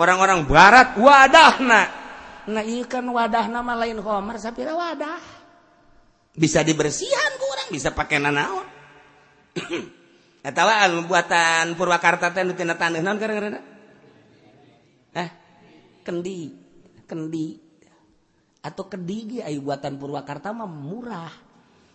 Orang-orang 0.00 0.48
barat 0.48 0.96
wadahna. 0.96 1.92
Nah 2.48 2.64
iya 2.64 2.88
kan 2.88 3.04
wadah 3.04 3.52
nama 3.52 3.76
lain 3.76 4.00
Homer 4.00 4.40
sapira 4.40 4.72
wadah. 4.72 5.20
Bisa 6.32 6.64
dibersihan 6.64 7.36
kurang 7.36 7.68
bisa 7.68 7.92
pakai 7.92 8.16
nanaon. 8.16 8.64
tawaan 10.48 11.04
buatan 11.04 11.76
Purwakarta 11.76 12.32
eh 15.10 15.30
kendi 16.00 16.38
kendi. 17.04 17.46
Atau 18.60 18.92
kedigi 18.92 19.40
ayo 19.40 19.64
buatan 19.64 19.96
Purwakarta 19.96 20.52
mah 20.52 20.68
murah. 20.68 21.32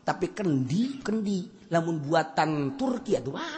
Tapi 0.06 0.34
kendi 0.34 1.02
kendi. 1.02 1.70
Namun 1.72 2.02
buatan 2.06 2.78
Turki 2.78 3.18
aduh 3.18 3.34
wah. 3.34 3.56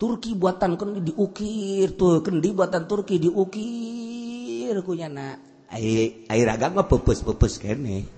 Turki 0.00 0.32
buatan 0.32 0.80
kendi 0.80 1.12
diukir 1.12 1.92
tuh 1.98 2.24
kendi 2.24 2.48
buatan 2.56 2.88
Turki 2.88 3.20
diukir 3.20 4.76
kunya 4.80 5.12
nak. 5.12 5.68
Air 5.70 6.24
air 6.32 6.46
agak 6.48 6.72
mah 6.72 6.88
pupus 6.88 7.20
pupus 7.20 7.60
kene. 7.60 8.08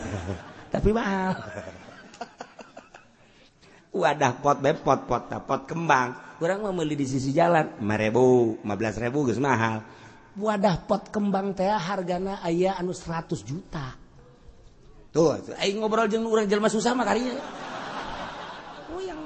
Tapi 0.72 0.88
mahal 0.92 1.36
wadah 3.98 4.38
pot 4.38 4.62
be 4.62 4.72
pot 4.78 5.04
pot 5.10 5.26
pot 5.26 5.62
kembang. 5.66 6.38
Kurang 6.38 6.62
membeli 6.62 6.94
di 6.94 7.06
sisi 7.06 7.34
jalan. 7.34 7.82
Ribu 7.82 8.54
15 8.62 9.02
ribu 9.02 9.26
guys 9.26 9.42
mahal. 9.42 9.82
Wadah 10.38 10.86
pot 10.86 11.10
kembang 11.10 11.50
teh 11.50 11.66
hargana 11.66 12.38
ayah 12.46 12.78
anu 12.78 12.94
100 12.94 13.26
juta. 13.42 13.98
Tuh 15.10 15.34
ayo 15.58 15.72
ngobrol 15.82 16.06
jeng 16.06 16.22
orang 16.22 16.46
jelma 16.46 16.70
susah 16.70 16.92
mah 16.92 17.08
karinya 17.08 17.40
oh 18.92 19.00
yang 19.02 19.18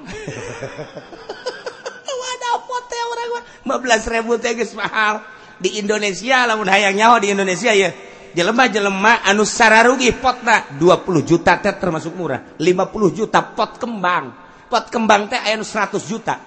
wadah 2.06 2.54
pot 2.70 2.84
teh 2.88 3.02
orang 3.02 3.28
15 3.68 4.14
ribu 4.16 4.32
teh 4.40 4.56
guys 4.56 4.72
mahal. 4.72 5.20
Di 5.62 5.78
Indonesia 5.78 6.48
lamun 6.48 6.66
hayang 6.66 6.96
nyawa 6.96 7.22
di 7.22 7.30
Indonesia 7.30 7.70
ya 7.70 7.92
jelema 8.32 8.66
jelema 8.72 9.20
anu 9.22 9.44
sararugi 9.44 10.16
potna 10.16 10.64
20 10.80 11.28
juta 11.28 11.60
teh 11.60 11.76
termasuk 11.76 12.16
murah. 12.16 12.56
50 12.56 13.12
juta 13.12 13.44
pot 13.52 13.76
kembang 13.76 14.41
pot 14.72 14.88
kembang 14.88 15.28
teh 15.28 15.36
aya 15.36 15.60
100 15.60 15.92
juta. 16.08 16.40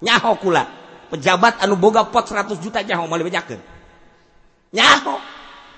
Nyaho 0.00 0.32
kula. 0.40 0.64
Pejabat 1.12 1.60
anu 1.60 1.76
boga 1.76 2.08
pot 2.08 2.24
100 2.24 2.56
juta 2.56 2.80
nyaho 2.80 3.04
mau 3.04 3.20
bejakeun 3.20 3.76
nyaho. 4.72 5.16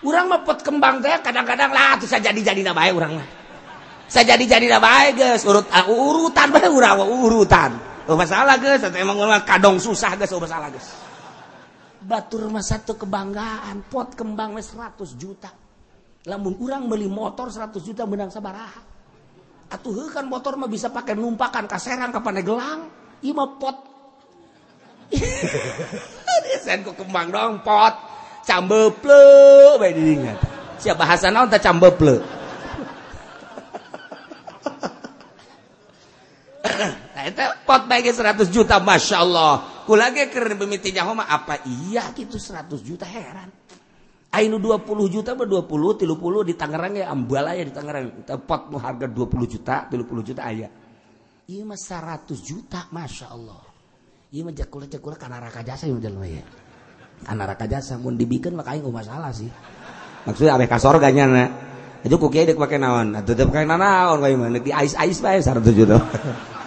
Urang 0.01 0.33
mah 0.33 0.41
pot 0.41 0.65
kembang 0.65 1.05
teh 1.05 1.13
kadang-kadang 1.21 1.71
lah 1.77 2.01
tuh 2.01 2.09
saya 2.09 2.33
jadi-jadi 2.33 2.65
na 2.65 2.73
bae 2.73 2.89
urang 2.89 3.21
mah. 3.21 3.29
Saya 4.09 4.35
jadi-jadi 4.35 4.67
na 4.67 4.81
bae 4.81 5.13
geus 5.13 5.45
urut 5.45 5.69
uh, 5.69 5.87
urutan 5.93 6.49
bae 6.49 6.67
urang 6.73 7.05
urutan. 7.05 7.71
Oh 8.09 8.17
masalah 8.17 8.57
geus 8.57 8.81
emang 8.97 9.21
urang 9.21 9.45
kadong 9.45 9.77
susah 9.77 10.17
geus 10.17 10.33
oh 10.33 10.41
masalah 10.41 10.73
geus. 10.73 10.89
Batur 12.01 12.49
mah 12.49 12.65
satu 12.65 12.97
kebanggaan 12.97 13.85
pot 13.93 14.17
kembang 14.17 14.57
100 14.57 15.21
juta. 15.21 15.53
Lamun 16.25 16.57
urang 16.65 16.89
beli 16.89 17.07
motor 17.07 17.53
100 17.53 17.77
juta 17.85 18.09
menang 18.09 18.33
sabaraha 18.33 18.90
atuh 19.71 20.11
kan 20.11 20.27
motor 20.27 20.59
mah 20.59 20.67
bisa 20.67 20.91
pakai 20.91 21.15
numpakan 21.15 21.71
kaserang 21.71 22.11
kapan 22.11 22.43
gelang. 22.43 22.81
Ima 23.23 23.47
pot. 23.57 23.77
Sen 26.65 26.83
ku 26.83 26.93
kembang 26.99 27.31
dong 27.31 27.63
pot. 27.63 27.95
Cambeple 28.45 29.79
bae 29.79 29.93
diingat 29.95 30.61
siap 30.81 30.97
bahasa 30.97 31.29
naon 31.29 31.53
teh 31.53 31.61
cambeple 31.61 32.17
Nah, 37.21 37.29
itu 37.29 37.45
pot 37.69 37.85
baik 37.85 38.17
100 38.17 38.49
juta, 38.49 38.81
Masya 38.81 39.17
Allah. 39.21 39.85
Kulage 39.85 40.33
keur 40.33 40.57
mimiti 40.57 40.89
nyaho 40.89 41.13
mah 41.13 41.29
apa 41.29 41.61
iya 41.69 42.09
gitu 42.17 42.41
100 42.41 42.65
juta 42.81 43.05
heran. 43.05 43.53
Ainu 44.31 44.63
20 44.63 45.11
juta 45.11 45.35
apa 45.35 45.43
20 45.43 46.07
30 46.07 46.47
di 46.47 46.55
Tangerang 46.55 46.95
ya 46.95 47.11
ambal 47.11 47.51
aja 47.51 47.67
di 47.67 47.75
Tangerang. 47.75 48.23
Pot 48.47 48.71
nu 48.71 48.79
harga 48.79 49.11
20 49.11 49.27
juta 49.51 49.91
30 49.91 50.07
juta 50.23 50.43
aya. 50.47 50.71
Ieu 51.51 51.67
mah 51.67 51.75
100 51.75 52.39
juta 52.39 52.87
Masya 52.95 53.27
Allah. 53.27 53.59
Ieu 54.31 54.47
mah 54.47 54.55
jakula 54.55 54.87
jakula 54.87 55.19
kana 55.19 55.43
raka 55.43 55.67
jasa 55.67 55.91
ya 55.91 55.99
mah 55.99 56.31
ya. 56.31 56.47
Kana 57.27 57.43
raka 57.43 57.67
jasa 57.67 57.99
mun 57.99 58.15
dibikeun 58.15 58.55
mah 58.55 58.63
kaing 58.63 58.87
masalah 58.87 59.35
sih. 59.35 59.51
Maksudnya 60.31 60.55
arek 60.55 60.71
ka 60.71 60.79
ganya 60.79 61.11
nya 61.11 61.25
na. 61.27 61.45
Aja 62.01 62.17
ku 62.17 62.31
kiai 62.31 62.47
deuk 62.47 62.57
make 62.57 62.79
naon? 62.79 63.19
Atuh 63.19 63.35
deuk 63.35 63.51
make 63.51 63.67
naon 63.67 64.23
kayak 64.23 64.39
mah? 64.39 64.49
Di 64.63 64.71
ais-ais 64.71 65.19
bae 65.19 65.43
100 65.43 65.75
juta. 65.75 65.99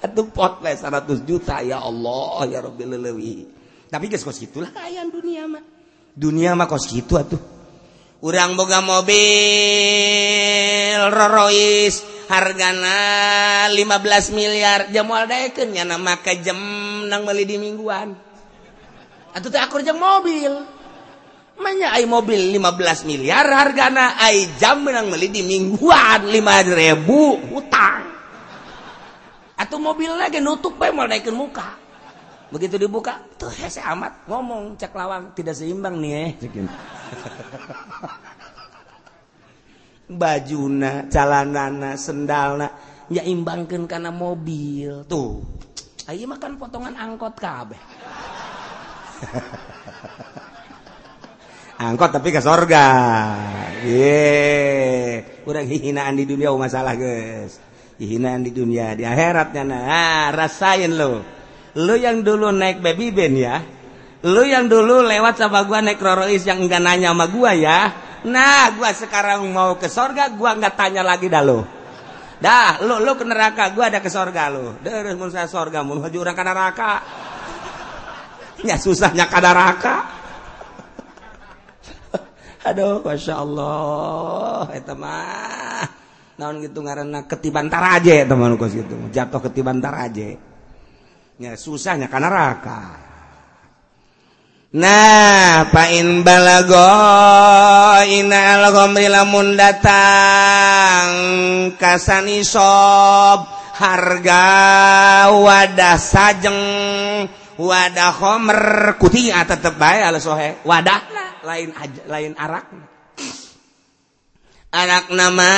Atuh 0.00 0.32
pot 0.32 0.64
we 0.64 0.72
100 0.72 1.28
juta 1.28 1.60
ya 1.60 1.84
Allah 1.84 2.48
ya 2.48 2.64
Rabbil 2.64 2.96
lewi. 2.96 3.44
Tapi 3.92 4.08
geus 4.08 4.24
kos 4.24 4.40
gitulah 4.40 4.72
kaya 4.72 5.04
dunia 5.04 5.44
mah. 5.44 5.60
Dunia 6.16 6.56
mah 6.56 6.64
kos 6.64 6.88
gitu 6.88 7.20
atuh. 7.20 7.36
Urang 8.24 8.56
boga 8.56 8.80
mobil 8.80 9.20
Rolls 11.12 12.00
hargana 12.32 13.68
15 13.68 14.36
miliar 14.36 14.88
jam 14.88 15.04
moal 15.04 15.28
daekeun 15.28 15.68
nya 15.68 15.84
make 16.00 16.32
jam 16.40 16.56
nang 17.04 17.28
meuli 17.28 17.44
di 17.44 17.60
mingguan. 17.60 18.16
Atuh 19.36 19.52
teh 19.52 19.60
akur 19.60 19.84
jam 19.84 20.00
mobil. 20.00 20.80
Manya 21.60 21.92
ai 21.92 22.08
mobil 22.08 22.56
15 22.56 23.04
miliar 23.04 23.44
hargana 23.52 24.16
ai 24.16 24.48
jam 24.56 24.80
menang 24.80 25.12
meuli 25.12 25.28
di 25.28 25.44
mingguan 25.44 26.24
5000 26.24 27.04
hutang 27.52 28.19
atau 29.60 29.76
mobil 29.76 30.08
lagi 30.16 30.40
nutup 30.40 30.80
bae 30.80 30.88
mau 30.88 31.04
naikin 31.04 31.36
muka. 31.36 31.76
Begitu 32.48 32.80
dibuka 32.80 33.20
tuh 33.36 33.52
hese 33.52 33.78
amat 33.84 34.24
ngomong 34.26 34.74
cek 34.80 34.96
lawang 34.96 35.36
tidak 35.36 35.54
seimbang 35.54 36.00
nih 36.00 36.12
eh. 36.16 36.30
Bajuna 40.10 41.06
calanana 41.06 41.94
ya 43.12 43.22
imbangkan 43.22 43.84
karena 43.86 44.10
mobil. 44.10 45.04
Tuh 45.06 45.44
ayo 46.08 46.24
makan 46.26 46.56
potongan 46.58 46.96
angkot 46.96 47.36
kabeh. 47.38 47.78
Angkot 51.80 52.10
tapi 52.10 52.34
ke 52.34 52.40
sorga. 52.42 52.86
Ye 53.86 55.22
udah 55.46 55.62
hinaan 55.62 56.18
di 56.18 56.26
dunia 56.26 56.50
masalah 56.50 56.98
guys 56.98 57.69
hinaan 58.06 58.40
di 58.40 58.50
dunia 58.50 58.96
di 58.96 59.04
akhiratnya 59.04 59.62
nah 59.64 60.32
rasain 60.32 60.96
lo 60.96 61.40
lo 61.78 61.94
yang 61.94 62.26
dulu 62.26 62.50
naik 62.50 62.82
baby 62.82 63.14
band 63.14 63.36
ya. 63.38 63.56
Lo 64.20 64.44
yang 64.44 64.68
dulu 64.68 65.00
lewat 65.06 65.40
sama 65.40 65.64
gua 65.64 65.80
naik 65.80 66.00
rorois 66.02 66.44
yang 66.44 66.60
enggak 66.60 66.82
nanya 66.82 67.14
sama 67.14 67.26
gua 67.30 67.52
ya. 67.56 67.78
Nah 68.26 68.74
gua 68.76 68.92
sekarang 68.92 69.48
mau 69.48 69.78
ke 69.80 69.88
sorga 69.88 70.28
gua 70.34 70.58
nggak 70.58 70.74
tanya 70.76 71.00
lagi 71.00 71.30
dah 71.30 71.42
lo 71.44 71.60
dah 72.40 72.80
lo 72.84 73.04
lo 73.04 73.20
ke 73.20 73.24
neraka 73.24 73.68
gua 73.76 73.92
ada 73.92 74.00
ke 74.00 74.08
sorga 74.08 74.48
lo 74.48 74.80
terus 74.80 75.12
mun 75.12 75.28
saya 75.28 75.44
sorga 75.44 75.84
mun 75.84 76.04
haju 76.04 76.18
orang 76.20 76.36
ke 76.36 76.44
neraka. 76.44 76.92
Ya 78.60 78.76
susahnya 78.76 79.24
ke 79.24 79.40
neraka. 79.40 79.96
Aduh 82.68 83.00
masya 83.00 83.40
Allah 83.40 84.68
itu 84.76 84.94
mah 85.00 85.99
naon 86.40 86.64
gitu 86.64 86.80
karena 86.80 87.28
ketiban 87.28 87.68
taraje 87.68 88.24
teman 88.24 88.56
kos 88.56 88.72
gitu. 88.72 88.96
Jatuh 89.12 89.44
ketiban 89.44 89.76
taraje 89.76 90.40
ya 91.40 91.56
susahnya 91.56 92.08
karena 92.08 92.28
raka 92.28 93.08
nah 94.70 95.66
pain 95.72 96.20
balago 96.20 96.92
ina 98.06 98.60
al 98.60 98.72
lamun 98.94 99.56
datang 99.56 101.08
kasani 101.80 102.44
sob 102.44 103.44
harga 103.76 104.46
wadah 105.32 105.96
sajeng 105.96 106.60
wadah 107.60 108.12
homer 108.16 108.96
kuti 108.96 109.32
tetep 109.32 109.76
bae 109.76 110.00
ala 110.00 110.20
sohe. 110.20 110.60
Wadah 110.64 111.00
lain 111.44 111.72
lain 112.08 112.32
arak 112.36 112.89
anak 114.70 115.10
nama 115.10 115.52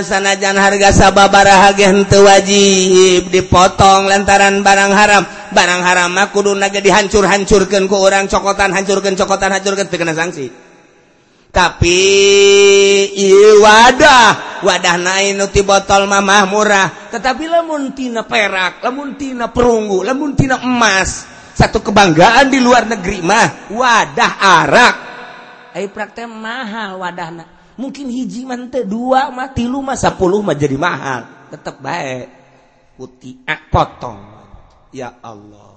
sanajan 0.00 0.56
harga 0.56 0.88
sabababaraha 0.88 1.76
gentu 1.76 2.24
wajib 2.24 3.28
dipotong 3.28 4.08
lantaran 4.08 4.64
barang 4.64 4.92
haram. 4.92 5.24
Barang 5.52 5.84
haram 5.84 6.08
mah 6.16 6.32
kudu 6.32 6.56
naga 6.56 6.80
dihancur-hancurkan 6.80 7.84
ke 7.84 7.96
orang 7.96 8.24
cokotan 8.24 8.72
hancurkan 8.72 9.12
cokotan 9.12 9.52
hancurkan 9.52 9.84
terkena 9.84 10.16
sanksi 10.16 10.72
tapi 11.52 12.00
iu, 13.12 13.60
wadah. 13.60 14.64
Wadah 14.64 14.96
nain 14.96 15.36
nuti 15.36 15.60
botol 15.60 16.08
mamah 16.08 16.48
murah. 16.48 17.12
Tetapi 17.12 17.44
lamun 17.44 17.92
tina 17.92 18.24
perak 18.24 18.80
lamun 18.80 19.20
tina 19.20 19.52
perunggu 19.52 20.00
lamun 20.00 20.32
tina 20.32 20.64
emas 20.64 21.28
satu 21.52 21.84
kebanggaan 21.84 22.48
di 22.48 22.56
luar 22.56 22.88
negeri 22.88 23.20
mah 23.20 23.68
wadah 23.68 24.32
arak. 24.40 24.94
Ayo 25.76 25.92
praktek 25.92 26.24
mahal 26.30 26.96
wadah 26.96 27.60
mungkin 27.76 28.12
hiji 28.12 28.44
mante 28.44 28.84
dua 28.84 29.32
mati 29.32 29.64
lu 29.64 29.80
mah 29.80 29.96
sepuluh 29.96 30.44
mah 30.44 30.56
jadi 30.56 30.76
mahal. 30.76 31.48
Tetap 31.52 31.80
baik 31.80 32.26
putih 32.96 33.44
eh, 33.48 33.60
potong. 33.72 34.20
Ya 34.92 35.16
Allah. 35.24 35.72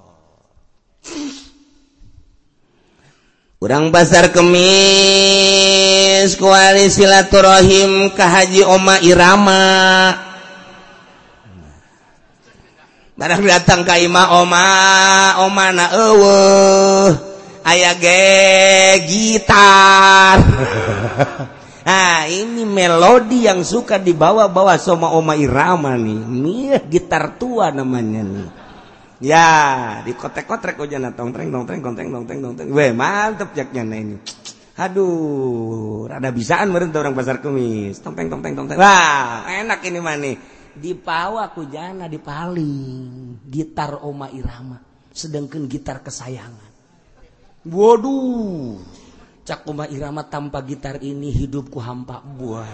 Kurang 3.56 3.90
pasar 3.90 4.36
kemis 4.36 6.36
kuali 6.36 6.92
silaturahim 6.92 8.12
ke 8.12 8.22
haji 8.22 8.62
oma 8.68 9.00
irama. 9.00 10.12
Barang 13.16 13.48
datang 13.48 13.88
ka 13.88 13.96
ima 13.96 14.44
oma 14.44 14.68
oma 15.48 15.72
na 15.72 15.88
ewe 15.88 16.36
ayah 17.64 17.96
ge 17.96 18.28
gitar. 19.08 20.44
Nah 21.86 22.26
ini 22.26 22.66
melodi 22.66 23.46
yang 23.46 23.62
suka 23.62 24.02
dibawa-bawa 24.02 24.74
sama 24.82 25.14
Oma 25.14 25.38
Irama 25.38 25.94
nih. 25.94 26.22
Nih 26.26 26.82
gitar 26.90 27.38
tua 27.38 27.70
namanya 27.70 28.26
nih. 28.26 28.50
Ya, 29.24 30.02
di 30.04 30.12
kotek-kotek 30.12 30.76
aja 30.76 31.00
nah 31.00 31.14
tong 31.16 31.32
treng 31.32 31.48
tong 31.48 31.64
treng 31.64 31.80
tong 31.80 31.96
treng 31.96 32.10
tong 32.12 32.26
treng 32.28 32.40
tong 32.42 32.54
treng. 32.58 32.68
Weh, 32.74 32.92
mantep 32.92 33.56
jaknya 33.56 33.86
nah 33.86 33.96
ini. 34.02 34.18
Aduh, 34.76 36.04
rada 36.12 36.36
bisaan 36.36 36.68
meureun 36.68 36.92
orang 36.92 37.16
pasar 37.16 37.40
kemis. 37.40 38.02
Tong 38.04 38.18
treng 38.18 38.28
tong 38.28 38.42
treng. 38.44 38.76
Wah, 38.76 39.48
enak 39.48 39.80
ini 39.88 40.00
mah 40.04 40.18
nih. 40.20 40.36
Dipawa 40.76 41.48
ku 41.56 41.64
jana 41.72 42.12
dipaling 42.12 43.40
gitar 43.48 44.04
Oma 44.04 44.28
Irama. 44.34 44.82
Sedangkan 45.16 45.72
gitar 45.72 46.04
kesayangan. 46.04 46.76
Waduh, 47.64 48.84
Cakuma 49.46 49.86
Irama 49.86 50.26
tanpa 50.26 50.66
gitar 50.66 50.98
ini 51.06 51.30
hidupku 51.30 51.78
hampa 51.78 52.18
buah. 52.18 52.66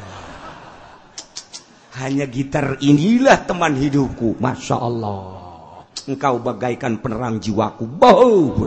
Hanya 2.00 2.24
gitar 2.32 2.80
inilah 2.80 3.44
teman 3.44 3.76
hidupku. 3.76 4.40
Masya 4.40 4.80
Allah. 4.80 5.84
Engkau 6.08 6.40
bagaikan 6.40 7.04
penerang 7.04 7.44
jiwaku. 7.44 7.84
Bau 7.84 8.56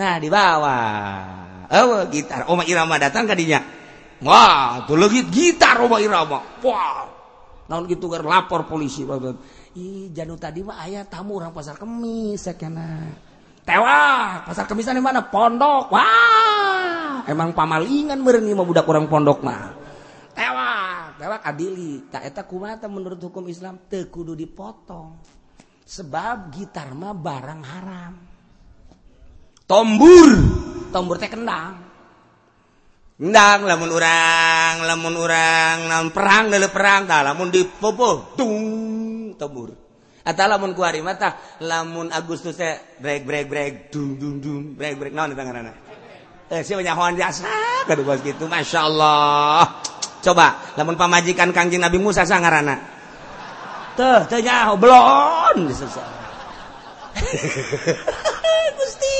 nah 0.00 0.16
di 0.16 0.32
bawah. 0.32 0.80
Oh 1.68 2.08
gitar. 2.08 2.48
Oma 2.48 2.64
Irama 2.64 2.96
datang 2.96 3.28
kadinya. 3.28 3.60
Wah, 4.24 4.88
tuh 4.88 4.96
lagi 4.96 5.28
gitar 5.28 5.76
Oma 5.84 6.00
Irama. 6.00 6.40
Wah. 6.64 7.04
Namun 7.68 7.84
gitu 7.84 8.08
kan 8.08 8.24
lapor 8.24 8.64
polisi. 8.64 9.04
Ih, 9.76 10.08
janu 10.08 10.40
tadi 10.40 10.64
mah 10.64 10.80
ayah 10.88 11.04
tamu 11.04 11.36
orang 11.36 11.52
pasar 11.52 11.76
kemis. 11.76 12.48
Ya 12.48 12.56
kena 12.56 13.12
tewa 13.62 14.00
pasar 14.46 14.66
kemisan 14.66 14.98
di 14.98 15.02
mana? 15.02 15.26
Pondok. 15.26 15.90
Wah 15.94 17.22
emang 17.26 17.54
pamalingan 17.54 18.18
mereni 18.18 18.54
mau 18.54 18.66
budak 18.66 18.86
orang 18.88 19.06
pondok 19.06 19.42
mah. 19.44 19.62
Tewa 20.32 20.70
tewa 21.18 21.36
adili 21.44 22.08
tak 22.08 22.26
eta 22.26 22.42
kumata 22.48 22.88
menurut 22.88 23.20
hukum 23.20 23.46
Islam? 23.46 23.78
Teu 23.86 24.08
kudu 24.08 24.32
dipotong. 24.34 25.20
Sebab 25.82 26.54
gitar 26.54 26.94
mah 26.96 27.14
barang 27.14 27.62
haram. 27.62 28.12
Tombur. 29.68 30.28
Tombur 30.92 31.16
teh 31.20 31.30
kendang. 31.30 31.92
Kendang 33.22 33.60
lamun 33.68 33.90
urang, 33.92 34.82
lamun 34.82 35.14
urang, 35.14 35.86
lamun 35.86 36.10
perang, 36.10 36.50
lele 36.50 36.66
perang, 36.72 37.06
tah 37.06 37.22
lamun 37.22 37.54
dipopo, 37.54 38.34
tung, 38.34 38.66
tombur. 39.38 39.81
Atau 40.22 40.46
lamun 40.46 40.70
ku 40.70 40.86
hari 40.86 41.02
mata, 41.02 41.34
lamun 41.66 42.14
Agustus 42.14 42.54
teh 42.54 42.78
breg 43.02 43.26
breg 43.26 43.50
breg 43.50 43.72
dung 43.90 44.14
dung 44.14 44.38
dung 44.38 44.78
breg 44.78 44.94
breg 44.94 45.10
naon 45.10 45.34
tangan 45.34 45.66
anak. 45.66 45.76
Eh 46.46 46.62
siapa 46.62 46.86
banyak 46.86 47.18
jasa 47.18 47.50
kadu 47.90 48.06
bos 48.06 48.22
gitu, 48.22 48.46
masya 48.46 48.86
Allah. 48.86 49.82
Coba, 50.22 50.78
lamun 50.78 50.94
pamajikan 50.94 51.50
kangjeng 51.50 51.82
Nabi 51.82 51.98
Musa 51.98 52.22
sangarana. 52.22 52.78
Teh 53.98 54.22
teh 54.30 54.38
nyaho 54.46 54.78
belon 54.78 55.66
disesat. 55.66 56.06
Gusti, 58.78 59.18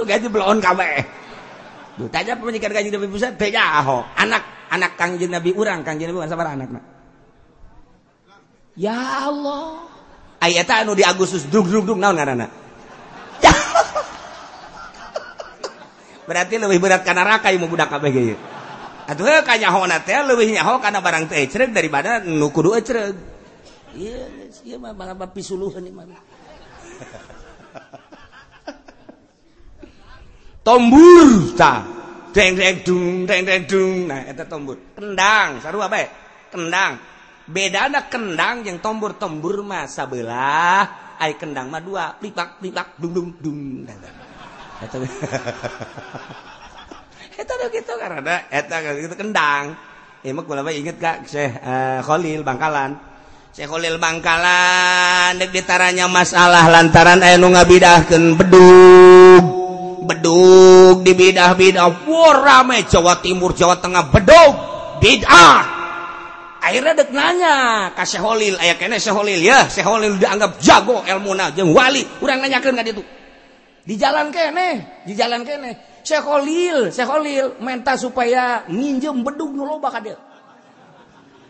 lu 0.00 0.02
gaji 0.08 0.26
belon 0.32 0.64
kabeh. 0.64 1.04
Duh, 2.00 2.08
tanya 2.08 2.40
pamajikan 2.40 2.72
kanjeng 2.72 2.96
Nabi 2.96 3.08
Musa 3.12 3.36
teh 3.36 3.52
nyaho. 3.52 4.00
Anak 4.16 4.72
anak 4.72 4.96
kangjeng 4.96 5.28
Nabi 5.28 5.52
urang, 5.52 5.84
kangjeng 5.84 6.08
Nabi 6.08 6.24
sabar 6.24 6.56
anak. 6.56 6.72
Ya 8.80 9.28
Allah. 9.28 9.91
eta 10.50 10.82
anu 10.82 10.98
di 10.98 11.06
Agustus 11.06 11.46
drug 11.46 11.70
drug 11.70 11.86
drug 11.86 11.98
naon 12.02 12.18
ngaranna 12.18 12.46
berarti 16.28 16.58
lebih 16.58 16.82
berat 16.82 17.06
karena 17.06 17.22
neraka 17.22 17.54
ieu 17.54 17.62
budak 17.62 17.88
kabeh 17.92 18.10
ge 18.10 18.34
atuh 19.06 19.26
heuh 19.26 19.42
ka 19.46 19.58
nyahona 19.58 20.02
teh 20.02 20.18
leuwih 20.26 20.50
nyaho 20.56 20.80
kana 20.82 20.98
barang 20.98 21.30
teh 21.30 21.46
ecreug 21.46 21.70
daripada 21.74 22.18
nu 22.22 22.50
kudu 22.50 22.74
ecreug 22.78 23.16
ieu 23.98 24.26
ieu 24.64 24.78
mah 24.78 24.94
baga 24.96 25.26
pisuluhan 25.28 25.84
ieu 25.84 25.92
mah. 25.92 26.06
Tombur 30.66 31.58
ta 31.58 31.82
deng 32.30 32.54
deng 32.54 32.86
dung 32.86 33.26
deng 33.26 33.42
deng 33.42 33.66
dung. 33.66 34.06
Nah 34.06 34.22
eta 34.30 34.46
tombur. 34.46 34.78
Kendang 34.94 35.58
sarua 35.58 35.90
bae. 35.90 36.06
Kendang. 36.54 37.02
beda 37.46 37.90
ada 37.90 38.06
kendang 38.06 38.62
yang 38.62 38.78
tombor 38.78 39.18
tombur 39.18 39.66
masa 39.66 40.06
belah 40.06 41.14
ay 41.22 41.38
kendang 41.38 41.70
mah 41.70 41.82
dua 41.82 42.18
plipak 42.18 42.58
plipak 42.58 42.98
dung 42.98 43.14
dung 43.14 43.28
dung. 43.38 43.86
Eta 44.82 44.98
eta 47.42 47.54
gitu 47.70 47.92
karena 47.98 48.36
eta 48.50 48.76
gitu 48.98 49.14
kendang. 49.14 49.78
Eh, 50.22 50.30
Emang 50.30 50.46
kalau 50.46 50.62
inget 50.70 51.02
kak 51.02 51.26
Syekh 51.26 51.58
uh, 51.62 52.02
Khalil 52.02 52.46
Bangkalan. 52.46 52.94
Syekh 53.50 53.66
Khalil 53.66 53.98
Bangkalan 53.98 55.34
dek 55.38 55.50
ditaranya 55.50 56.06
masalah 56.06 56.70
lantaran 56.70 57.22
aya 57.22 57.38
nu 57.38 57.50
ngabidahkeun 57.50 58.38
bedug. 58.38 59.44
Bedug 60.02 61.06
di 61.06 61.14
bidah-bidah. 61.14 62.06
Wah 62.06 62.34
rame 62.38 62.86
Jawa 62.86 63.18
Timur 63.18 63.54
Jawa 63.54 63.78
Tengah 63.78 64.10
bedug. 64.10 64.54
Bid'ah. 65.02 65.81
akhirnya 66.62 66.94
dek 66.94 67.10
nanya 67.10 67.54
ka 67.90 68.06
Syekholil 68.06 68.54
aya 68.62 68.78
kene 68.78 69.02
Syekholil 69.02 69.42
ya 69.42 69.66
Syekholil 69.66 70.14
dianggap 70.14 70.62
jago 70.62 71.02
ilmu 71.02 71.34
jeung 71.58 71.74
wali 71.74 72.06
urang 72.22 72.38
nanyakeun 72.38 72.78
ka 72.78 72.86
ditu 72.86 73.02
di 73.82 73.98
jalan 73.98 74.30
kene 74.30 75.02
di 75.02 75.12
jalan 75.18 75.42
kene 75.42 76.00
Syekholil 76.06 76.94
Syekholil 76.94 77.58
minta 77.58 77.98
supaya 77.98 78.62
nginjem 78.70 79.26
bedug 79.26 79.50
nu 79.58 79.66
loba 79.66 79.90
ka 79.90 79.98
dia 79.98 80.14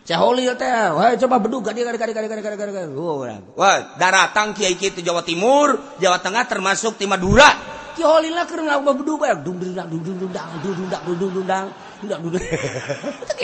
Syekholil 0.08 0.56
teh 0.56 0.72
wah 0.96 1.12
coba 1.20 1.36
bedug 1.44 1.60
ka 1.60 1.76
dia 1.76 1.84
ka 1.84 1.92
dia 1.92 2.16
ka 2.16 2.24
dia 2.24 2.32
ka 2.32 2.66
dia 2.72 3.36
wah 3.52 3.76
daratang 4.00 4.56
kiai 4.56 4.80
kitu 4.80 5.04
Jawa 5.04 5.20
Timur 5.20 5.76
Jawa 6.00 6.24
Tengah 6.24 6.48
termasuk 6.48 6.96
di 6.96 7.04
Madura 7.04 7.80
Ki 7.92 8.00
lah 8.00 8.48
keur 8.48 8.64
ngaboga 8.64 8.96
bedug 8.96 9.20
bae 9.20 9.36
dung 9.44 9.60
dung 9.60 9.76
dung 9.76 9.92
dung 9.92 10.32
dung 10.32 10.32
dung 10.32 10.88
dung 10.88 11.28
dung 11.28 11.44
dung 11.44 11.68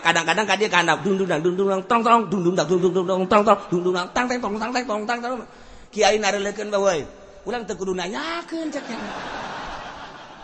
kadang-kadang 0.00 0.46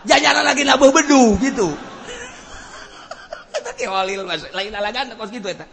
jajaran 0.06 0.44
lagi 0.44 0.64
nabuh 0.64 0.92
bedu 0.92 1.36
gitu. 1.40 1.68
Lain 4.56 4.72
alagan 4.72 5.12
kos 5.16 5.32
gitu 5.32 5.48
eta. 5.48 5.64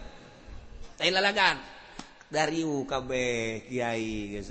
Lain 0.99 1.13
lalagan 1.13 1.55
dari 2.27 2.59
KB 2.59 3.11
Kyai 3.71 4.43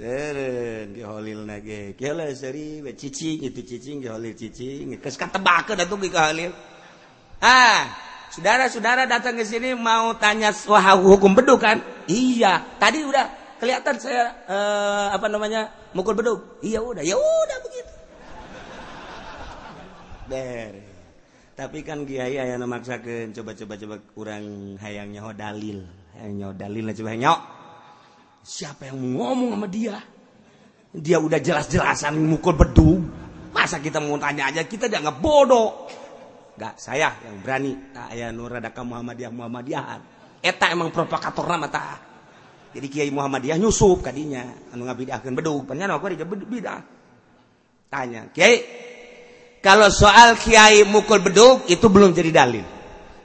geholil 0.97 1.45
nage 1.45 1.93
seri 2.33 2.81
cicing 2.97 3.45
itu 3.45 3.61
cicing 3.61 4.01
geholil 4.01 4.33
cicing 4.33 4.97
kes 4.97 5.21
ketebake 5.21 5.77
datu 5.77 6.01
ki 6.01 6.09
halil 6.09 6.57
ah 7.45 7.85
saudara-saudara 8.33 9.05
datang 9.05 9.37
ke 9.37 9.45
sini 9.45 9.77
mau 9.77 10.17
tanya 10.17 10.57
wah 10.73 10.97
hukum 10.97 11.37
beduk 11.37 11.61
kan? 11.61 11.85
Iya 12.09 12.65
tadi 12.81 13.05
udah 13.05 13.57
kelihatan 13.61 13.97
saya 14.01 14.25
uh, 14.49 15.13
apa 15.13 15.29
namanya 15.29 15.69
mukul 15.93 16.17
beduk. 16.17 16.65
Iya 16.65 16.81
udah 16.81 17.05
ya 17.05 17.17
udah 17.17 17.59
begitu. 17.61 17.93
Ber. 20.27 20.73
tapi 21.57 21.81
kan 21.81 22.05
kiai 22.05 22.37
aya 22.37 22.61
maksakeun 22.61 23.33
coba-coba 23.33 23.81
coba 23.81 23.97
kurang 24.13 24.77
hayangnya 24.81 25.21
ho 25.25 25.33
dalil. 25.37 25.85
Hayangnya 26.17 26.53
dalil 26.57 26.85
coba 26.93 27.13
nyok 27.17 27.56
Siapa 28.47 28.87
yang 28.87 29.19
ngomong 29.19 29.59
sama 29.59 29.67
dia? 29.67 29.99
Dia 30.95 31.19
udah 31.19 31.43
jelas-jelasan 31.43 32.15
mukul 32.15 32.55
bedung. 32.55 33.03
Masa 33.51 33.83
kita 33.83 33.99
mau 33.99 34.15
tanya 34.23 34.55
aja 34.55 34.63
kita 34.63 34.87
dianggap 34.87 35.19
bodoh. 35.19 35.91
Gak, 36.55 36.79
saya 36.79 37.11
yang 37.27 37.43
berani. 37.43 37.91
Tak 37.91 38.15
ayah 38.15 38.31
Nuradaka 38.31 38.87
Muhammadiyah 38.87 39.35
Muhammadiyahan. 39.35 40.01
Eta 40.39 40.71
emang 40.71 40.95
provokator 40.95 41.43
nama 41.43 41.67
tak. 41.67 41.99
Jadi 42.71 42.87
Kiai 42.87 43.11
Muhammadiyah 43.11 43.59
nyusup 43.59 44.07
kadinya. 44.07 44.47
Anu 44.71 44.87
ngabidahkan 44.87 45.35
bedung. 45.35 45.67
Penyan 45.67 45.91
aku 45.91 46.15
dia 46.15 46.23
bidah. 46.23 46.81
Tanya, 47.91 48.31
Kiai, 48.31 48.63
kalau 49.59 49.91
soal 49.91 50.39
Kiai 50.39 50.87
mukul 50.87 51.19
beduk 51.19 51.67
itu 51.67 51.91
belum 51.91 52.15
jadi 52.15 52.31
dalil. 52.31 52.63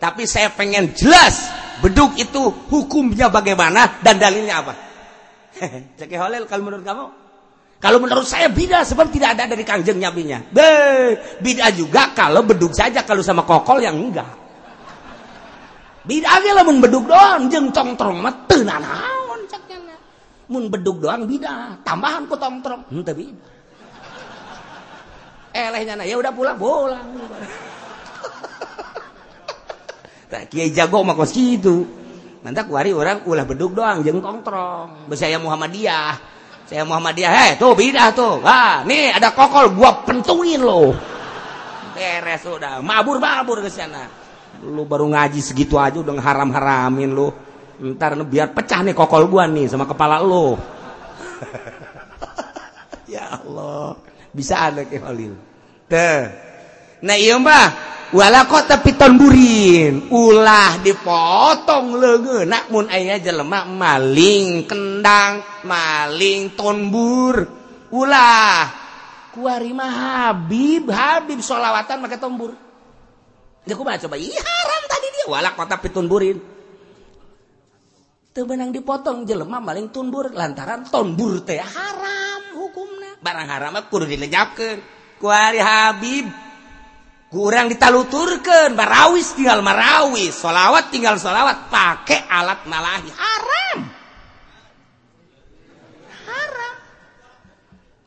Tapi 0.02 0.26
saya 0.26 0.50
pengen 0.50 0.98
jelas 0.98 1.46
beduk 1.86 2.18
itu 2.18 2.42
hukumnya 2.74 3.30
bagaimana 3.30 4.02
dan 4.02 4.18
dalilnya 4.18 4.66
apa. 4.66 4.91
Cek 5.98 6.12
halal 6.18 6.50
kalau 6.50 6.64
menurut 6.66 6.86
kamu? 6.86 7.06
kalau 7.82 7.98
menurut 7.98 8.30
saya 8.30 8.46
bida 8.46 8.86
sebab 8.86 9.10
tidak 9.10 9.34
ada 9.34 9.58
dari 9.58 9.66
kangjeng 9.66 9.98
nyabinya. 9.98 10.38
Be 10.54 11.18
bida 11.42 11.74
juga 11.74 12.14
kalau 12.14 12.46
beduk 12.46 12.78
saja 12.78 13.02
kalau 13.02 13.26
sama 13.26 13.42
kokol 13.42 13.82
yang 13.82 13.98
enggak. 13.98 14.30
Bida 16.06 16.30
ge 16.46 16.54
lamun 16.54 16.78
beduk 16.78 17.10
doang 17.10 17.50
jeung 17.50 17.74
tongtrong 17.74 18.22
mah 18.22 18.46
teu 18.46 18.62
nanaon 18.62 19.50
mun 20.52 20.68
beduk 20.68 21.02
doang 21.02 21.26
bida 21.26 21.80
tambahan 21.82 22.28
ku 22.30 22.38
tongtrong 22.38 22.86
henteu 22.92 23.18
bida 23.18 23.50
elehnya 25.52 26.06
ya 26.06 26.16
udah 26.16 26.32
pulang 26.32 26.56
pulang. 26.62 27.08
Tak 30.30 30.48
kiai 30.54 30.70
jago 30.70 31.02
mah 31.02 31.18
kos 31.18 31.34
gitu 31.34 32.01
nanti 32.42 32.62
kuari 32.66 32.90
orang 32.94 33.26
ulah 33.30 33.46
beduk 33.46 33.78
doang 33.78 34.02
jeng 34.02 34.22
tongtrong 34.22 35.10
saya 35.14 35.38
Muhammadiyah 35.38 36.32
saya 36.72 36.88
Muhammadiyah, 36.88 37.32
heh 37.36 37.52
tuh 37.60 37.76
bidah 37.76 38.16
tuh. 38.16 38.40
Ah, 38.48 38.88
nih 38.88 39.12
ada 39.12 39.36
kokol, 39.36 39.76
gua 39.76 40.08
pentuin 40.08 40.56
lo. 40.56 40.96
Beres 41.92 42.48
udah, 42.48 42.80
mabur-mabur 42.80 43.60
ke 43.60 43.68
sana. 43.68 44.08
Lu 44.64 44.88
baru 44.88 45.12
ngaji 45.12 45.44
segitu 45.44 45.76
aja 45.76 46.00
udah 46.00 46.16
haram-haramin 46.16 47.12
lu. 47.12 47.28
Ntar 47.76 48.16
biar 48.24 48.56
pecah 48.56 48.88
nih 48.88 48.96
kokol 48.96 49.28
gua 49.28 49.52
nih 49.52 49.68
sama 49.68 49.84
kepala 49.84 50.24
lu. 50.24 50.56
ya 53.20 53.36
Allah, 53.36 54.00
bisa 54.32 54.72
ada 54.72 54.88
ke 54.88 54.96
Halil. 54.96 55.36
Tuh. 55.92 56.51
Nah 57.02 57.18
iya 57.18 57.42
mbahwala 57.42 58.46
kota 58.46 58.78
pitonburin 58.78 60.14
ulah 60.14 60.78
dipotong 60.86 61.98
legeakmun 61.98 62.86
ayah 62.94 63.18
jelemak 63.18 63.66
maling 63.66 64.70
kendang 64.70 65.42
maling 65.66 66.54
tonbur 66.54 67.50
ulah. 67.90 68.70
Kuarima 69.34 69.88
Habib. 69.88 70.92
Habib 70.94 71.42
solawatan 71.42 72.06
pakai 72.06 72.22
tombur 72.22 72.54
ya 73.66 73.78
aku 73.78 73.86
coba? 73.86 74.16
Iya 74.18 74.42
haram 74.42 74.82
tadi 74.90 75.08
dia. 75.14 75.26
Wala 75.30 75.58
kota 75.58 75.78
pitonburin 75.82 76.38
tuh 78.32 78.48
benang 78.48 78.72
dipotong 78.72 79.28
jelema 79.28 79.60
maling 79.60 79.92
tunbur 79.92 80.32
lantaran 80.32 80.88
tonbur 80.88 81.44
teh 81.44 81.60
haram 81.60 82.56
hukumnya 82.56 83.20
barang 83.20 83.48
haram 83.48 83.76
kudu 83.92 84.08
dilejapkan 84.08 84.80
kuari 85.20 85.60
Habib. 85.60 86.51
Kurang 87.32 87.72
ditaluturkan 87.72 88.76
barawis 88.76 89.32
tinggal 89.34 89.64
marawis. 89.64 90.36
Sholawat 90.36 90.92
tinggal 90.92 91.16
sholawat. 91.16 91.72
Pakai 91.72 92.28
alat 92.28 92.68
malahi. 92.68 93.10
Haram. 93.16 93.80
Haram. 96.28 96.76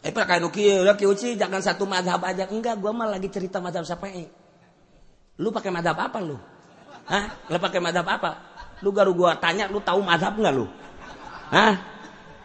Eh 0.04 0.12
pakai 0.12 0.44
nuki 0.44 0.84
udah 0.84 0.94
kiuci 0.94 1.40
jangan 1.40 1.64
satu 1.64 1.88
madhab 1.88 2.20
aja. 2.20 2.44
Enggak 2.52 2.76
gua 2.76 2.92
mah 2.92 3.08
lagi 3.08 3.32
cerita 3.32 3.58
madhab 3.58 3.88
Syafi'i 3.88 4.44
lu 5.34 5.50
pakai 5.50 5.74
madhab 5.74 5.98
apa 5.98 6.22
lu? 6.22 6.38
Hah? 7.10 7.50
lu 7.50 7.58
pakai 7.58 7.82
madhab 7.82 8.06
apa? 8.06 8.38
Lu 8.84 8.94
garu 8.94 9.16
gua 9.16 9.34
tanya 9.40 9.66
lu 9.66 9.82
tahu 9.82 9.98
madhab 10.04 10.38
nggak 10.38 10.54
lu? 10.54 10.68
Hah? 11.50 11.74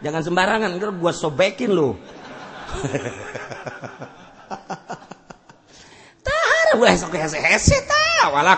jangan 0.00 0.24
sembarangan 0.24 0.80
gua 0.96 1.12
sobekin 1.12 1.76
lu 1.76 1.92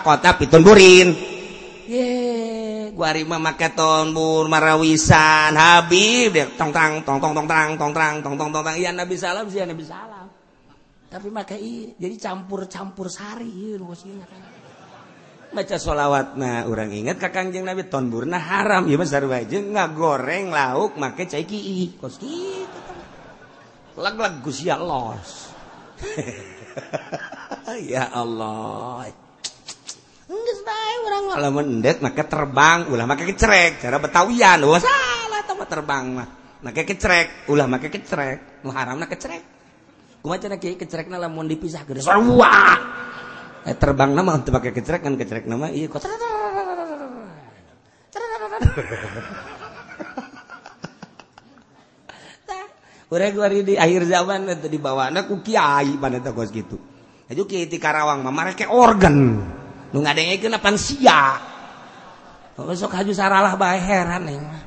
kota 0.03 0.37
pitunburin 0.37 1.33
guarima 2.93 3.41
make 3.41 3.73
tonbur 3.73 4.45
marawisan. 4.47 5.57
Habib 5.57 6.37
tongtang 6.55 7.01
tongtong 7.01 7.33
tongtang 7.33 7.75
tongtang 7.75 8.13
tongtong 8.21 8.49
tongtang 8.53 8.75
iya 8.77 8.93
Nabi 8.93 9.17
salam 9.17 9.49
sih 9.49 9.59
Nabi 9.65 9.83
salam. 9.83 10.29
Tapi 11.09 11.27
make 11.29 11.57
jadi 11.97 12.15
campur-campur 12.17 13.09
sari 13.09 13.49
iya 13.49 13.77
bosnya 13.77 14.17
iya, 14.17 14.25
kan 14.25 14.41
baca 15.53 15.77
solawat 15.77 16.33
nah 16.33 16.65
orang 16.65 16.89
ingat 16.89 17.21
kakang 17.21 17.53
jeng 17.53 17.65
Nabi 17.65 17.85
tonbur 17.89 18.25
nah 18.25 18.41
haram. 18.41 18.85
Iya 18.89 18.97
mas 18.97 19.13
aja 19.13 19.57
nggak 19.57 19.89
goreng 19.97 20.53
lauk 20.53 20.97
make 20.97 21.25
cai 21.29 21.45
ki 21.45 21.97
kos 22.01 22.17
gitu 22.17 22.81
lag-lag 23.93 24.41
gusia 24.41 24.73
los 24.73 25.53
ya 27.93 28.09
Allah. 28.13 29.09
Mendek 31.53 32.01
maka 32.01 32.25
terbang 32.25 32.89
ulah 32.89 33.05
maka 33.05 33.21
kecerek 33.27 33.83
cara 33.83 33.99
betawian 34.01 34.63
wah 34.65 34.81
salah 34.81 35.41
tempat 35.45 35.67
terbang 35.69 36.05
mah. 36.13 36.27
Maka 36.63 36.87
kecerek 36.87 37.51
ulah 37.51 37.67
maka 37.67 37.91
kecerek 37.91 38.63
nu 38.63 38.71
haram 38.71 38.95
kecerek 39.03 39.43
kumaha 40.23 40.39
cara 40.39 40.55
kiai 40.55 40.79
kecerek 40.79 41.11
na 41.11 41.19
lamun 41.19 41.51
dipisah 41.51 41.83
gede? 41.83 41.99
Sarua! 41.99 42.79
Eh, 43.67 43.75
terbang 43.75 44.15
nama 44.15 44.39
untuk 44.39 44.55
pakai 44.55 44.71
kecerek 44.71 45.03
kan 45.03 45.19
kecerek 45.19 45.43
nama 45.47 45.71
iya 45.71 45.87
kok 45.91 46.03
Urang 53.13 53.37
di 53.61 53.77
akhir 53.77 54.09
zaman 54.09 54.49
itu 54.49 54.73
dibawa 54.73 55.13
anak 55.13 55.29
ku 55.29 55.37
kiai 55.45 56.01
pada 56.01 56.17
tokos 56.17 56.49
gitu. 56.49 56.81
Itu 57.33 57.49
kiai 57.49 57.65
Karawang 57.65 58.21
mah 58.21 58.29
mereka 58.29 58.69
organ. 58.69 59.41
Nu 59.89 59.97
ngadengkeun 60.05 60.53
pan 60.61 60.77
sia. 60.77 61.41
Besok 62.53 62.93
haju 62.93 63.09
saralah 63.09 63.57
bae 63.57 63.81
heran 63.81 64.21
ning 64.29 64.37
mah. 64.37 64.61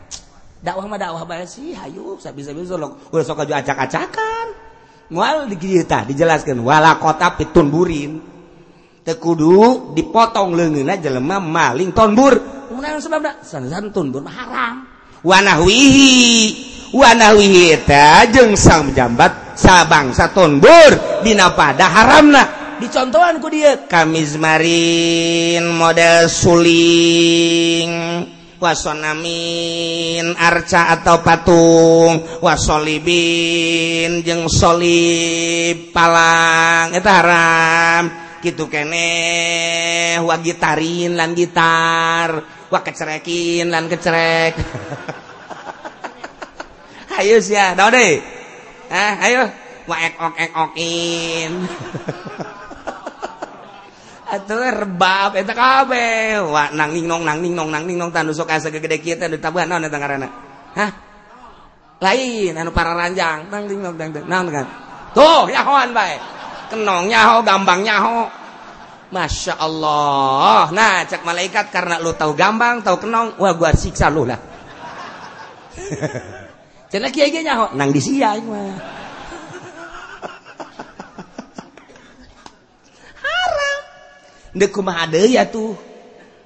Dakwah 0.58 0.90
mah 0.90 0.98
dakwah 0.98 1.22
bae 1.22 1.46
sih 1.46 1.78
hayu 1.78 2.18
sabi-sabi 2.18 2.66
solok. 2.66 3.14
Udah 3.14 3.22
sok 3.22 3.46
haju 3.46 3.54
acak-acakan. 3.54 4.46
Moal 5.14 5.46
di 5.46 5.54
kita 5.54 6.02
dijelaskan. 6.02 6.58
dijelaskeun 6.58 6.60
wala 6.66 6.98
kota 6.98 7.38
pitun 7.38 7.70
burin. 7.70 8.18
Teu 9.06 9.14
kudu 9.22 9.94
dipotong 9.94 10.58
leungeunna 10.58 10.98
jelema 10.98 11.38
maling 11.38 11.94
tonbur. 11.94 12.34
Mun 12.74 12.82
sababna 12.98 13.38
san-san 13.46 13.94
tonbur 13.94 14.26
haram. 14.26 14.82
Wanahwihi 15.22 16.74
Wanawita 16.94 18.30
jeung 18.30 18.54
sang 18.54 18.94
jambat 18.94 19.58
sabangsa 19.58 20.30
tonbur 20.30 21.22
Dina 21.26 21.50
pada 21.50 21.90
haramlah 21.90 22.78
dicontohanku 22.78 23.50
dia 23.50 23.88
Kamismarin 23.90 25.66
model 25.66 26.30
suling 26.30 27.90
wasonamin 28.56 30.32
arca 30.36 30.94
atau 30.96 31.20
patung 31.20 32.24
wasolibin 32.40 34.24
jeng 34.24 34.48
solib 34.48 35.92
palang 35.92 36.96
itu 36.96 37.08
haram. 37.08 38.04
Gitu 38.40 38.68
kene 38.70 40.22
wa 40.22 40.36
gitarin 40.38 41.18
lan 41.18 41.34
gitar 41.34 42.30
wa 42.70 42.80
kecerekin 42.80 43.68
lan 43.72 43.90
kecerek. 43.90 44.54
ayo 47.16 47.36
siya 47.40 47.72
daw 47.72 47.88
deh 47.88 48.20
ah 48.92 49.14
ayo 49.24 49.48
waek 49.88 50.14
ok 50.20 50.36
ek 50.36 50.52
okin 50.52 51.52
atuh 54.26 54.58
rebab 54.74 55.38
eta 55.38 55.54
kabeh 55.54 56.42
wa 56.42 56.74
nang 56.74 56.90
ningnong 56.90 57.22
nang 57.22 57.38
ningnong 57.38 57.70
nang 57.70 57.84
ningnong 57.86 58.10
tanu 58.10 58.34
sok 58.34 58.50
asa 58.50 58.74
gede 58.74 58.98
kieu 58.98 59.14
teh 59.14 59.30
ditabuhan 59.30 59.70
naon 59.70 59.86
eta 59.86 59.96
ngaranna 59.96 60.28
hah 60.74 60.90
lain 62.02 62.52
anu 62.58 62.74
para 62.74 62.92
ranjang 62.92 63.46
nang 63.48 63.64
ningnong 63.70 63.94
dang 63.94 64.10
naon 64.26 64.46
kan 64.50 64.66
tuh 65.14 65.46
nyahoan 65.48 65.94
bae 65.94 66.18
kenong 66.74 67.06
nyaho 67.06 67.40
gambang 67.46 67.86
nyaho 67.86 68.26
Masya 69.06 69.54
Allah 69.62 70.74
nah 70.74 71.06
cek 71.06 71.22
malaikat 71.22 71.70
karena 71.70 72.02
lu 72.02 72.10
tahu 72.18 72.34
gambang 72.34 72.82
tahu 72.82 73.06
kenong 73.06 73.38
wah 73.38 73.54
gua 73.54 73.70
siksa 73.70 74.10
lu 74.10 74.26
lah 74.26 74.40
Cina 76.86 77.10
kiai 77.10 77.34
nyaho 77.34 77.74
Nang 77.74 77.90
di 77.90 78.00
sia 78.00 78.38
mah 78.42 79.04
kuma 84.72 85.04
ada 85.04 85.20
ya 85.20 85.44
tuh 85.44 85.76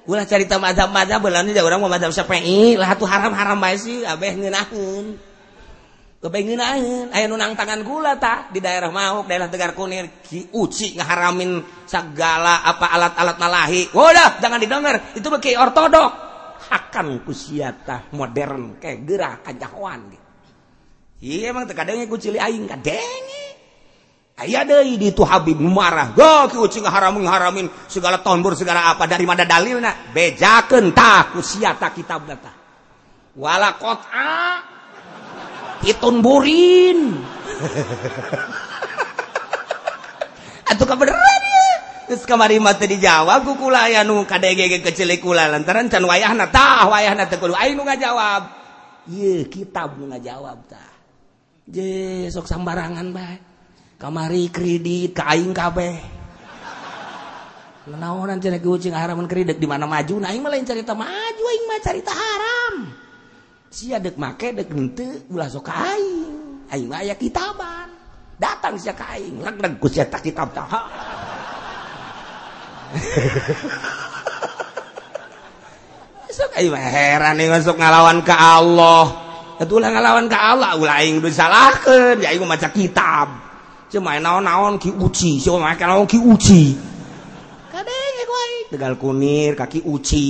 ulah 0.03 0.27
cerita 0.27 0.59
mazhab-mazhab 0.59 1.23
belani 1.23 1.55
da 1.55 1.63
orang 1.63 1.79
mau 1.79 1.87
mazhab 1.87 2.11
Syafi'i 2.11 2.75
lah 2.75 2.99
tuh 2.99 3.07
haram-haram 3.07 3.55
bae 3.55 3.79
sih 3.79 4.03
abeh 4.03 4.35
ngeunaheun 4.35 5.15
kabeh 6.19 6.41
ngeunaheun 6.43 7.07
aya 7.15 7.25
nu 7.31 7.39
nang 7.39 7.55
tangan 7.55 7.79
gula 7.87 8.19
tak 8.19 8.51
di 8.51 8.59
daerah 8.59 8.91
Mauk 8.91 9.31
daerah 9.31 9.47
Tegar 9.47 9.71
Kunir 9.71 10.21
ki 10.27 10.51
uci 10.51 10.99
ngaharamin 10.99 11.63
segala 11.87 12.65
apa 12.67 12.91
alat-alat 12.91 13.37
malahi 13.39 13.81
udah 13.95 14.43
jangan 14.43 14.59
didengar 14.59 15.15
itu 15.15 15.27
beki 15.31 15.55
ortodok 15.55 16.11
hakan 16.67 17.23
kusiata 17.23 18.11
modern 18.11 18.81
kayak 18.81 18.99
gerah 19.07 19.33
kajahoan 19.39 20.11
gitu 20.11 20.20
Iya 21.21 21.53
emang 21.53 21.69
terkadangnya 21.69 22.09
ku 22.09 22.17
cili 22.17 22.41
aing 22.41 22.65
kadenge. 22.65 23.41
Aya 24.41 24.65
deui 24.65 24.97
di 24.97 25.13
itu 25.13 25.21
Habib 25.21 25.61
marah. 25.61 26.17
Go 26.17 26.49
ku 26.49 26.65
cing 26.65 26.81
haram 26.81 27.21
haramin 27.21 27.69
segala 27.85 28.25
tombur 28.25 28.57
segala 28.57 28.89
apa 28.89 29.05
dari 29.05 29.21
mana 29.29 29.45
dalilna? 29.45 30.09
Bejakeun 30.09 30.97
tah 30.97 31.29
ku 31.29 31.45
sia 31.45 31.77
tah 31.77 31.93
kitabna 31.93 32.41
tah. 32.41 32.55
Wala 33.37 33.77
qat'a 33.77 34.65
kitun 35.85 36.25
burin. 36.25 37.21
Atuh 40.73 40.85
kabeneran 40.89 41.41
ya. 41.45 41.69
Terus 42.09 42.25
kamari 42.25 42.57
mah 42.57 42.73
teu 42.81 42.89
dijawab 42.89 43.45
ku 43.45 43.53
kula 43.61 43.93
aya 43.93 44.01
nu 44.01 44.25
kadege 44.25 44.81
kecil 44.81 45.13
kula 45.21 45.53
lantaran 45.53 45.85
can 45.85 46.01
wayahna 46.01 46.49
tah 46.49 46.89
wayahna 46.89 47.29
teu 47.29 47.37
kudu 47.37 47.53
aing 47.53 47.77
nu 47.77 47.85
ngajawab. 47.85 48.57
Ieu 49.05 49.45
kitab 49.45 50.01
nu 50.01 50.09
ngajawab 50.09 50.65
tah. 50.65 50.90
jesok 51.71 52.51
sambarangan 52.51 53.15
baik 53.15 53.39
kamari 53.95 54.51
kredit 54.51 55.15
kaing 55.15 55.55
kabeh. 55.55 56.19
Naonan 57.91 58.37
cari 58.37 58.61
kucing 58.61 58.93
haraman 58.93 59.25
kredit 59.25 59.57
di 59.57 59.65
mana 59.65 59.89
maju. 59.89 60.21
Nah 60.21 60.29
aing 60.29 60.43
malah 60.43 60.61
cerita 60.61 60.93
maju 60.93 61.43
aing 61.49 61.65
mah 61.65 61.79
cerita 61.81 62.13
haram. 62.13 62.93
Sia 63.71 63.97
dek 63.97 64.19
make 64.19 64.53
dek 64.53 64.69
henteu 64.69 65.25
ulah 65.33 65.49
sok 65.49 65.71
aing. 65.71 66.61
Aing 66.69 66.87
mah 66.91 67.01
aya 67.01 67.17
kitaban. 67.17 67.89
Datang 68.37 68.77
sia 68.77 68.93
ka 68.93 69.17
aing 69.17 69.41
legleg 69.41 69.81
ku 69.81 69.89
sia 69.89 70.05
tak 70.05 70.21
kitab 70.25 70.53
tah 70.53 70.69
sok 76.37 76.53
aing 76.59 76.75
heran 76.75 77.39
nih 77.39 77.47
sok 77.63 77.79
ngalawan 77.81 78.21
ke 78.21 78.35
Allah. 78.35 79.30
ulah 79.69 79.93
ngalawan 79.93 80.25
ke 80.25 80.33
Allah 80.33 80.73
ulang 80.73 81.21
udah 81.21 81.29
salahkeun. 81.29 82.25
Ya 82.25 82.33
aing 82.33 82.41
maca 82.41 82.73
kitab. 82.73 83.29
Cuma 83.91 84.17
naon-naon 84.17 84.79
ki 84.81 84.89
uci 84.95 85.37
cuma 85.43 85.77
naon 85.77 86.07
ki 86.09 86.17
uci. 86.17 86.63
Kadeng 87.69 88.13
ya 88.17 88.25
kuai 88.25 88.55
tegal 88.73 88.95
kunir 88.97 89.53
kaki 89.53 89.85
uci. 89.85 90.27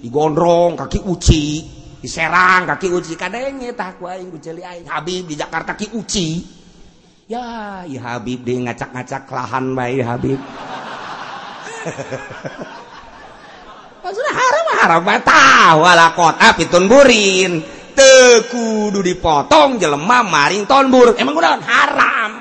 Digondrong 0.00 0.80
kaki 0.80 1.04
uci. 1.04 1.44
Diserang 2.00 2.64
kaki 2.70 2.88
uci. 2.88 3.12
Kadeng 3.20 3.60
ya 3.60 3.76
ku 3.98 4.08
aing 4.08 4.32
kuceli 4.32 4.64
aing 4.64 4.88
Habib 4.88 5.28
di 5.28 5.36
Jakarta 5.36 5.76
ki 5.76 5.92
uci. 5.92 6.28
Ya 7.28 7.84
ya 7.84 8.00
Habib 8.16 8.46
deh 8.46 8.64
ngacak-ngacak 8.64 9.28
lahan 9.28 9.76
bae 9.76 10.00
Habib. 10.00 10.40
Maksudnya 14.00 14.32
haram 14.32 14.64
ah? 14.64 14.76
haram 14.80 15.04
ah, 15.04 15.20
tahu 15.20 15.78
wala 15.84 16.06
kota 16.16 16.40
ah, 16.40 16.52
pitun 16.56 16.88
burin. 16.88 17.79
Tekudu 17.94 19.04
dipotong 19.04 19.78
jelema 19.78 20.24
maring 20.24 20.64
tonbur 20.66 21.14
emang 21.18 21.34
udah 21.36 21.60
haram. 21.62 22.32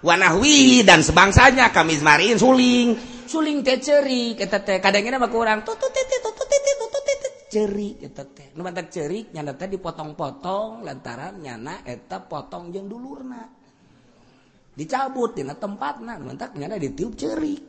Wanahwi 0.00 0.80
dan 0.84 1.04
sebangsanya 1.04 1.72
kami 1.72 2.00
marin 2.00 2.40
suling. 2.40 2.96
Suling 3.28 3.60
teh 3.60 3.78
ceri 3.78 4.32
kita 4.32 4.64
teh. 4.64 4.80
Kadangnya 4.80 5.20
mah 5.20 5.28
kurang. 5.28 5.62
Tutut 5.62 5.92
tete 5.92 6.18
tutut 6.24 6.48
tete 6.48 6.72
tutut 6.80 7.02
tete 7.04 7.28
ceri 7.52 7.88
kita 8.00 8.24
teh. 8.32 8.48
Nu 8.56 8.64
ceri 8.88 9.28
nyana 9.32 9.52
teh 9.54 9.68
dipotong-potong 9.68 10.82
lantaran 10.82 11.38
nyana 11.38 11.84
eta 11.84 12.24
potong 12.24 12.72
jeung 12.72 12.88
dulurna. 12.88 13.44
Dicabut 14.72 15.36
di 15.36 15.44
tempat 15.44 16.00
nah 16.00 16.16
mentak 16.16 16.56
nyana 16.56 16.80
ditiup 16.80 17.12
cerik 17.12 17.60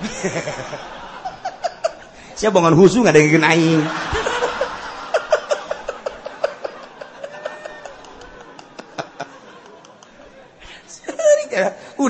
siapa 2.40 2.56
bangun 2.56 2.76
husu 2.76 3.04
nggak 3.04 3.14
ada 3.14 3.20
yang 3.20 3.44
aing 3.44 3.80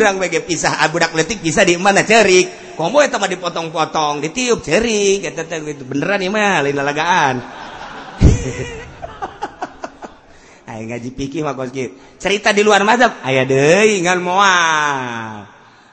urang 0.00 0.16
bagi 0.16 0.40
pisah 0.40 0.80
ah, 0.80 0.88
budak 0.88 1.12
letik 1.12 1.44
bisa 1.44 1.60
di 1.60 1.76
mana 1.76 2.00
cerik? 2.00 2.72
Komo 2.72 3.04
itu 3.04 3.20
mah 3.20 3.28
dipotong-potong 3.28 4.24
ditiup 4.24 4.64
cerik 4.64 5.28
itu 5.28 5.84
beneran 5.84 6.24
ya 6.24 6.32
mah 6.32 6.64
lain 6.64 6.72
lalagaan. 6.80 7.36
Ngaji 10.80 11.12
pikir 11.12 11.44
mah 11.44 11.52
cerita 12.16 12.56
di 12.56 12.64
luar 12.64 12.80
mazhab 12.88 13.20
aya 13.20 13.44
deui 13.44 14.00
ngan 14.00 14.20
moal. 14.24 15.44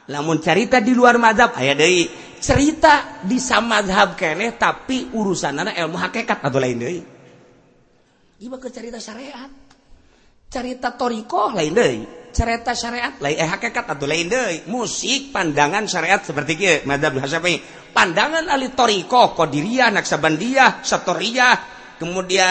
Lamun 0.07 0.39
cerita 0.39 0.79
di 0.79 0.95
luar 0.95 1.19
mazhab 1.19 1.51
aya 1.59 1.75
deui. 1.75 2.07
Cerita 2.39 3.19
di 3.27 3.35
samazhab 3.35 4.15
keneh 4.15 4.55
tapi 4.55 5.11
urusanana 5.11 5.75
ilmu 5.75 5.99
hakikat 5.99 6.39
atau 6.39 6.55
lain 6.63 6.79
deui. 6.79 7.03
Ieu 8.39 8.55
ke 8.55 8.71
cerita 8.71 8.95
syariat. 9.03 9.51
Cerita 10.47 10.95
toriko 10.95 11.51
lain 11.51 11.75
deui 11.75 12.16
cerita 12.31 12.71
syariat? 12.77 13.15
Lain 13.19 13.37
eh 13.37 13.47
hakikat 13.47 13.85
atau 13.97 14.05
lain 14.07 14.29
deui 14.29 14.63
musik 14.69 15.33
pandangan 15.33 15.87
syariat 15.89 16.21
seperti 16.21 16.53
kieu 16.55 16.85
mazhab 16.85 17.17
Syafi'i 17.19 17.59
pandangan 17.91 18.45
ahli 18.47 18.71
toriko 18.77 19.33
qadiriyah 19.33 19.89
naksabandiyah 19.89 20.85
satoriyah 20.85 21.77
kemudian 21.97 22.45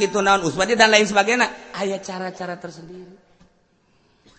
gitu 0.00 0.24
naon 0.24 0.48
usbadi 0.48 0.72
dan 0.72 0.88
lain 0.90 1.04
sebagainya. 1.04 1.76
Ayat 1.76 2.00
cara-cara 2.00 2.56
tersendiri. 2.56 3.12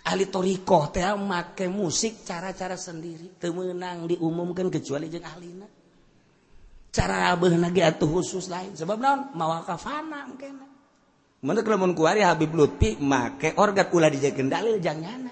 Ahli 0.05 0.29
torikoh 0.29 0.89
teh 0.93 1.05
make 1.17 1.69
musik 1.69 2.25
cara-cara 2.25 2.77
sendiri. 2.77 3.37
Temenang 3.37 4.09
diumumkan 4.09 4.69
kecuali 4.73 5.09
jeung 5.09 5.25
ahlina. 5.25 5.65
Cara 6.89 7.33
abeuna 7.33 7.69
ge 7.69 7.85
atuh 7.85 8.09
khusus 8.09 8.49
lain. 8.49 8.73
Sebab 8.73 8.97
naon? 8.97 9.33
Mawakafana 9.37 10.25
mungkin 10.29 10.64
Menurut 11.45 11.69
lamun 11.69 11.93
kuari 11.93 12.25
Habib 12.25 12.57
Lutfi 12.57 12.97
make 12.97 13.53
organ 13.61 13.85
ulah 13.93 14.09
dijadikan 14.09 14.49
dalil 14.49 14.81
jangan 14.81 15.29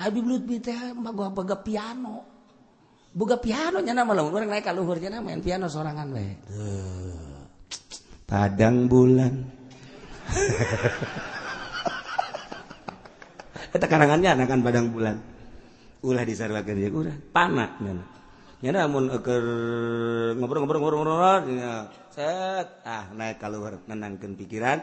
Habib 0.00 0.24
Lutfi 0.24 0.64
teh 0.64 0.96
boga 0.96 1.28
boga 1.28 1.60
piano. 1.60 2.24
Boga 3.12 3.36
piano 3.36 3.84
nya 3.84 3.92
nama 3.92 4.16
lamun 4.16 4.32
urang 4.32 4.48
naik 4.48 4.64
ka 4.64 4.72
luhur 4.72 4.96
nya 4.96 5.20
main 5.20 5.44
piano 5.44 5.68
sorangan 5.68 6.08
we. 6.16 6.40
Padang 8.24 8.88
bulan. 8.88 9.44
Eta 13.76 13.84
karangannya 13.84 14.40
akan 14.40 14.64
padang 14.64 14.88
bulan. 14.88 15.20
Ulah 16.00 16.24
disarwakeun 16.24 16.80
ya 16.80 16.88
urang. 16.88 17.20
Panak 17.28 17.76
nya 18.64 18.72
namun 18.72 19.12
keur 19.20 19.44
ngobrol-ngobrol-ngobrol 20.40 21.44
ya 21.60 21.92
set. 22.08 22.80
Ah 22.88 23.12
naik 23.12 23.36
keluar 23.36 23.84
nenangkeun 23.84 24.32
pikiran 24.32 24.80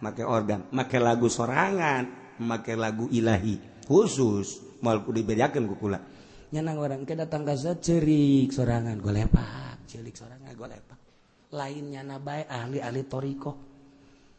make 0.00 0.22
organ 0.22 0.66
make 0.74 0.98
lagu 0.98 1.26
sorangan 1.26 2.36
make 2.42 2.74
lagu 2.74 3.06
ilahi 3.10 3.84
khusus. 3.86 4.66
Mal 4.78 5.02
dibedakan 5.02 5.66
kukula 5.74 5.98
nyanang 6.54 6.78
orang 6.78 7.02
ke 7.02 7.18
datang 7.18 7.42
kaza 7.42 7.76
cerik 7.82 8.54
sorangan 8.54 8.96
golepak 9.02 9.68
cerik 9.88 10.12
sorangan 10.14 10.52
golepak. 10.52 11.00
Lain 11.56 11.88
nyana 11.88 12.20
bae 12.20 12.44
ahli-ahli 12.44 13.02
toriko. 13.08 13.52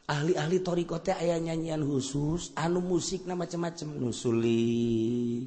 Ahli-ahli 0.09 0.61
toriko 0.61 1.01
teh 1.01 1.17
aya 1.17 1.41
nyanyian 1.41 1.81
khusus 1.81 2.53
anu 2.53 2.81
musik 2.81 3.25
na 3.25 3.33
macam-macam 3.33 3.97
nusuling 3.97 5.45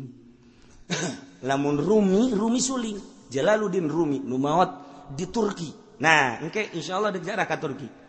lamun 1.48 1.78
rumi 1.78 2.34
rumi 2.34 2.58
suling. 2.58 2.98
Jalaluddin 3.32 3.88
rumi 3.88 4.20
numawat 4.20 4.70
di 5.14 5.24
Turki. 5.30 5.98
Nah 6.02 6.42
engke 6.42 6.74
insyaallah 6.74 7.14
dejarah 7.14 7.46
ka 7.46 7.56
Turki. 7.56 8.01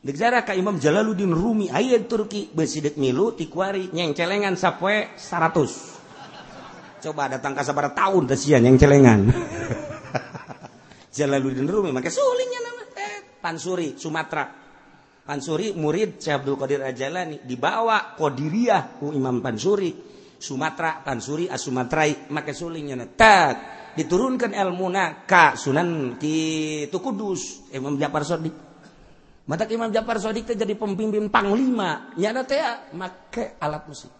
Negara 0.00 0.44
Ka 0.44 0.56
Imam 0.56 0.80
Jalaluddin 0.80 1.32
Rumi 1.32 1.68
ayat 1.68 2.08
Turki 2.08 2.48
bersidik 2.48 2.96
milu 2.96 3.36
tikwari 3.36 3.92
yang 3.92 4.16
celengan 4.16 4.56
sapwe 4.56 5.16
100 5.16 7.00
coba 7.00 7.32
datang 7.32 7.56
ke 7.56 7.62
sabar 7.64 7.92
tahun 7.96 8.28
kesian 8.28 8.64
yang 8.64 8.76
celengan 8.76 9.28
Jalaluddin 11.16 11.68
Rumi 11.68 11.90
maka 11.92 12.08
sulingnya 12.08 12.60
nama 12.64 12.82
Pansuri 13.40 13.96
Sumatera 13.96 14.60
Pansuri 15.30 15.76
murid 15.78 16.18
Syekh 16.18 16.42
Abdul 16.42 16.58
Qadir 16.58 16.82
Ajalani 16.82 17.38
dibawa 17.46 18.18
Qadiriyah 18.18 18.98
ku 18.98 19.14
Imam 19.14 19.38
Pansuri. 19.38 20.10
Sumatera 20.40 21.04
Pansuri 21.04 21.46
as 21.52 21.60
Sumatrai 21.62 22.32
make 22.32 22.56
sulingnya 22.56 22.96
tak 23.12 23.92
diturunkan 23.92 24.56
ilmuna 24.56 25.28
ka 25.28 25.52
Sunan 25.52 26.16
ki 26.16 26.88
Kudus 26.88 27.68
Imam 27.76 28.00
Ja'far 28.00 28.24
Shadiq 28.24 28.69
mata 29.48 29.64
Imam 29.70 29.88
Jafar 29.88 30.20
Sodik 30.20 30.50
jadi 30.52 30.74
pembimbing 30.76 31.30
panglima. 31.32 32.12
Nyana 32.18 32.44
teh 32.44 32.60
ah, 32.60 32.90
make 32.92 33.56
alat 33.60 33.84
musik. 33.86 34.12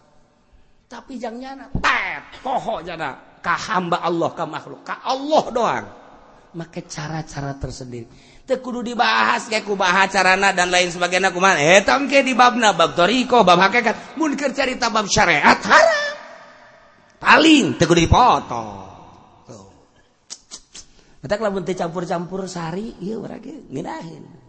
Tapi 0.91 1.15
jang 1.15 1.39
nyana 1.39 1.71
tet 1.79 2.43
poho 2.43 2.83
jana 2.83 3.39
ka 3.39 3.55
hamba 3.55 4.03
Allah 4.03 4.29
ka 4.33 4.43
makhluk. 4.43 4.81
Ka 4.83 5.03
Allah 5.05 5.45
doang. 5.53 5.85
Make 6.51 6.83
cara-cara 6.83 7.55
tersendiri. 7.55 8.07
Teu 8.43 8.59
kudu 8.59 8.83
dibahas 8.83 9.47
kayak 9.47 9.63
ku 9.63 9.79
carana 9.79 10.51
dan 10.51 10.67
lain 10.67 10.91
sebagainya 10.91 11.31
kumaha. 11.31 11.63
Eh, 11.63 11.79
Eta 11.79 11.95
engke 11.95 12.19
di 12.25 12.35
babna 12.35 12.75
bab 12.75 12.91
toriko 12.91 13.47
bab 13.47 13.55
hakikat. 13.55 14.19
Mun 14.19 14.35
keur 14.35 14.51
carita 14.51 14.91
bab 14.91 15.07
syariat 15.07 15.63
haram. 15.63 16.15
Paling 17.23 17.79
teu 17.79 17.87
kudu 17.87 18.03
dipotong. 18.03 18.91
Mata 21.21 21.37
lamun 21.37 21.61
teu 21.61 21.77
campur-campur 21.77 22.49
sari 22.49 22.97
ieu 22.99 23.21
urang 23.21 23.37
geus 23.37 23.69
ngeunaheun 23.69 24.40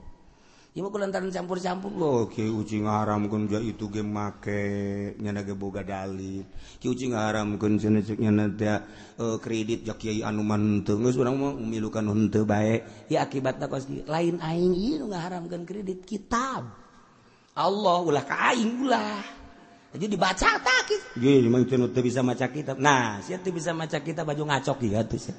Ima 0.72 0.88
kulantaran 0.88 1.28
campur-campur 1.28 1.92
loh 1.92 2.32
ki 2.32 2.48
ucing 2.48 2.88
haram 2.88 3.28
kun 3.28 3.44
itu 3.44 3.92
ge 3.92 4.00
make 4.00 4.56
nyana 5.20 5.44
ge 5.44 5.52
boga 5.52 5.84
dalil. 5.84 6.48
Ki 6.80 6.88
ucing 6.88 7.12
haram 7.12 7.60
kun 7.60 7.76
cenah 7.76 8.00
cek 8.00 8.16
nyana 8.16 8.48
teh 8.56 8.80
uh, 9.20 9.36
kredit 9.36 9.84
jak 9.84 10.00
kiai 10.00 10.24
anu 10.24 10.40
manteu 10.40 10.96
geus 10.96 11.20
urang 11.20 11.36
mah 11.36 11.52
milukan 11.60 12.08
henteu 12.08 12.48
bae. 12.48 12.80
Ya 13.12 13.20
akibatna 13.20 13.68
kos 13.68 13.84
lain 13.84 14.40
aing 14.40 14.72
ieu 14.72 15.04
nu 15.04 15.12
ngaharamkeun 15.12 15.68
kredit 15.68 16.08
kitab. 16.08 16.64
Allah 17.52 17.98
ulah 18.00 18.24
ka 18.24 18.56
aing 18.56 18.88
ulah. 18.88 19.20
Jadi 19.92 20.08
dibaca 20.08 20.56
tak 20.56 20.88
Jadi 21.20 21.52
memang 21.52 21.68
itu 21.68 21.76
teu 21.92 22.00
bisa 22.00 22.24
maca 22.24 22.48
kitab. 22.48 22.80
Nah, 22.80 23.20
sia 23.20 23.36
teu 23.36 23.52
bisa 23.52 23.76
maca 23.76 24.00
kitab 24.00 24.24
baju 24.24 24.48
ngacok 24.48 24.88
ya 24.88 25.04
atuh 25.04 25.20
sia. 25.20 25.36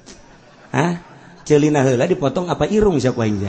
Hah? 0.70 0.94
Celina 1.42 1.82
heula 1.82 2.06
dipotong 2.06 2.46
apa 2.46 2.70
irung 2.70 3.02
sia 3.02 3.10
ku 3.10 3.18
aing 3.18 3.42